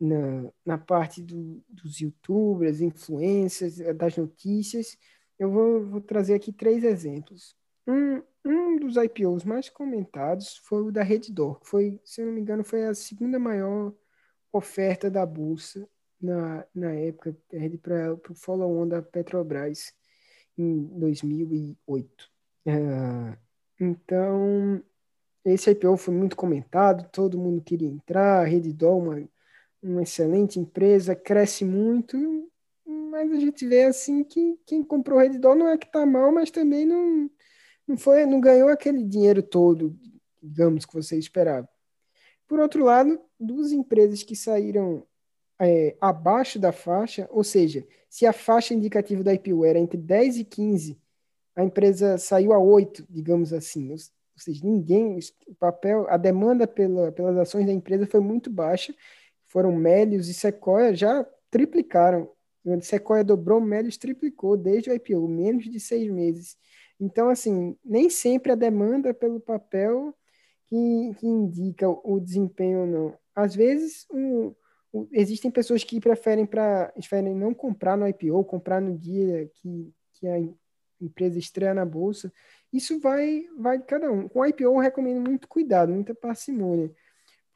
na, 0.00 0.50
na 0.64 0.78
parte 0.78 1.22
do, 1.22 1.62
dos 1.68 2.00
youtubers, 2.00 2.80
influencers, 2.80 3.80
eh, 3.80 3.92
das 3.92 4.16
notícias, 4.16 4.96
eu 5.38 5.50
vou, 5.50 5.84
vou 5.84 6.00
trazer 6.00 6.34
aqui 6.34 6.52
três 6.52 6.82
exemplos. 6.82 7.54
Um, 7.86 8.22
um 8.44 8.78
dos 8.78 8.96
IPOs 8.96 9.44
mais 9.44 9.68
comentados 9.68 10.56
foi 10.64 10.82
o 10.82 10.90
da 10.90 11.02
Reddor, 11.02 11.60
que 11.60 11.68
foi, 11.68 12.00
se 12.04 12.22
eu 12.22 12.26
não 12.26 12.32
me 12.32 12.40
engano, 12.40 12.64
foi 12.64 12.84
a 12.84 12.94
segunda 12.94 13.38
maior 13.38 13.92
oferta 14.52 15.10
da 15.10 15.24
bolsa 15.26 15.86
na, 16.20 16.66
na 16.74 16.92
época, 16.92 17.36
para 17.82 18.14
o 18.14 18.34
follow-on 18.34 18.88
da 18.88 19.02
Petrobras 19.02 19.92
em 20.56 20.84
2008. 20.98 22.30
Uh, 22.66 23.36
então, 23.78 24.82
esse 25.44 25.70
IPO 25.70 25.96
foi 25.96 26.14
muito 26.14 26.36
comentado, 26.36 27.10
todo 27.10 27.38
mundo 27.38 27.62
queria 27.62 27.88
entrar, 27.88 28.42
a 28.42 28.44
Reddor, 28.44 28.98
uma 28.98 29.28
uma 29.82 30.02
excelente 30.02 30.58
empresa, 30.58 31.14
cresce 31.14 31.64
muito, 31.64 32.50
mas 32.86 33.30
a 33.32 33.40
gente 33.40 33.66
vê 33.66 33.84
assim 33.84 34.22
que 34.22 34.58
quem 34.66 34.82
comprou 34.82 35.18
o 35.18 35.22
Reddor 35.22 35.54
não 35.54 35.68
é 35.68 35.78
que 35.78 35.86
está 35.86 36.04
mal, 36.04 36.32
mas 36.32 36.50
também 36.50 36.84
não, 36.84 37.30
não 37.86 37.96
foi, 37.96 38.26
não 38.26 38.40
ganhou 38.40 38.68
aquele 38.68 39.02
dinheiro 39.02 39.42
todo, 39.42 39.98
digamos, 40.42 40.84
que 40.84 40.94
você 40.94 41.18
esperava. 41.18 41.68
Por 42.46 42.58
outro 42.60 42.84
lado, 42.84 43.20
duas 43.38 43.72
empresas 43.72 44.22
que 44.22 44.36
saíram 44.36 45.06
é, 45.58 45.96
abaixo 46.00 46.58
da 46.58 46.72
faixa, 46.72 47.28
ou 47.30 47.44
seja, 47.44 47.86
se 48.08 48.26
a 48.26 48.32
faixa 48.32 48.74
indicativa 48.74 49.22
da 49.22 49.32
IPO 49.32 49.64
era 49.64 49.78
entre 49.78 49.98
10 49.98 50.38
e 50.38 50.44
15, 50.44 51.00
a 51.54 51.62
empresa 51.62 52.18
saiu 52.18 52.52
a 52.52 52.58
8, 52.58 53.06
digamos 53.08 53.52
assim. 53.52 53.92
Ou 53.92 53.98
seja, 54.36 54.64
ninguém, 54.64 55.18
o 55.46 55.54
papel, 55.54 56.06
a 56.08 56.16
demanda 56.16 56.66
pela, 56.66 57.12
pelas 57.12 57.36
ações 57.36 57.66
da 57.66 57.72
empresa 57.72 58.06
foi 58.06 58.20
muito 58.20 58.50
baixa 58.50 58.94
foram 59.50 59.72
Melios 59.72 60.28
e 60.28 60.34
Sequoia 60.34 60.94
já 60.94 61.26
triplicaram. 61.50 62.30
Sequoia 62.82 63.24
dobrou, 63.24 63.60
Melios 63.60 63.96
triplicou 63.96 64.56
desde 64.56 64.90
o 64.90 64.94
IPO, 64.94 65.26
menos 65.26 65.64
de 65.64 65.80
seis 65.80 66.10
meses. 66.10 66.56
Então, 67.00 67.28
assim, 67.28 67.76
nem 67.84 68.08
sempre 68.08 68.52
a 68.52 68.54
demanda 68.54 69.12
pelo 69.12 69.40
papel 69.40 70.14
que, 70.66 71.14
que 71.18 71.26
indica 71.26 71.88
o 71.88 72.20
desempenho 72.20 72.80
ou 72.80 72.86
não. 72.86 73.18
Às 73.34 73.54
vezes, 73.54 74.06
um, 74.12 74.54
um, 74.94 75.08
existem 75.10 75.50
pessoas 75.50 75.82
que 75.82 75.98
preferem, 75.98 76.46
pra, 76.46 76.92
preferem 76.94 77.34
não 77.34 77.52
comprar 77.52 77.96
no 77.96 78.06
IPO, 78.06 78.44
comprar 78.44 78.80
no 78.80 78.96
dia 78.96 79.50
que, 79.54 79.92
que 80.14 80.28
a 80.28 80.38
empresa 81.00 81.38
estreia 81.38 81.74
na 81.74 81.84
bolsa. 81.84 82.32
Isso 82.72 83.00
vai, 83.00 83.46
vai 83.58 83.78
de 83.78 83.84
cada 83.84 84.12
um. 84.12 84.28
Com 84.28 84.40
o 84.40 84.46
IPO, 84.46 84.62
eu 84.62 84.78
recomendo 84.78 85.28
muito 85.28 85.48
cuidado, 85.48 85.90
muita 85.90 86.14
parcimônia, 86.14 86.92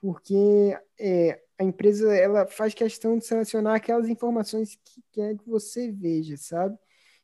porque 0.01 0.77
é, 0.99 1.44
a 1.59 1.65
empresa 1.65 2.15
ela 2.15 2.47
faz 2.47 2.75
questão 2.75 3.17
de 3.17 3.25
selecionar 3.25 3.75
aquelas 3.77 4.09
informações 4.09 4.79
que 4.85 5.03
quer 5.13 5.37
que 5.37 5.49
você 5.49 5.91
veja, 5.91 6.37
sabe? 6.37 6.77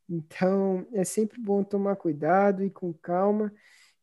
Então, 0.08 0.86
é 0.92 1.04
sempre 1.04 1.40
bom 1.40 1.62
tomar 1.62 1.96
cuidado 1.96 2.64
e 2.64 2.70
com 2.70 2.92
calma 2.92 3.52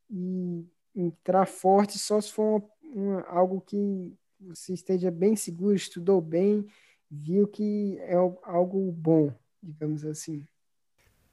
e 0.09 0.65
entrar 0.95 1.45
forte 1.45 1.99
só 1.99 2.19
se 2.21 2.31
for 2.31 2.63
uma, 2.83 3.11
uma, 3.17 3.21
algo 3.23 3.61
que 3.61 4.13
você 4.39 4.73
esteja 4.73 5.11
bem 5.11 5.35
seguro, 5.35 5.75
estudou 5.75 6.21
bem, 6.21 6.65
viu 7.09 7.47
que 7.47 7.97
é 7.99 8.15
algo 8.43 8.91
bom, 8.91 9.33
digamos 9.61 10.05
assim. 10.05 10.45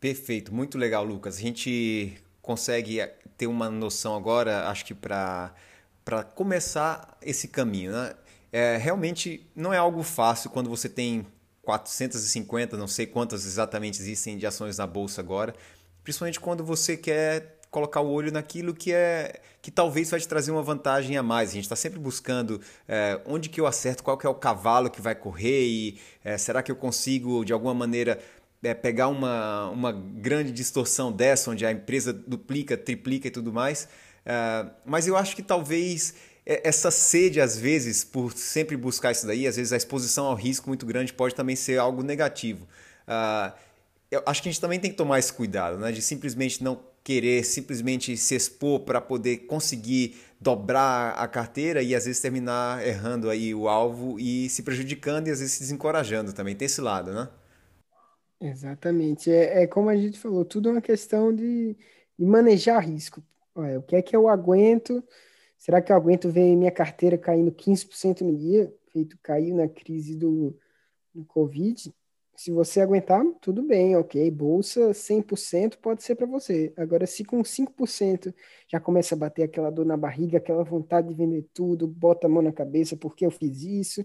Perfeito, 0.01 0.55
muito 0.55 0.77
legal, 0.77 1.05
Lucas. 1.05 1.37
A 1.37 1.41
gente 1.41 2.17
consegue 2.43 2.99
ter 3.37 3.47
uma 3.47 3.71
noção 3.71 4.17
agora, 4.17 4.69
acho 4.69 4.85
que 4.85 4.95
para 4.95 5.55
começar 6.35 7.17
esse 7.23 7.49
caminho, 7.49 7.93
né? 7.93 8.15
É, 8.55 8.77
realmente 8.77 9.45
não 9.53 9.75
é 9.75 9.77
algo 9.77 10.05
fácil 10.05 10.49
quando 10.49 10.71
você 10.71 10.89
tem 10.89 11.27
450, 11.63 12.77
não 12.77 12.87
sei 12.87 13.05
quantas 13.05 13.45
exatamente 13.45 14.01
existem 14.01 14.39
de 14.39 14.47
ações 14.47 14.79
na 14.79 14.87
bolsa 14.87 15.21
agora, 15.21 15.53
principalmente 16.05 16.39
quando 16.39 16.65
você 16.65 16.97
quer 16.97 17.59
colocar 17.69 18.01
o 18.01 18.09
olho 18.09 18.31
naquilo 18.31 18.73
que 18.73 18.93
é 18.93 19.41
que 19.61 19.73
talvez 19.73 20.09
vai 20.09 20.21
te 20.21 20.29
trazer 20.29 20.53
uma 20.53 20.63
vantagem 20.63 21.17
a 21.17 21.23
mais. 21.23 21.51
A 21.51 21.53
gente 21.55 21.65
está 21.65 21.75
sempre 21.75 21.99
buscando 21.99 22.61
é, 22.87 23.21
onde 23.27 23.49
que 23.49 23.61
eu 23.61 23.67
acerto, 23.67 24.05
qual 24.05 24.17
que 24.17 24.25
é 24.25 24.31
o 24.31 24.35
cavalo 24.37 24.89
que 24.89 25.01
vai 25.01 25.17
correr 25.17 25.65
e 25.65 25.99
é, 26.23 26.39
será 26.39 26.63
que 26.63 26.71
eu 26.71 26.77
consigo 26.77 27.45
de 27.45 27.53
alguma 27.53 27.75
maneira 27.75 28.21
é, 28.63 28.73
pegar 28.73 29.09
uma, 29.09 29.69
uma 29.71 29.91
grande 29.91 30.53
distorção 30.53 31.11
dessa, 31.11 31.51
onde 31.51 31.67
a 31.67 31.73
empresa 31.73 32.13
duplica, 32.13 32.77
triplica 32.77 33.27
e 33.27 33.33
tudo 33.33 33.53
mais. 33.53 33.89
É, 34.25 34.65
mas 34.87 35.09
eu 35.09 35.17
acho 35.17 35.35
que 35.35 35.43
talvez 35.43 36.15
essa 36.47 36.91
sede, 36.91 37.41
às 37.41 37.57
vezes, 37.59 38.05
por 38.05 38.33
sempre 38.35 38.77
buscar 38.77 39.13
isso 39.13 39.27
daí, 39.27 39.47
às 39.47 39.57
vezes 39.57 39.73
a 39.73 39.77
exposição 39.77 40.27
ao 40.27 40.35
risco 40.35 40.69
muito 40.69 40.85
grande 40.85 41.13
pode 41.13 41.35
também 41.35 41.57
ser 41.57 41.79
algo 41.79 42.03
negativo. 42.03 42.67
Uh, 43.09 43.53
eu 44.11 44.23
acho 44.27 44.43
que 44.43 44.49
a 44.49 44.53
gente 44.53 44.61
também 44.61 44.79
tem 44.79 44.91
que 44.91 44.97
tomar 44.97 45.19
esse 45.19 45.33
cuidado, 45.33 45.79
né? 45.79 45.91
De 45.93 46.03
simplesmente 46.03 46.63
não 46.63 46.81
querer 47.03 47.45
simplesmente 47.45 48.17
se 48.17 48.35
expor 48.35 48.81
para 48.81 49.01
poder 49.01 49.39
conseguir 49.47 50.17
dobrar 50.41 51.13
a 51.13 51.29
carteira 51.29 51.83
e 51.83 51.95
às 51.95 52.05
vezes 52.07 52.21
terminar 52.21 52.87
errando 52.87 53.29
aí 53.31 53.55
o 53.55 53.69
alvo 53.69 54.19
e 54.19 54.49
se 54.49 54.63
prejudicando 54.63 55.29
e 55.29 55.31
às 55.31 55.41
vezes 55.41 55.55
se 55.55 55.61
desencorajando 55.61 56.33
também. 56.33 56.55
Tem 56.57 56.67
esse 56.67 56.81
lado, 56.81 57.13
né? 57.13 57.29
Exatamente. 58.41 59.31
É, 59.31 59.63
é 59.63 59.67
como 59.67 59.89
a 59.89 59.97
gente 59.97 60.19
falou, 60.19 60.45
tudo 60.45 60.69
é 60.69 60.73
uma 60.73 60.83
questão 60.83 61.35
de, 61.35 61.75
de 62.19 62.25
manejar 62.27 62.81
risco. 62.81 63.23
Olha, 63.55 63.79
o 63.79 63.83
que 63.83 63.97
é 63.97 64.03
que 64.03 64.15
eu 64.15 64.29
aguento 64.29 65.03
Será 65.65 65.81
que 65.81 65.91
eu 65.91 65.97
aguento 65.97 66.29
ver 66.29 66.55
minha 66.55 66.71
carteira 66.71 67.17
caindo 67.17 67.51
15% 67.51 68.21
no 68.21 68.37
dia, 68.37 68.71
feito 68.93 69.19
caiu 69.23 69.57
na 69.57 69.67
crise 69.67 70.15
do, 70.15 70.55
do 71.15 71.25
Covid? 71.25 71.91
Se 72.37 72.51
você 72.51 72.83
aguentar, 72.83 73.25
tudo 73.41 73.63
bem, 73.63 73.97
ok. 73.97 74.31
Bolsa 74.31 74.93
100% 74.93 75.79
pode 75.79 76.03
ser 76.03 76.17
para 76.17 76.27
você. 76.27 76.71
Agora, 76.77 77.07
se 77.07 77.25
com 77.25 77.43
5% 77.43 78.35
já 78.69 78.79
começa 78.79 79.15
a 79.15 79.19
bater 79.19 79.45
aquela 79.45 79.71
dor 79.71 79.87
na 79.87 79.97
barriga, 79.97 80.37
aquela 80.37 80.63
vontade 80.63 81.09
de 81.09 81.15
vender 81.15 81.49
tudo, 81.55 81.89
bota 81.89 82.27
a 82.27 82.31
mão 82.31 82.43
na 82.43 82.53
cabeça 82.53 82.95
porque 82.95 83.25
eu 83.25 83.31
fiz 83.31 83.63
isso, 83.63 84.05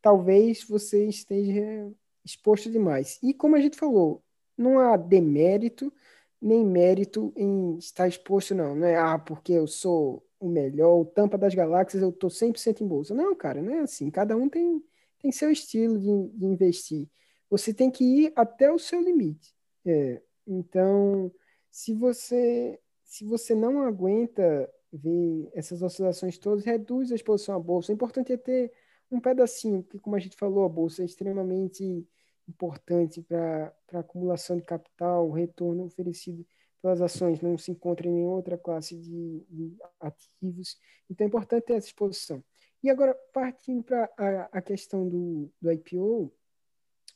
talvez 0.00 0.62
você 0.62 1.08
esteja 1.08 1.90
exposto 2.24 2.70
demais. 2.70 3.18
E 3.20 3.34
como 3.34 3.56
a 3.56 3.60
gente 3.60 3.76
falou, 3.76 4.22
não 4.56 4.78
há 4.78 4.96
demérito 4.96 5.92
nem 6.40 6.64
mérito 6.64 7.32
em 7.36 7.76
estar 7.78 8.06
exposto, 8.06 8.54
não. 8.54 8.76
Não 8.76 8.86
é, 8.86 8.94
ah, 8.96 9.18
porque 9.18 9.52
eu 9.52 9.66
sou 9.66 10.24
o 10.40 10.48
melhor, 10.48 11.00
o 11.00 11.04
tampa 11.04 11.38
das 11.38 11.54
galáxias, 11.54 12.02
eu 12.02 12.10
tô 12.10 12.28
100% 12.28 12.80
em 12.80 12.88
bolsa. 12.88 13.14
Não, 13.14 13.34
cara, 13.36 13.62
não 13.62 13.72
é 13.72 13.80
assim. 13.80 14.10
Cada 14.10 14.36
um 14.36 14.48
tem, 14.48 14.82
tem 15.20 15.30
seu 15.30 15.50
estilo 15.50 15.98
de, 15.98 16.38
de 16.38 16.46
investir. 16.46 17.08
você 17.48 17.74
tem 17.74 17.90
que 17.90 18.04
ir 18.04 18.32
até 18.34 18.72
o 18.72 18.78
seu 18.78 19.00
limite. 19.00 19.54
É, 19.84 20.20
então, 20.46 21.32
se 21.70 21.94
você 21.94 22.80
se 23.10 23.24
você 23.24 23.56
não 23.56 23.82
aguenta 23.82 24.72
ver 24.92 25.50
essas 25.52 25.82
oscilações 25.82 26.38
todas, 26.38 26.64
reduz 26.64 27.10
a 27.10 27.16
exposição 27.16 27.56
à 27.56 27.58
bolsa. 27.58 27.90
O 27.90 27.94
importante 27.94 28.32
é 28.32 28.36
ter 28.36 28.72
um 29.10 29.20
pedacinho, 29.20 29.82
porque 29.82 29.98
como 29.98 30.14
a 30.14 30.20
gente 30.20 30.36
falou, 30.36 30.64
a 30.64 30.68
bolsa 30.68 31.02
é 31.02 31.06
extremamente 31.06 32.06
importante 32.48 33.20
para 33.20 33.74
a 33.92 33.98
acumulação 33.98 34.56
de 34.56 34.62
capital, 34.62 35.28
o 35.28 35.32
retorno 35.32 35.84
oferecido 35.84 36.46
pelas 36.80 37.00
ações 37.00 37.40
não 37.40 37.58
se 37.58 37.70
encontra 37.70 38.08
em 38.08 38.12
nenhuma 38.12 38.36
outra 38.36 38.56
classe 38.56 38.96
de, 38.96 39.44
de 39.48 39.76
ativos. 40.00 40.78
Então 41.08 41.24
é 41.24 41.28
importante 41.28 41.64
ter 41.64 41.74
essa 41.74 41.86
exposição. 41.86 42.42
E 42.82 42.88
agora, 42.88 43.14
partindo 43.32 43.82
para 43.82 44.10
a, 44.16 44.58
a, 44.58 44.62
questão 44.62 45.06
do, 45.06 45.50
do 45.60 45.70
IPO, 45.70 46.32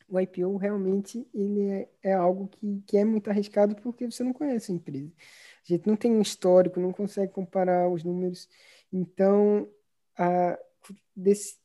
o 0.09 0.21
IPO 0.21 0.57
realmente 0.57 1.27
ele 1.33 1.63
é, 1.71 1.89
é 2.03 2.13
algo 2.13 2.49
que, 2.49 2.83
que 2.87 2.99
é 2.99 3.05
muito 3.05 3.31
arriscado 3.31 3.75
porque 3.77 4.11
você 4.11 4.23
não 4.23 4.35
conhece 4.35 4.71
a 4.71 4.75
empresa. 4.75 5.11
A 5.65 5.73
gente 5.73 5.87
não 5.87 5.97
tem 5.97 6.13
um 6.13 6.21
histórico, 6.21 6.79
não 6.79 6.93
consegue 6.93 7.33
comparar 7.33 7.89
os 7.89 8.05
números. 8.05 8.49
Então, 8.93 9.67
a, 10.19 10.59
desse, 11.17 11.57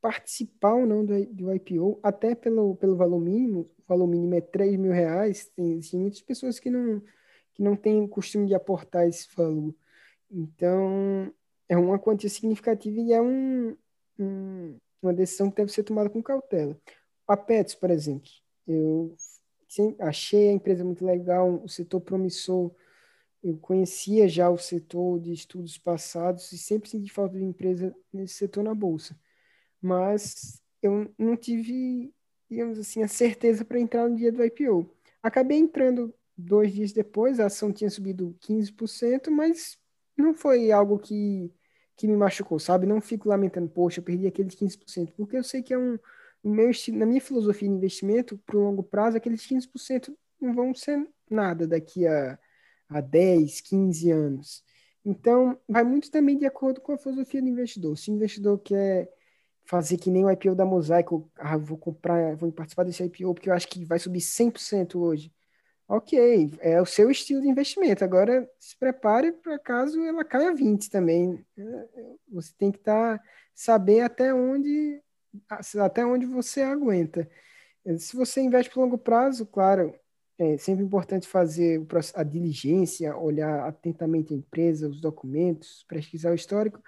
participar 0.00 0.74
ou 0.74 0.86
não 0.86 1.04
do, 1.04 1.24
do 1.26 1.54
IPO, 1.54 2.00
até 2.02 2.34
pelo, 2.34 2.74
pelo 2.76 2.96
valor 2.96 3.20
mínimo, 3.20 3.70
o 3.78 3.82
valor 3.86 4.08
mínimo 4.08 4.34
é 4.34 4.40
3 4.40 4.76
mil 4.76 4.92
reais, 4.92 5.46
tem, 5.56 5.80
tem 5.80 6.00
muitas 6.00 6.20
pessoas 6.20 6.58
que 6.58 6.68
não, 6.68 7.00
que 7.54 7.62
não 7.62 7.76
têm 7.76 8.02
o 8.02 8.08
costume 8.08 8.46
de 8.46 8.54
aportar 8.54 9.08
esse 9.08 9.28
valor. 9.34 9.74
Então, 10.30 11.32
é 11.68 11.76
uma 11.76 11.98
quantia 11.98 12.28
significativa 12.28 13.00
e 13.00 13.12
é 13.12 13.22
um, 13.22 13.76
um, 14.18 14.76
uma 15.00 15.12
decisão 15.14 15.50
que 15.50 15.56
deve 15.56 15.72
ser 15.72 15.84
tomada 15.84 16.10
com 16.10 16.22
cautela. 16.22 16.76
A 17.26 17.36
Pets, 17.36 17.74
por 17.74 17.90
exemplo, 17.90 18.28
eu 18.66 19.16
achei 20.00 20.48
a 20.48 20.52
empresa 20.52 20.84
muito 20.84 21.04
legal, 21.04 21.62
o 21.62 21.68
setor 21.68 22.00
promissor. 22.00 22.74
Eu 23.42 23.56
conhecia 23.58 24.28
já 24.28 24.50
o 24.50 24.58
setor 24.58 25.20
de 25.20 25.32
estudos 25.32 25.78
passados 25.78 26.50
e 26.52 26.58
sempre 26.58 26.88
senti 26.88 27.10
falta 27.10 27.36
de 27.38 27.44
empresa 27.44 27.94
nesse 28.12 28.34
setor 28.34 28.64
na 28.64 28.74
bolsa. 28.74 29.18
Mas 29.80 30.62
eu 30.82 31.12
não 31.18 31.36
tive, 31.36 32.12
digamos 32.50 32.78
assim, 32.78 33.02
a 33.02 33.08
certeza 33.08 33.64
para 33.64 33.78
entrar 33.78 34.08
no 34.08 34.16
dia 34.16 34.32
do 34.32 34.44
IPO. 34.44 34.90
Acabei 35.22 35.58
entrando 35.58 36.14
dois 36.36 36.72
dias 36.72 36.92
depois, 36.92 37.38
a 37.38 37.46
ação 37.46 37.72
tinha 37.72 37.90
subido 37.90 38.36
15%, 38.40 39.30
mas 39.30 39.78
não 40.16 40.34
foi 40.34 40.70
algo 40.72 40.98
que, 40.98 41.52
que 41.96 42.06
me 42.06 42.16
machucou, 42.16 42.58
sabe? 42.58 42.86
Não 42.86 43.00
fico 43.00 43.28
lamentando, 43.28 43.68
poxa, 43.68 44.00
eu 44.00 44.04
perdi 44.04 44.26
aqueles 44.26 44.54
15%, 44.54 45.12
porque 45.16 45.36
eu 45.36 45.44
sei 45.44 45.62
que 45.62 45.72
é 45.74 45.78
um, 45.78 45.98
meu 46.44 46.70
na 46.92 47.06
minha 47.06 47.20
filosofia 47.20 47.68
de 47.68 47.74
investimento, 47.74 48.38
para 48.46 48.56
o 48.56 48.62
longo 48.62 48.82
prazo, 48.82 49.16
aqueles 49.16 49.46
15% 49.46 50.14
não 50.40 50.54
vão 50.54 50.74
ser 50.74 51.08
nada 51.30 51.66
daqui 51.66 52.06
a, 52.06 52.38
a 52.88 53.00
10, 53.00 53.60
15 53.62 54.10
anos. 54.10 54.64
Então, 55.04 55.58
vai 55.68 55.84
muito 55.84 56.10
também 56.10 56.38
de 56.38 56.46
acordo 56.46 56.80
com 56.80 56.92
a 56.92 56.98
filosofia 56.98 57.40
do 57.40 57.48
investidor. 57.48 57.96
Se 57.96 58.10
o 58.10 58.14
investidor 58.14 58.58
quer 58.58 59.10
fazer 59.64 59.96
que 59.96 60.10
nem 60.10 60.24
o 60.24 60.30
IPO 60.30 60.54
da 60.54 60.64
Mosaico, 60.64 61.30
ah, 61.36 61.56
vou 61.56 61.78
comprar, 61.78 62.36
vou 62.36 62.52
participar 62.52 62.84
desse 62.84 63.02
IPO 63.02 63.34
porque 63.34 63.48
eu 63.48 63.54
acho 63.54 63.68
que 63.68 63.84
vai 63.84 63.98
subir 63.98 64.20
100% 64.20 64.96
hoje. 64.96 65.32
Ok, 65.86 66.50
é 66.60 66.80
o 66.80 66.86
seu 66.86 67.10
estilo 67.10 67.42
de 67.42 67.48
investimento. 67.48 68.02
Agora, 68.04 68.48
se 68.58 68.76
prepare 68.78 69.32
para 69.32 69.58
caso 69.58 70.02
ela 70.02 70.24
caia 70.24 70.54
20 70.54 70.88
também. 70.88 71.44
Você 72.28 72.52
tem 72.56 72.72
que 72.72 72.78
estar 72.78 73.18
tá, 73.18 73.24
saber 73.54 74.00
até 74.00 74.32
onde 74.32 75.02
até 75.78 76.06
onde 76.06 76.26
você 76.26 76.62
aguenta. 76.62 77.28
Se 77.98 78.16
você 78.16 78.40
investe 78.40 78.72
por 78.72 78.80
longo 78.80 78.96
prazo, 78.96 79.44
claro, 79.46 79.94
é 80.38 80.56
sempre 80.58 80.84
importante 80.84 81.28
fazer 81.28 81.86
a 82.14 82.22
diligência, 82.22 83.16
olhar 83.16 83.66
atentamente 83.68 84.32
a 84.32 84.36
empresa, 84.36 84.88
os 84.88 85.00
documentos, 85.00 85.84
pesquisar 85.88 86.30
o 86.30 86.34
histórico, 86.34 86.80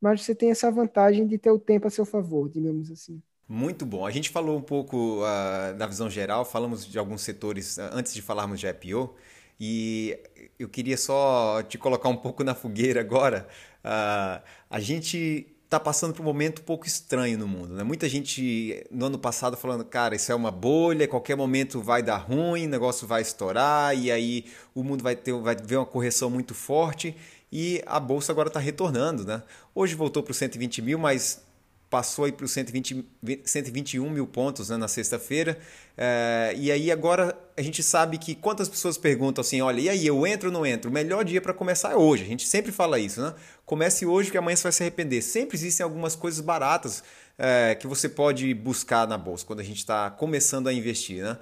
mas 0.00 0.22
você 0.22 0.34
tem 0.34 0.50
essa 0.50 0.70
vantagem 0.70 1.26
de 1.26 1.38
ter 1.38 1.50
o 1.50 1.58
tempo 1.58 1.86
a 1.86 1.90
seu 1.90 2.04
favor, 2.04 2.48
digamos 2.48 2.90
assim. 2.90 3.22
Muito 3.52 3.84
bom. 3.84 4.06
A 4.06 4.12
gente 4.12 4.30
falou 4.30 4.56
um 4.56 4.62
pouco 4.62 5.24
uh, 5.24 5.76
da 5.76 5.84
visão 5.84 6.08
geral, 6.08 6.44
falamos 6.44 6.86
de 6.86 6.96
alguns 6.96 7.22
setores 7.22 7.78
uh, 7.78 7.90
antes 7.92 8.14
de 8.14 8.22
falarmos 8.22 8.60
de 8.60 8.68
IPO, 8.68 9.12
e 9.58 10.16
eu 10.56 10.68
queria 10.68 10.96
só 10.96 11.60
te 11.64 11.76
colocar 11.76 12.08
um 12.08 12.16
pouco 12.16 12.44
na 12.44 12.54
fogueira 12.54 13.00
agora. 13.00 13.48
Uh, 13.84 14.40
a 14.70 14.78
gente 14.78 15.48
está 15.64 15.80
passando 15.80 16.14
por 16.14 16.22
um 16.22 16.26
momento 16.26 16.60
um 16.60 16.64
pouco 16.64 16.86
estranho 16.86 17.36
no 17.36 17.48
mundo. 17.48 17.74
Né? 17.74 17.82
Muita 17.82 18.08
gente 18.08 18.86
no 18.88 19.06
ano 19.06 19.18
passado 19.18 19.56
falando, 19.56 19.84
cara, 19.84 20.14
isso 20.14 20.30
é 20.30 20.34
uma 20.34 20.52
bolha, 20.52 21.08
qualquer 21.08 21.36
momento 21.36 21.82
vai 21.82 22.04
dar 22.04 22.18
ruim, 22.18 22.66
o 22.66 22.70
negócio 22.70 23.04
vai 23.04 23.20
estourar, 23.20 23.98
e 23.98 24.12
aí 24.12 24.44
o 24.72 24.84
mundo 24.84 25.02
vai 25.02 25.16
ter 25.16 25.32
vai 25.32 25.56
ver 25.56 25.78
uma 25.78 25.86
correção 25.86 26.30
muito 26.30 26.54
forte 26.54 27.16
e 27.50 27.82
a 27.84 27.98
bolsa 27.98 28.30
agora 28.30 28.46
está 28.46 28.60
retornando. 28.60 29.24
Né? 29.24 29.42
Hoje 29.74 29.96
voltou 29.96 30.22
para 30.22 30.30
os 30.30 30.36
120 30.36 30.82
mil, 30.82 31.00
mas 31.00 31.49
passou 31.90 32.24
aí 32.24 32.32
para 32.32 32.44
os 32.44 32.52
120, 32.52 33.04
121 33.44 34.08
mil 34.08 34.26
pontos 34.26 34.70
né, 34.70 34.76
na 34.76 34.86
sexta-feira. 34.86 35.58
É, 35.98 36.54
e 36.56 36.70
aí 36.70 36.90
agora 36.90 37.36
a 37.56 37.62
gente 37.62 37.82
sabe 37.82 38.16
que 38.16 38.36
quantas 38.36 38.68
pessoas 38.68 38.96
perguntam 38.96 39.42
assim, 39.42 39.60
olha, 39.60 39.80
e 39.80 39.88
aí, 39.88 40.06
eu 40.06 40.24
entro 40.24 40.48
ou 40.48 40.52
não 40.52 40.64
entro? 40.64 40.88
O 40.88 40.94
melhor 40.94 41.24
dia 41.24 41.40
para 41.40 41.52
começar 41.52 41.90
é 41.90 41.96
hoje. 41.96 42.22
A 42.22 42.26
gente 42.26 42.46
sempre 42.46 42.70
fala 42.70 42.98
isso, 42.98 43.20
né? 43.20 43.34
Comece 43.66 44.06
hoje 44.06 44.30
que 44.30 44.38
amanhã 44.38 44.54
você 44.54 44.62
vai 44.62 44.72
se 44.72 44.82
arrepender. 44.84 45.20
Sempre 45.20 45.56
existem 45.56 45.82
algumas 45.82 46.14
coisas 46.14 46.40
baratas 46.40 47.02
é, 47.36 47.74
que 47.74 47.88
você 47.88 48.08
pode 48.08 48.54
buscar 48.54 49.08
na 49.08 49.18
bolsa 49.18 49.44
quando 49.44 49.60
a 49.60 49.64
gente 49.64 49.78
está 49.78 50.10
começando 50.10 50.68
a 50.68 50.72
investir, 50.72 51.24
né? 51.24 51.36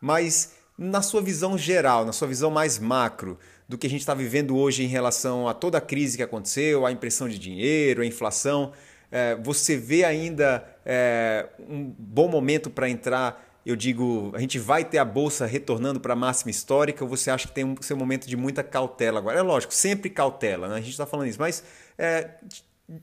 Mas 0.00 0.52
na 0.76 1.00
sua 1.00 1.22
visão 1.22 1.56
geral, 1.56 2.04
na 2.04 2.12
sua 2.12 2.26
visão 2.26 2.50
mais 2.50 2.78
macro, 2.78 3.38
do 3.68 3.78
que 3.78 3.86
a 3.86 3.90
gente 3.90 4.00
está 4.00 4.14
vivendo 4.14 4.56
hoje 4.56 4.82
em 4.82 4.88
relação 4.88 5.48
a 5.48 5.54
toda 5.54 5.78
a 5.78 5.80
crise 5.80 6.16
que 6.16 6.22
aconteceu, 6.22 6.84
a 6.84 6.92
impressão 6.92 7.28
de 7.28 7.38
dinheiro, 7.38 8.02
a 8.02 8.06
inflação, 8.06 8.72
é, 9.10 9.34
você 9.36 9.76
vê 9.76 10.04
ainda 10.04 10.66
é, 10.84 11.48
um 11.58 11.84
bom 11.98 12.28
momento 12.28 12.70
para 12.70 12.88
entrar? 12.88 13.44
Eu 13.64 13.74
digo, 13.74 14.30
a 14.34 14.40
gente 14.40 14.58
vai 14.58 14.84
ter 14.84 14.98
a 14.98 15.04
bolsa 15.04 15.44
retornando 15.44 15.98
para 16.00 16.12
a 16.12 16.16
máxima 16.16 16.50
histórica 16.50 17.02
ou 17.02 17.10
você 17.10 17.30
acha 17.30 17.48
que 17.48 17.54
tem 17.54 17.64
um 17.64 17.74
seu 17.80 17.96
momento 17.96 18.28
de 18.28 18.36
muita 18.36 18.62
cautela 18.62 19.18
agora? 19.18 19.38
É 19.38 19.42
lógico, 19.42 19.74
sempre 19.74 20.08
cautela, 20.08 20.68
né? 20.68 20.76
a 20.76 20.80
gente 20.80 20.90
está 20.90 21.06
falando 21.06 21.28
isso, 21.28 21.40
mas 21.40 21.64
é, 21.98 22.30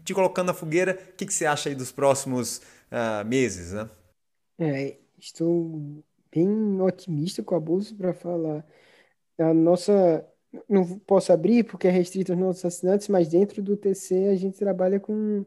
te 0.03 0.13
colocando 0.13 0.47
na 0.47 0.53
fogueira, 0.53 0.97
o 1.11 1.15
que, 1.17 1.25
que 1.25 1.33
você 1.33 1.45
acha 1.45 1.69
aí 1.69 1.75
dos 1.75 1.91
próximos 1.91 2.61
uh, 2.91 3.25
meses? 3.25 3.73
Né? 3.73 3.89
É, 4.59 4.97
estou 5.19 6.01
bem 6.33 6.79
otimista 6.81 7.43
com 7.43 7.55
a 7.55 7.59
bolsa 7.59 7.93
para 7.95 8.13
falar. 8.13 8.65
A 9.37 9.53
nossa 9.53 10.25
não 10.69 10.99
posso 10.99 11.33
abrir 11.33 11.63
porque 11.63 11.87
é 11.87 11.91
restrito 11.91 12.31
aos 12.31 12.39
nossos 12.39 12.65
assinantes, 12.65 13.07
mas 13.07 13.27
dentro 13.27 13.61
do 13.61 13.75
TC 13.75 14.27
a 14.27 14.35
gente 14.35 14.57
trabalha 14.57 14.99
com 14.99 15.45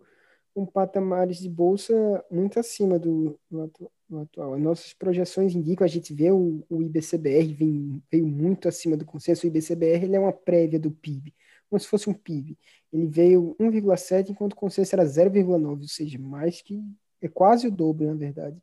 com 0.57 0.65
patamares 0.65 1.37
de 1.37 1.51
bolsa 1.51 2.25
muito 2.31 2.59
acima 2.59 2.99
do, 2.99 3.39
do, 3.51 3.61
atu, 3.61 3.93
do, 4.09 4.21
atual. 4.21 4.55
As 4.55 4.61
nossas 4.63 4.95
projeções 4.95 5.55
indicam, 5.55 5.85
a 5.85 5.89
gente 5.89 6.15
vê 6.15 6.33
o, 6.33 6.65
o 6.71 6.81
IBCBR 6.81 7.53
vem, 7.53 8.03
veio 8.11 8.27
muito 8.27 8.67
acima 8.67 8.97
do 8.97 9.05
consenso, 9.05 9.45
o 9.45 9.49
IBCBR 9.49 10.05
ele 10.05 10.17
é 10.17 10.19
uma 10.19 10.33
prévia 10.33 10.81
do 10.81 10.91
PIB, 10.91 11.35
como 11.69 11.79
se 11.79 11.87
fosse 11.87 12.09
um 12.09 12.15
PIB. 12.15 12.57
Ele 12.91 13.07
veio 13.07 13.55
1,7, 13.61 14.31
enquanto 14.31 14.55
o 14.55 14.57
consenso 14.57 14.95
era 14.95 15.05
0,9, 15.05 15.83
ou 15.83 15.89
seja, 15.89 16.19
mais 16.19 16.63
que 16.63 16.83
é 17.21 17.29
quase 17.29 17.67
o 17.67 17.71
dobro, 17.71 18.07
na 18.07 18.15
verdade. 18.15 18.57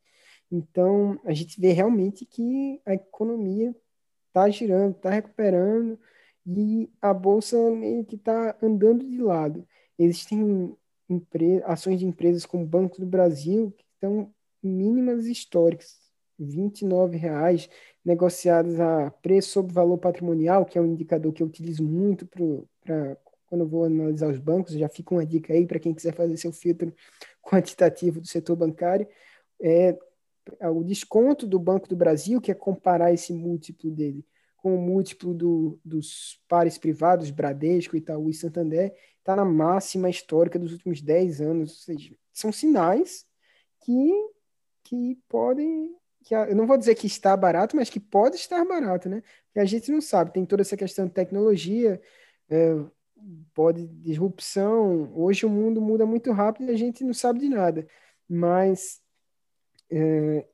Então, 0.51 1.19
a 1.23 1.31
gente 1.31 1.61
vê 1.61 1.73
realmente 1.73 2.25
que 2.25 2.81
a 2.87 2.95
economia 2.95 3.75
está 4.29 4.49
girando, 4.49 4.95
está 4.95 5.11
recuperando, 5.11 5.99
e 6.43 6.89
a 6.99 7.13
bolsa 7.13 7.55
meio 7.69 8.03
que 8.03 8.15
está 8.15 8.57
andando 8.63 9.07
de 9.07 9.21
lado. 9.21 9.67
Existem 9.99 10.75
ações 11.65 11.99
de 11.99 12.05
empresas 12.05 12.45
como 12.45 12.65
Banco 12.65 12.99
do 12.99 13.05
Brasil, 13.05 13.73
que 13.77 13.83
estão 13.93 14.33
mínimas 14.61 15.25
históricas, 15.25 15.97
R$ 16.39 16.45
29,00, 16.45 17.69
negociadas 18.03 18.79
a 18.79 19.11
preço 19.11 19.49
sobre 19.49 19.73
valor 19.73 19.97
patrimonial, 19.97 20.65
que 20.65 20.77
é 20.77 20.81
um 20.81 20.85
indicador 20.85 21.31
que 21.31 21.43
eu 21.43 21.47
utilizo 21.47 21.83
muito 21.83 22.25
para 22.25 23.17
quando 23.45 23.61
eu 23.61 23.67
vou 23.67 23.85
analisar 23.85 24.29
os 24.29 24.39
bancos, 24.39 24.73
já 24.73 24.89
fica 24.89 25.13
uma 25.13 25.23
dica 25.23 25.53
aí 25.53 25.67
para 25.67 25.77
quem 25.77 25.93
quiser 25.93 26.15
fazer 26.15 26.35
seu 26.37 26.51
filtro 26.51 26.91
quantitativo 27.39 28.19
do 28.19 28.27
setor 28.27 28.55
bancário, 28.55 29.07
é 29.61 29.95
o 30.69 30.83
desconto 30.83 31.45
do 31.45 31.59
Banco 31.59 31.87
do 31.87 31.95
Brasil, 31.95 32.41
que 32.41 32.51
é 32.51 32.55
comparar 32.55 33.13
esse 33.13 33.31
múltiplo 33.31 33.91
dele 33.91 34.25
com 34.63 34.75
o 34.75 34.81
múltiplo 34.81 35.33
do, 35.33 35.77
dos 35.83 36.41
pares 36.47 36.77
privados, 36.77 37.29
Bradesco, 37.29 37.97
Itaú 37.97 38.29
e 38.29 38.33
Santander, 38.33 38.95
está 39.19 39.35
na 39.35 39.43
máxima 39.43 40.09
histórica 40.09 40.57
dos 40.57 40.71
últimos 40.71 41.01
10 41.01 41.41
anos. 41.41 41.71
Ou 41.71 41.77
seja, 41.77 42.15
são 42.31 42.49
sinais 42.49 43.25
que, 43.81 44.09
que 44.85 45.19
podem. 45.27 45.93
Que, 46.23 46.33
eu 46.33 46.55
não 46.55 46.65
vou 46.65 46.77
dizer 46.77 46.95
que 46.95 47.05
está 47.05 47.35
barato, 47.35 47.75
mas 47.75 47.89
que 47.89 47.99
pode 47.99 48.37
estar 48.37 48.63
barato, 48.63 49.09
né? 49.09 49.21
Porque 49.47 49.59
a 49.59 49.65
gente 49.65 49.91
não 49.91 49.99
sabe, 49.99 50.31
tem 50.31 50.45
toda 50.45 50.61
essa 50.61 50.77
questão 50.77 51.07
de 51.07 51.11
tecnologia, 51.11 52.01
é, 52.49 52.73
pode 53.53 53.85
disrupção. 53.85 55.11
Hoje 55.13 55.45
o 55.45 55.49
mundo 55.49 55.81
muda 55.81 56.05
muito 56.05 56.31
rápido 56.31 56.69
e 56.69 56.73
a 56.73 56.77
gente 56.77 57.03
não 57.03 57.13
sabe 57.13 57.39
de 57.39 57.49
nada. 57.49 57.85
Mas 58.29 59.01
é, 59.91 60.47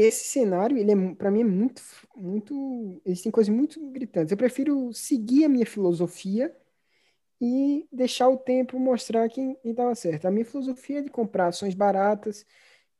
esse 0.00 0.24
cenário, 0.24 0.76
ele 0.78 0.92
é 0.92 1.14
para 1.14 1.30
mim 1.30 1.40
é 1.42 1.44
muito 1.44 1.82
muito, 2.16 3.00
existem 3.04 3.32
coisas 3.32 3.54
muito 3.54 3.80
gritantes. 3.90 4.30
Eu 4.32 4.36
prefiro 4.38 4.92
seguir 4.92 5.44
a 5.44 5.48
minha 5.48 5.66
filosofia 5.66 6.54
e 7.40 7.88
deixar 7.92 8.28
o 8.28 8.36
tempo 8.36 8.78
mostrar 8.78 9.28
quem 9.28 9.56
estava 9.64 9.94
certo. 9.94 10.26
A 10.26 10.30
minha 10.30 10.44
filosofia 10.44 10.98
é 11.00 11.02
de 11.02 11.10
comprar 11.10 11.48
ações 11.48 11.74
baratas, 11.74 12.44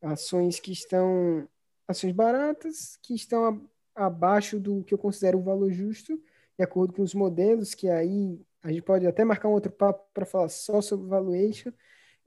ações 0.01 0.59
que 0.59 0.71
estão 0.71 1.47
ações 1.87 2.13
baratas 2.13 2.97
que 3.01 3.13
estão 3.13 3.69
a, 3.95 4.05
abaixo 4.05 4.59
do 4.59 4.83
que 4.83 4.93
eu 4.93 4.97
considero 4.97 5.37
o 5.39 5.43
valor 5.43 5.71
justo, 5.71 6.17
de 6.57 6.63
acordo 6.63 6.93
com 6.93 7.01
os 7.03 7.13
modelos, 7.13 7.75
que 7.75 7.89
aí 7.89 8.41
a 8.63 8.69
gente 8.69 8.81
pode 8.83 9.05
até 9.07 9.23
marcar 9.23 9.49
um 9.49 9.53
outro 9.53 9.71
papo 9.71 10.05
para 10.13 10.25
falar 10.25 10.49
só 10.49 10.81
sobre 10.81 11.07
valuation. 11.07 11.71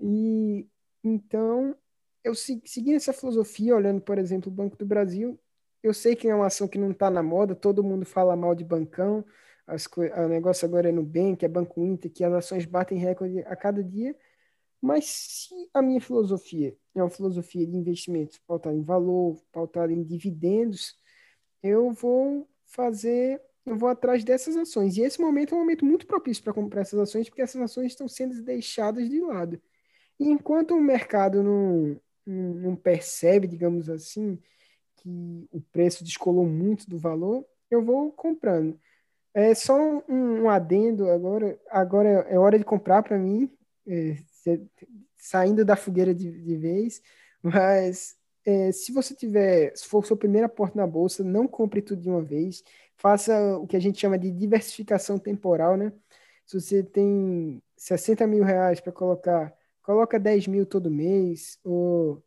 E 0.01 0.69
então 1.03 1.77
eu 2.25 2.35
seguindo 2.35 2.97
essa 2.97 3.13
filosofia, 3.13 3.77
olhando, 3.77 4.01
por 4.01 4.19
exemplo, 4.19 4.51
o 4.51 4.55
Banco 4.55 4.77
do 4.77 4.87
Brasil, 4.87 5.39
eu 5.83 5.93
sei 5.93 6.17
que 6.17 6.27
é 6.29 6.35
uma 6.35 6.47
ação 6.47 6.67
que 6.67 6.79
não 6.79 6.91
está 6.91 7.11
na 7.11 7.23
moda, 7.23 7.55
todo 7.55 7.85
mundo 7.85 8.07
fala 8.07 8.35
mal 8.35 8.55
de 8.55 8.65
bancão, 8.65 9.25
as, 9.67 9.87
o 9.87 10.29
negócio 10.29 10.67
agora 10.67 10.89
é 10.89 10.93
Nubank, 10.93 11.45
é 11.45 11.49
Banco 11.49 11.85
Inter, 11.85 12.11
que 12.11 12.25
as 12.25 12.33
ações 12.33 12.65
batem 12.65 12.99
recorde 12.99 13.41
a 13.41 13.55
cada 13.55 13.85
dia, 13.85 14.17
mas 14.81 15.07
se 15.07 15.71
a 15.73 15.83
minha 15.83 16.01
filosofia 16.01 16.77
é 16.95 17.03
uma 17.03 17.11
filosofia 17.11 17.67
de 17.67 17.77
investimentos 17.77 18.39
pautada 18.47 18.77
em 18.77 18.83
valor, 18.83 19.43
pautada 19.53 19.93
em 19.93 20.03
dividendos, 20.03 20.95
eu 21.63 21.93
vou 21.93 22.49
fazer, 22.67 23.41
eu 23.65 23.77
vou 23.77 23.89
atrás 23.89 24.23
dessas 24.25 24.57
ações. 24.57 24.97
E 24.97 25.03
esse 25.03 25.21
momento 25.21 25.55
é 25.55 25.57
um 25.57 25.61
momento 25.61 25.85
muito 25.87 26.07
propício 26.07 26.43
para 26.45 26.53
comprar 26.53 26.83
essas 26.83 27.01
ações, 27.01 27.29
porque 27.29 27.43
essas 27.43 27.61
ações 27.63 27.93
estão 27.93 28.07
sendo 28.09 28.43
deixadas 28.43 29.09
de 29.09 29.21
lado. 29.21 29.61
E 30.21 30.29
enquanto 30.29 30.75
o 30.75 30.81
mercado 30.81 31.43
não, 31.43 31.99
não 32.31 32.77
percebe, 32.77 33.47
digamos 33.47 33.89
assim, 33.91 34.39
que 34.97 35.47
o 35.53 35.61
preço 35.61 36.05
descolou 36.05 36.47
muito 36.47 36.89
do 36.89 36.99
valor, 36.99 37.45
eu 37.71 37.83
vou 37.83 38.11
comprando. 38.13 38.79
É 39.35 39.55
só 39.55 39.77
um, 39.77 40.45
um 40.45 40.49
adendo 40.49 41.11
agora. 41.11 41.59
Agora 41.71 42.09
é 42.09 42.39
hora 42.39 42.59
de 42.59 42.65
comprar 42.65 43.03
para 43.03 43.19
mim, 43.19 43.51
é, 43.87 44.17
saindo 45.17 45.65
da 45.65 45.77
fogueira 45.77 46.15
de, 46.15 46.31
de 46.31 46.57
vez. 46.57 47.03
Mas 47.43 48.17
é, 48.47 48.71
se 48.73 48.93
você 48.93 49.15
tiver, 49.15 49.77
se 49.77 49.87
for 49.87 50.05
sua 50.07 50.17
primeira 50.17 50.49
porta 50.49 50.79
na 50.79 50.87
bolsa, 50.87 51.25
não 51.25 51.49
compre 51.49 51.83
tudo 51.83 52.03
de 52.03 52.09
uma 52.09 52.23
vez. 52.23 52.63
Faça 52.97 53.57
o 53.59 53.67
que 53.67 53.77
a 53.77 53.81
gente 53.81 54.01
chama 54.01 54.19
de 54.19 54.31
diversificação 54.31 55.19
temporal, 55.19 55.77
né? 55.77 55.93
Se 56.47 56.61
você 56.61 56.83
tem 56.83 57.63
60 57.77 58.27
mil 58.27 58.45
reais 58.45 58.81
para 58.81 58.93
colocar, 58.93 59.53
coloca 59.85 60.19
10 60.19 60.49
mil 60.49 60.67
todo 60.67 60.91
mês, 60.91 61.59
ou 61.63 62.21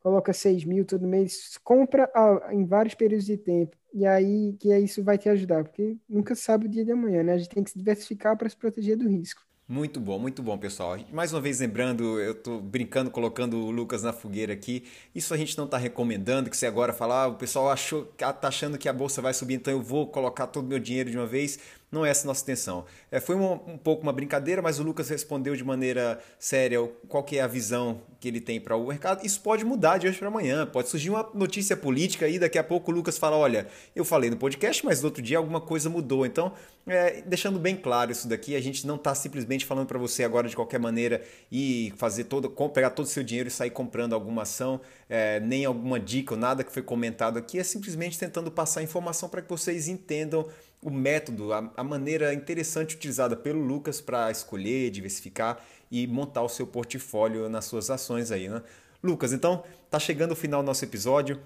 coloca 0.00 0.32
6 0.32 0.64
mil 0.64 0.84
todo 0.84 1.06
mês, 1.06 1.58
compra 1.62 2.10
em 2.50 2.64
vários 2.64 2.94
períodos 2.94 3.26
de 3.26 3.36
tempo. 3.36 3.76
E 3.94 4.04
aí 4.04 4.56
que 4.58 4.74
isso 4.78 5.04
vai 5.04 5.16
te 5.16 5.28
ajudar, 5.28 5.62
porque 5.62 5.96
nunca 6.08 6.34
sabe 6.34 6.66
o 6.66 6.68
dia 6.68 6.84
de 6.84 6.90
amanhã, 6.90 7.22
né? 7.22 7.34
A 7.34 7.38
gente 7.38 7.50
tem 7.50 7.62
que 7.62 7.70
se 7.70 7.78
diversificar 7.78 8.36
para 8.36 8.48
se 8.48 8.56
proteger 8.56 8.96
do 8.96 9.08
risco. 9.08 9.42
Muito 9.68 10.00
bom, 10.00 10.18
muito 10.18 10.42
bom, 10.42 10.58
pessoal. 10.58 10.98
Mais 11.12 11.32
uma 11.32 11.40
vez 11.40 11.60
lembrando, 11.60 12.20
eu 12.20 12.32
estou 12.32 12.60
brincando, 12.60 13.10
colocando 13.10 13.58
o 13.58 13.70
Lucas 13.70 14.02
na 14.02 14.12
fogueira 14.12 14.52
aqui. 14.52 14.84
Isso 15.14 15.32
a 15.32 15.36
gente 15.36 15.56
não 15.56 15.66
está 15.66 15.78
recomendando, 15.78 16.50
que 16.50 16.56
você 16.56 16.66
agora 16.66 16.92
falar, 16.92 17.24
ah, 17.24 17.28
o 17.28 17.36
pessoal 17.36 17.70
achou, 17.70 18.04
tá 18.04 18.36
achando 18.42 18.76
que 18.76 18.88
a 18.88 18.92
bolsa 18.92 19.22
vai 19.22 19.32
subir, 19.32 19.54
então 19.54 19.72
eu 19.72 19.80
vou 19.80 20.06
colocar 20.08 20.46
todo 20.46 20.64
o 20.64 20.68
meu 20.68 20.78
dinheiro 20.78 21.10
de 21.10 21.16
uma 21.16 21.26
vez. 21.26 21.58
Não 21.92 22.06
é 22.06 22.08
essa 22.08 22.26
a 22.26 22.28
nossa 22.28 22.42
intenção. 22.42 22.86
É, 23.10 23.20
foi 23.20 23.36
um, 23.36 23.76
pouco 23.76 24.02
uma 24.02 24.14
brincadeira, 24.14 24.62
mas 24.62 24.80
o 24.80 24.82
Lucas 24.82 25.10
respondeu 25.10 25.54
de 25.54 25.62
maneira 25.62 26.18
séria 26.38 26.78
qual 27.06 27.22
que 27.22 27.36
é 27.36 27.42
a 27.42 27.46
visão 27.46 28.00
que 28.18 28.26
ele 28.26 28.40
tem 28.40 28.58
para 28.58 28.74
o 28.74 28.86
mercado. 28.86 29.26
Isso 29.26 29.38
pode 29.42 29.62
mudar 29.62 29.98
de 29.98 30.08
hoje 30.08 30.18
para 30.18 30.28
amanhã. 30.28 30.64
Pode 30.64 30.88
surgir 30.88 31.10
uma 31.10 31.28
notícia 31.34 31.76
política 31.76 32.24
aí, 32.24 32.38
daqui 32.38 32.58
a 32.58 32.64
pouco 32.64 32.90
o 32.90 32.94
Lucas 32.94 33.18
fala, 33.18 33.36
olha, 33.36 33.66
eu 33.94 34.06
falei 34.06 34.30
no 34.30 34.38
podcast, 34.38 34.82
mas 34.86 35.02
no 35.02 35.08
outro 35.08 35.22
dia 35.22 35.36
alguma 35.36 35.60
coisa 35.60 35.90
mudou. 35.90 36.24
Então, 36.24 36.54
é, 36.86 37.20
deixando 37.26 37.58
bem 37.58 37.76
claro 37.76 38.10
isso 38.10 38.26
daqui, 38.26 38.56
a 38.56 38.60
gente 38.60 38.86
não 38.86 38.94
está 38.94 39.14
simplesmente 39.14 39.66
falando 39.66 39.86
para 39.86 39.98
você 39.98 40.24
agora 40.24 40.48
de 40.48 40.56
qualquer 40.56 40.80
maneira 40.80 41.22
e 41.50 41.92
fazer 41.98 42.24
todo, 42.24 42.48
pegar 42.70 42.90
todo 42.90 43.04
o 43.04 43.08
seu 43.08 43.22
dinheiro 43.22 43.48
e 43.48 43.52
sair 43.52 43.70
comprando 43.70 44.14
alguma 44.14 44.42
ação, 44.42 44.80
é, 45.10 45.40
nem 45.40 45.66
alguma 45.66 46.00
dica 46.00 46.32
ou 46.32 46.40
nada 46.40 46.64
que 46.64 46.72
foi 46.72 46.82
comentado 46.82 47.38
aqui. 47.38 47.58
É 47.58 47.62
simplesmente 47.62 48.18
tentando 48.18 48.50
passar 48.50 48.82
informação 48.82 49.28
para 49.28 49.42
que 49.42 49.50
vocês 49.50 49.88
entendam 49.88 50.48
o 50.82 50.90
método, 50.90 51.52
a, 51.52 51.72
a 51.76 51.84
maneira 51.84 52.34
interessante 52.34 52.96
utilizada 52.96 53.36
pelo 53.36 53.60
Lucas 53.60 54.00
para 54.00 54.30
escolher, 54.30 54.90
diversificar 54.90 55.64
e 55.90 56.06
montar 56.08 56.42
o 56.42 56.48
seu 56.48 56.66
portfólio 56.66 57.48
nas 57.48 57.66
suas 57.66 57.88
ações 57.88 58.32
aí, 58.32 58.48
né? 58.48 58.60
Lucas, 59.02 59.32
então 59.32 59.62
tá 59.88 59.98
chegando 59.98 60.32
o 60.32 60.36
final 60.36 60.62
do 60.62 60.66
nosso 60.66 60.84
episódio. 60.84 61.40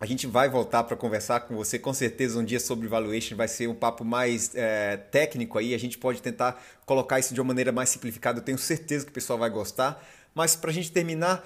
A 0.00 0.06
gente 0.06 0.28
vai 0.28 0.48
voltar 0.48 0.84
para 0.84 0.96
conversar 0.96 1.40
com 1.40 1.56
você 1.56 1.76
com 1.76 1.92
certeza 1.92 2.38
um 2.38 2.44
dia 2.44 2.60
sobre 2.60 2.86
valuation, 2.86 3.34
vai 3.34 3.48
ser 3.48 3.66
um 3.68 3.74
papo 3.74 4.04
mais 4.04 4.54
é, 4.54 4.96
técnico 4.96 5.58
aí, 5.58 5.74
a 5.74 5.78
gente 5.78 5.98
pode 5.98 6.22
tentar 6.22 6.62
colocar 6.86 7.18
isso 7.18 7.34
de 7.34 7.40
uma 7.40 7.48
maneira 7.48 7.72
mais 7.72 7.88
simplificada, 7.88 8.38
eu 8.38 8.44
tenho 8.44 8.58
certeza 8.58 9.04
que 9.04 9.10
o 9.10 9.14
pessoal 9.14 9.38
vai 9.38 9.50
gostar. 9.50 10.00
Mas 10.32 10.54
para 10.54 10.70
a 10.70 10.72
gente 10.72 10.92
terminar, 10.92 11.44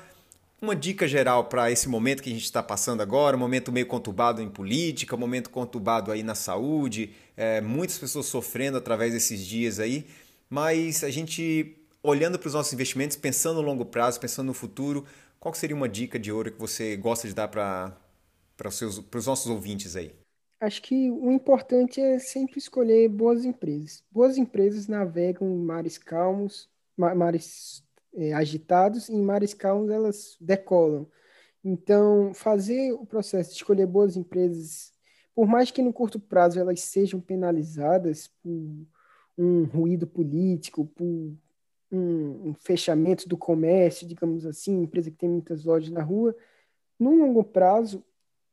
uma 0.62 0.76
dica 0.76 1.08
geral 1.08 1.46
para 1.46 1.72
esse 1.72 1.88
momento 1.88 2.22
que 2.22 2.30
a 2.30 2.32
gente 2.32 2.44
está 2.44 2.62
passando 2.62 3.00
agora, 3.00 3.36
um 3.36 3.40
momento 3.40 3.72
meio 3.72 3.84
conturbado 3.84 4.40
em 4.40 4.48
política, 4.48 5.16
um 5.16 5.18
momento 5.18 5.50
conturbado 5.50 6.12
aí 6.12 6.22
na 6.22 6.36
saúde, 6.36 7.10
é, 7.36 7.60
muitas 7.60 7.98
pessoas 7.98 8.26
sofrendo 8.26 8.78
através 8.78 9.12
desses 9.12 9.44
dias 9.44 9.80
aí, 9.80 10.06
mas 10.48 11.02
a 11.02 11.10
gente 11.10 11.76
olhando 12.00 12.38
para 12.38 12.46
os 12.46 12.54
nossos 12.54 12.72
investimentos, 12.72 13.16
pensando 13.16 13.56
no 13.56 13.62
longo 13.62 13.84
prazo, 13.84 14.20
pensando 14.20 14.46
no 14.46 14.54
futuro, 14.54 15.04
qual 15.40 15.52
seria 15.52 15.74
uma 15.74 15.88
dica 15.88 16.16
de 16.16 16.30
ouro 16.30 16.52
que 16.52 16.60
você 16.60 16.96
gosta 16.96 17.26
de 17.26 17.34
dar 17.34 17.48
para 17.48 17.96
para 18.56 18.68
os 19.18 19.26
nossos 19.26 19.46
ouvintes 19.46 19.96
aí? 19.96 20.12
Acho 20.60 20.80
que 20.82 21.10
o 21.10 21.32
importante 21.32 22.00
é 22.00 22.20
sempre 22.20 22.58
escolher 22.58 23.08
boas 23.08 23.44
empresas. 23.44 24.04
Boas 24.08 24.38
empresas 24.38 24.86
navegam 24.86 25.48
em 25.48 25.58
mares 25.58 25.98
calmos, 25.98 26.68
mares 26.96 27.82
é, 28.14 28.32
agitados, 28.32 29.08
e 29.08 29.14
em 29.14 29.22
mares 29.22 29.54
calmos 29.54 29.90
elas 29.90 30.36
decolam. 30.40 31.06
Então, 31.64 32.34
fazer 32.34 32.92
o 32.92 33.06
processo 33.06 33.50
de 33.50 33.56
escolher 33.56 33.86
boas 33.86 34.16
empresas, 34.16 34.92
por 35.34 35.46
mais 35.46 35.70
que 35.70 35.82
no 35.82 35.92
curto 35.92 36.18
prazo 36.18 36.58
elas 36.58 36.80
sejam 36.80 37.20
penalizadas 37.20 38.28
por 38.42 38.86
um 39.38 39.64
ruído 39.64 40.06
político, 40.06 40.86
por 40.86 41.36
um, 41.90 42.54
fechamento 42.54 43.28
do 43.28 43.36
comércio, 43.36 44.06
digamos 44.06 44.46
assim, 44.46 44.82
empresa 44.82 45.10
que 45.10 45.16
tem 45.16 45.28
muitas 45.28 45.64
lojas 45.64 45.90
na 45.90 46.02
rua, 46.02 46.34
no 46.98 47.14
longo 47.14 47.44
prazo, 47.44 48.04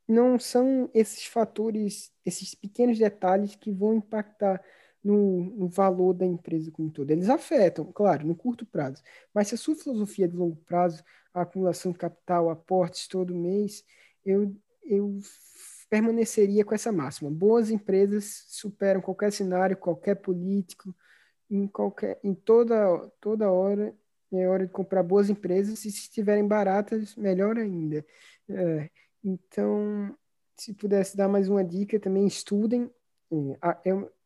não 0.07 0.39
são 0.39 0.89
esses 0.93 1.25
fatores, 1.25 2.11
esses 2.25 2.55
pequenos 2.55 2.97
detalhes 2.97 3.55
que 3.55 3.71
vão 3.71 3.95
impactar 3.95 4.61
no, 5.03 5.43
no, 5.55 5.67
valor 5.69 6.13
da 6.13 6.25
empresa 6.25 6.71
como 6.71 6.89
um 6.89 6.91
todo. 6.91 7.09
Eles 7.11 7.29
afetam, 7.29 7.85
claro, 7.91 8.27
no 8.27 8.35
curto 8.35 8.65
prazo. 8.65 9.01
Mas 9.33 9.47
se 9.47 9.55
a 9.55 9.57
sua 9.57 9.75
filosofia 9.75 10.25
é 10.25 10.27
de 10.27 10.35
longo 10.35 10.57
prazo, 10.65 11.03
a 11.33 11.41
acumulação 11.41 11.91
de 11.91 11.97
capital, 11.97 12.49
aportes 12.49 13.07
todo 13.07 13.35
mês, 13.35 13.83
eu, 14.25 14.55
eu 14.83 15.19
permaneceria 15.89 16.65
com 16.65 16.75
essa 16.75 16.91
máxima. 16.91 17.29
Boas 17.29 17.71
empresas 17.71 18.45
superam 18.47 19.01
qualquer 19.01 19.31
cenário, 19.31 19.77
qualquer 19.77 20.15
político, 20.15 20.93
em, 21.49 21.67
qualquer, 21.67 22.19
em 22.23 22.33
toda, 22.33 23.09
toda 23.19 23.51
hora 23.51 23.95
é 24.37 24.47
hora 24.47 24.65
de 24.65 24.71
comprar 24.71 25.01
boas 25.01 25.29
empresas 25.29 25.79
e 25.85 25.91
se 25.91 26.01
estiverem 26.01 26.47
baratas, 26.47 27.15
melhor 27.15 27.57
ainda. 27.57 28.05
É, 28.47 28.89
então, 29.23 30.15
se 30.55 30.73
pudesse 30.73 31.17
dar 31.17 31.27
mais 31.27 31.49
uma 31.49 31.63
dica, 31.63 31.99
também 31.99 32.27
estudem 32.27 32.91
a 33.61 33.77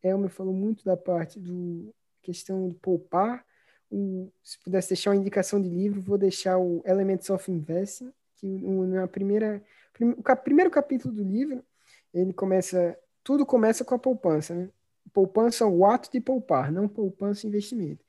Elmer 0.03 0.29
falou 0.29 0.53
muito 0.53 0.83
da 0.85 0.95
parte 0.95 1.39
do 1.39 1.93
questão 2.21 2.69
de 2.69 2.75
poupar. 2.75 3.45
O, 3.91 4.31
se 4.41 4.57
pudesse 4.59 4.89
deixar 4.89 5.11
uma 5.11 5.17
indicação 5.17 5.61
de 5.61 5.69
livro, 5.69 6.01
vou 6.01 6.17
deixar 6.17 6.57
o 6.57 6.81
Elements 6.85 7.29
of 7.29 7.51
Investing, 7.51 8.11
que 8.37 8.47
na 8.47 9.07
primeira, 9.07 9.61
o 10.17 10.35
primeiro 10.37 10.71
capítulo 10.71 11.13
do 11.13 11.23
livro, 11.23 11.63
ele 12.13 12.33
começa, 12.33 12.97
tudo 13.23 13.45
começa 13.45 13.85
com 13.85 13.93
a 13.93 13.99
poupança, 13.99 14.55
né? 14.55 14.69
Poupança 15.11 15.63
é 15.63 15.67
o 15.67 15.85
ato 15.85 16.11
de 16.11 16.19
poupar, 16.19 16.71
não 16.71 16.87
poupança 16.87 17.45
investimento. 17.45 18.03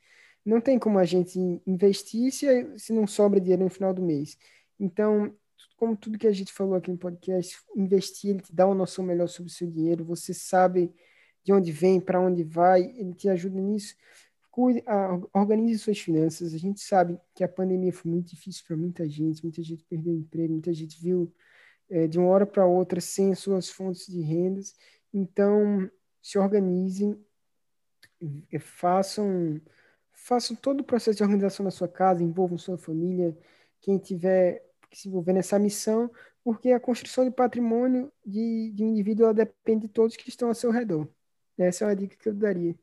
Não 0.45 0.61
tem 0.61 0.79
como 0.79 0.99
a 0.99 1.05
gente 1.05 1.39
investir 1.67 2.33
se, 2.33 2.79
se 2.79 2.93
não 2.93 3.07
sobra 3.07 3.41
dinheiro 3.41 3.65
no 3.65 3.71
final 3.71 3.93
do 3.93 4.03
mês. 4.03 4.39
Então, 4.79 5.35
como 5.77 5.97
tudo 5.97 6.19
que 6.19 6.27
a 6.27 6.33
gente 6.33 6.53
falou 6.53 6.75
aqui 6.75 6.91
no 6.91 6.99
podcast, 6.99 7.57
investir, 7.77 8.31
ele 8.31 8.41
te 8.41 8.55
dá 8.55 8.67
uma 8.67 8.75
noção 8.75 9.05
melhor 9.05 9.29
sobre 9.29 9.51
o 9.51 9.55
seu 9.55 9.71
dinheiro, 9.71 10.05
você 10.05 10.33
sabe 10.33 10.93
de 11.43 11.53
onde 11.53 11.71
vem, 11.71 12.01
para 12.01 12.21
onde 12.21 12.43
vai, 12.43 12.83
ele 12.83 13.13
te 13.15 13.29
ajuda 13.29 13.61
nisso. 13.61 13.95
Cuide, 14.51 14.83
organize 15.33 15.79
suas 15.81 15.99
finanças. 15.99 16.55
A 16.55 16.59
gente 16.59 16.81
sabe 16.81 17.19
que 17.35 17.45
a 17.45 17.49
pandemia 17.49 17.93
foi 17.93 18.11
muito 18.11 18.31
difícil 18.31 18.65
para 18.67 18.77
muita 18.77 19.09
gente, 19.09 19.43
muita 19.43 19.63
gente 19.63 19.85
perdeu 19.85 20.15
emprego, 20.15 20.53
muita 20.53 20.73
gente 20.73 21.01
viu 21.01 21.33
é, 21.91 22.07
de 22.07 22.19
uma 22.19 22.29
hora 22.29 22.47
para 22.47 22.65
outra 22.65 23.01
sem 23.01 23.35
suas 23.35 23.69
fontes 23.69 24.07
de 24.07 24.21
rendas. 24.23 24.75
Então, 25.13 25.91
se 26.23 26.39
organizem, 26.39 27.19
façam, 28.61 29.61
façam 30.13 30.57
todo 30.57 30.81
o 30.81 30.85
processo 30.85 31.19
de 31.19 31.23
organização 31.23 31.65
na 31.65 31.71
sua 31.71 31.89
casa, 31.89 32.23
envolvam 32.23 32.57
sua 32.57 32.79
família. 32.79 33.37
Quem 33.81 33.99
tiver 33.99 34.65
se 34.97 35.09
envolver 35.09 35.33
nessa 35.33 35.59
missão, 35.59 36.11
porque 36.43 36.71
a 36.71 36.81
construção 36.81 37.25
de 37.25 37.31
patrimônio 37.31 38.13
de, 38.25 38.73
de 38.75 38.85
um 38.85 38.89
indivíduo 38.89 39.33
depende 39.33 39.87
de 39.87 39.93
todos 39.93 40.17
que 40.17 40.29
estão 40.29 40.49
ao 40.49 40.55
seu 40.55 40.71
redor. 40.71 41.09
Essa 41.59 41.85
é 41.85 41.89
uma 41.89 41.97
dica 41.97 42.17
que 42.17 42.29
eu 42.29 42.35
daria. 42.35 42.75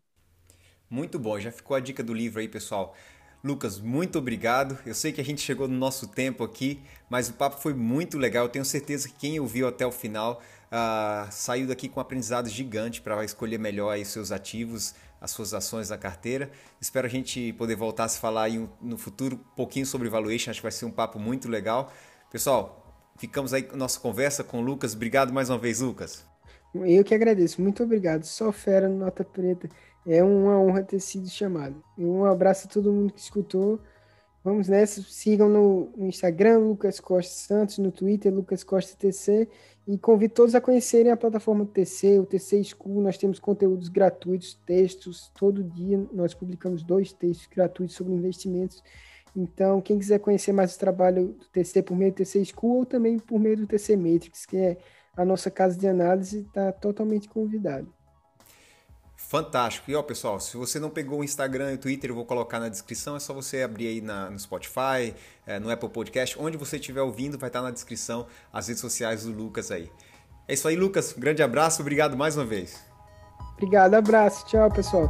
Muito 0.90 1.18
bom, 1.18 1.40
já 1.40 1.52
ficou 1.52 1.76
a 1.76 1.80
dica 1.80 2.04
do 2.04 2.14
livro 2.14 2.40
aí, 2.40 2.48
pessoal. 2.48 2.96
Lucas, 3.44 3.80
muito 3.80 4.20
obrigado. 4.20 4.78
Eu 4.86 4.94
sei 4.94 5.12
que 5.12 5.20
a 5.20 5.24
gente 5.24 5.42
chegou 5.42 5.68
no 5.68 5.76
nosso 5.76 6.08
tempo 6.08 6.44
aqui, 6.44 6.80
mas 7.10 7.28
o 7.28 7.34
papo 7.34 7.60
foi 7.60 7.74
muito 7.74 8.18
legal. 8.18 8.46
Eu 8.46 8.50
tenho 8.50 8.66
certeza 8.66 9.08
que 9.08 9.16
quem 9.16 9.40
ouviu 9.40 9.68
até 9.68 9.86
o 9.86 9.92
final 9.92 10.42
uh, 10.68 11.28
saiu 11.32 11.68
daqui 11.68 11.90
com 11.90 12.00
um 12.00 12.02
aprendizado 12.02 12.48
gigante 12.50 13.02
para 13.02 13.24
escolher 13.26 13.58
melhor 13.58 13.90
aí 13.90 14.06
seus 14.06 14.32
ativos, 14.32 14.94
as 15.22 15.30
suas 15.30 15.54
ações 15.54 15.90
na 15.92 15.98
carteira. 15.98 16.50
Espero 16.82 17.06
a 17.06 17.10
gente 17.10 17.54
poder 17.54 17.76
voltar 17.76 18.06
a 18.06 18.10
se 18.10 18.20
falar 18.20 18.44
aí 18.44 18.68
no 18.82 18.98
futuro 18.98 19.36
um 19.36 19.56
pouquinho 19.56 19.86
sobre 19.86 20.10
valuation. 20.10 20.50
Acho 20.50 20.60
que 20.60 20.64
vai 20.64 20.72
ser 20.72 20.86
um 20.86 20.92
papo 20.92 21.20
muito 21.20 21.48
legal. 21.48 21.94
Pessoal, 22.32 22.84
ficamos 23.18 23.54
aí 23.54 23.62
com 23.62 23.78
nossa 23.78 24.00
conversa 24.00 24.44
com 24.44 24.60
o 24.60 24.62
Lucas. 24.62 24.96
Obrigado 24.96 25.32
mais 25.32 25.50
uma 25.50 25.60
vez, 25.60 25.80
Lucas. 25.80 26.26
Eu 26.74 27.04
que 27.04 27.14
agradeço. 27.14 27.62
Muito 27.62 27.84
obrigado. 27.84 28.24
Só 28.24 28.52
fera, 28.52 28.90
nota 28.90 29.24
preta. 29.24 29.70
É 30.08 30.24
uma 30.24 30.60
honra 30.60 30.82
ter 30.82 31.00
sido 31.00 31.30
chamado. 31.30 31.84
Um 31.96 32.26
abraço 32.26 32.68
a 32.68 32.72
todo 32.72 32.92
mundo 32.92 33.14
que 33.14 33.20
escutou. 33.20 33.80
Vamos 34.44 34.68
nessa. 34.68 35.04
Sigam 35.04 35.48
no, 35.48 35.94
Instagram, 35.98 36.58
Lucas 36.58 37.00
Costa 37.00 37.32
Santos, 37.32 37.78
no 37.78 37.92
Twitter, 37.92 38.34
Lucas 38.34 38.64
Costa 38.64 38.98
TC. 38.98 39.48
E 39.88 39.98
convido 39.98 40.34
todos 40.36 40.54
a 40.54 40.62
conhecerem 40.62 41.12
a 41.12 41.18
plataforma 41.18 41.66
do 41.66 41.72
TC, 41.72 42.20
o 42.20 42.26
TC 42.26 42.64
School. 42.64 43.02
Nós 43.02 43.18
temos 43.18 43.40
conteúdos 43.40 43.90
gratuitos, 43.90 44.54
textos. 44.66 45.32
Todo 45.38 45.64
dia 45.64 45.98
nós 46.14 46.34
publicamos 46.34 46.84
dois 46.84 47.12
textos 47.12 47.48
gratuitos 47.48 47.96
sobre 47.96 48.14
investimentos. 48.14 48.84
Então, 49.36 49.82
quem 49.82 49.98
quiser 49.98 50.20
conhecer 50.20 50.52
mais 50.52 50.76
o 50.76 50.80
trabalho 50.80 51.30
do 51.30 51.46
TC 51.48 51.82
por 51.82 51.96
meio 51.96 52.12
do 52.12 52.16
TC 52.16 52.46
School 52.46 52.80
ou 52.80 52.86
também 52.86 53.18
por 53.18 53.40
meio 53.40 53.58
do 53.58 53.66
TC 53.66 53.96
Matrix, 53.96 54.46
que 54.46 54.58
é 54.58 54.78
a 55.16 55.26
nossa 55.26 55.50
casa 55.50 55.78
de 55.78 55.88
análise, 55.88 56.42
está 56.42 56.72
totalmente 56.72 57.28
convidado. 57.28 57.92
Fantástico. 59.32 59.90
E 59.90 59.96
ó, 59.96 60.04
pessoal, 60.04 60.42
se 60.42 60.58
você 60.58 60.78
não 60.78 60.90
pegou 60.90 61.22
o 61.22 61.24
Instagram 61.24 61.72
e 61.72 61.76
o 61.76 61.78
Twitter, 61.78 62.10
eu 62.10 62.16
vou 62.16 62.26
colocar 62.26 62.60
na 62.60 62.68
descrição. 62.68 63.16
É 63.16 63.20
só 63.22 63.34
você 63.34 63.64
abrir 63.64 63.88
aí 63.88 64.02
na, 64.02 64.30
no 64.30 64.38
Spotify, 64.38 65.16
é, 65.48 65.58
no 65.58 65.72
Apple 65.72 65.88
Podcast, 65.88 66.38
onde 66.38 66.58
você 66.58 66.76
estiver 66.76 67.02
ouvindo, 67.02 67.38
vai 67.38 67.48
estar 67.48 67.62
na 67.62 67.72
descrição 67.72 68.28
as 68.52 68.68
redes 68.68 68.82
sociais 68.82 69.24
do 69.24 69.32
Lucas 69.32 69.72
aí. 69.72 69.90
É 70.50 70.54
isso 70.54 70.68
aí, 70.68 70.76
Lucas. 70.76 71.16
Um 71.16 71.22
grande 71.22 71.42
abraço. 71.42 71.82
Obrigado 71.82 72.18
mais 72.18 72.36
uma 72.36 72.44
vez. 72.44 72.78
Obrigado, 73.54 73.94
abraço. 73.94 74.46
Tchau, 74.48 74.70
pessoal. 74.70 75.10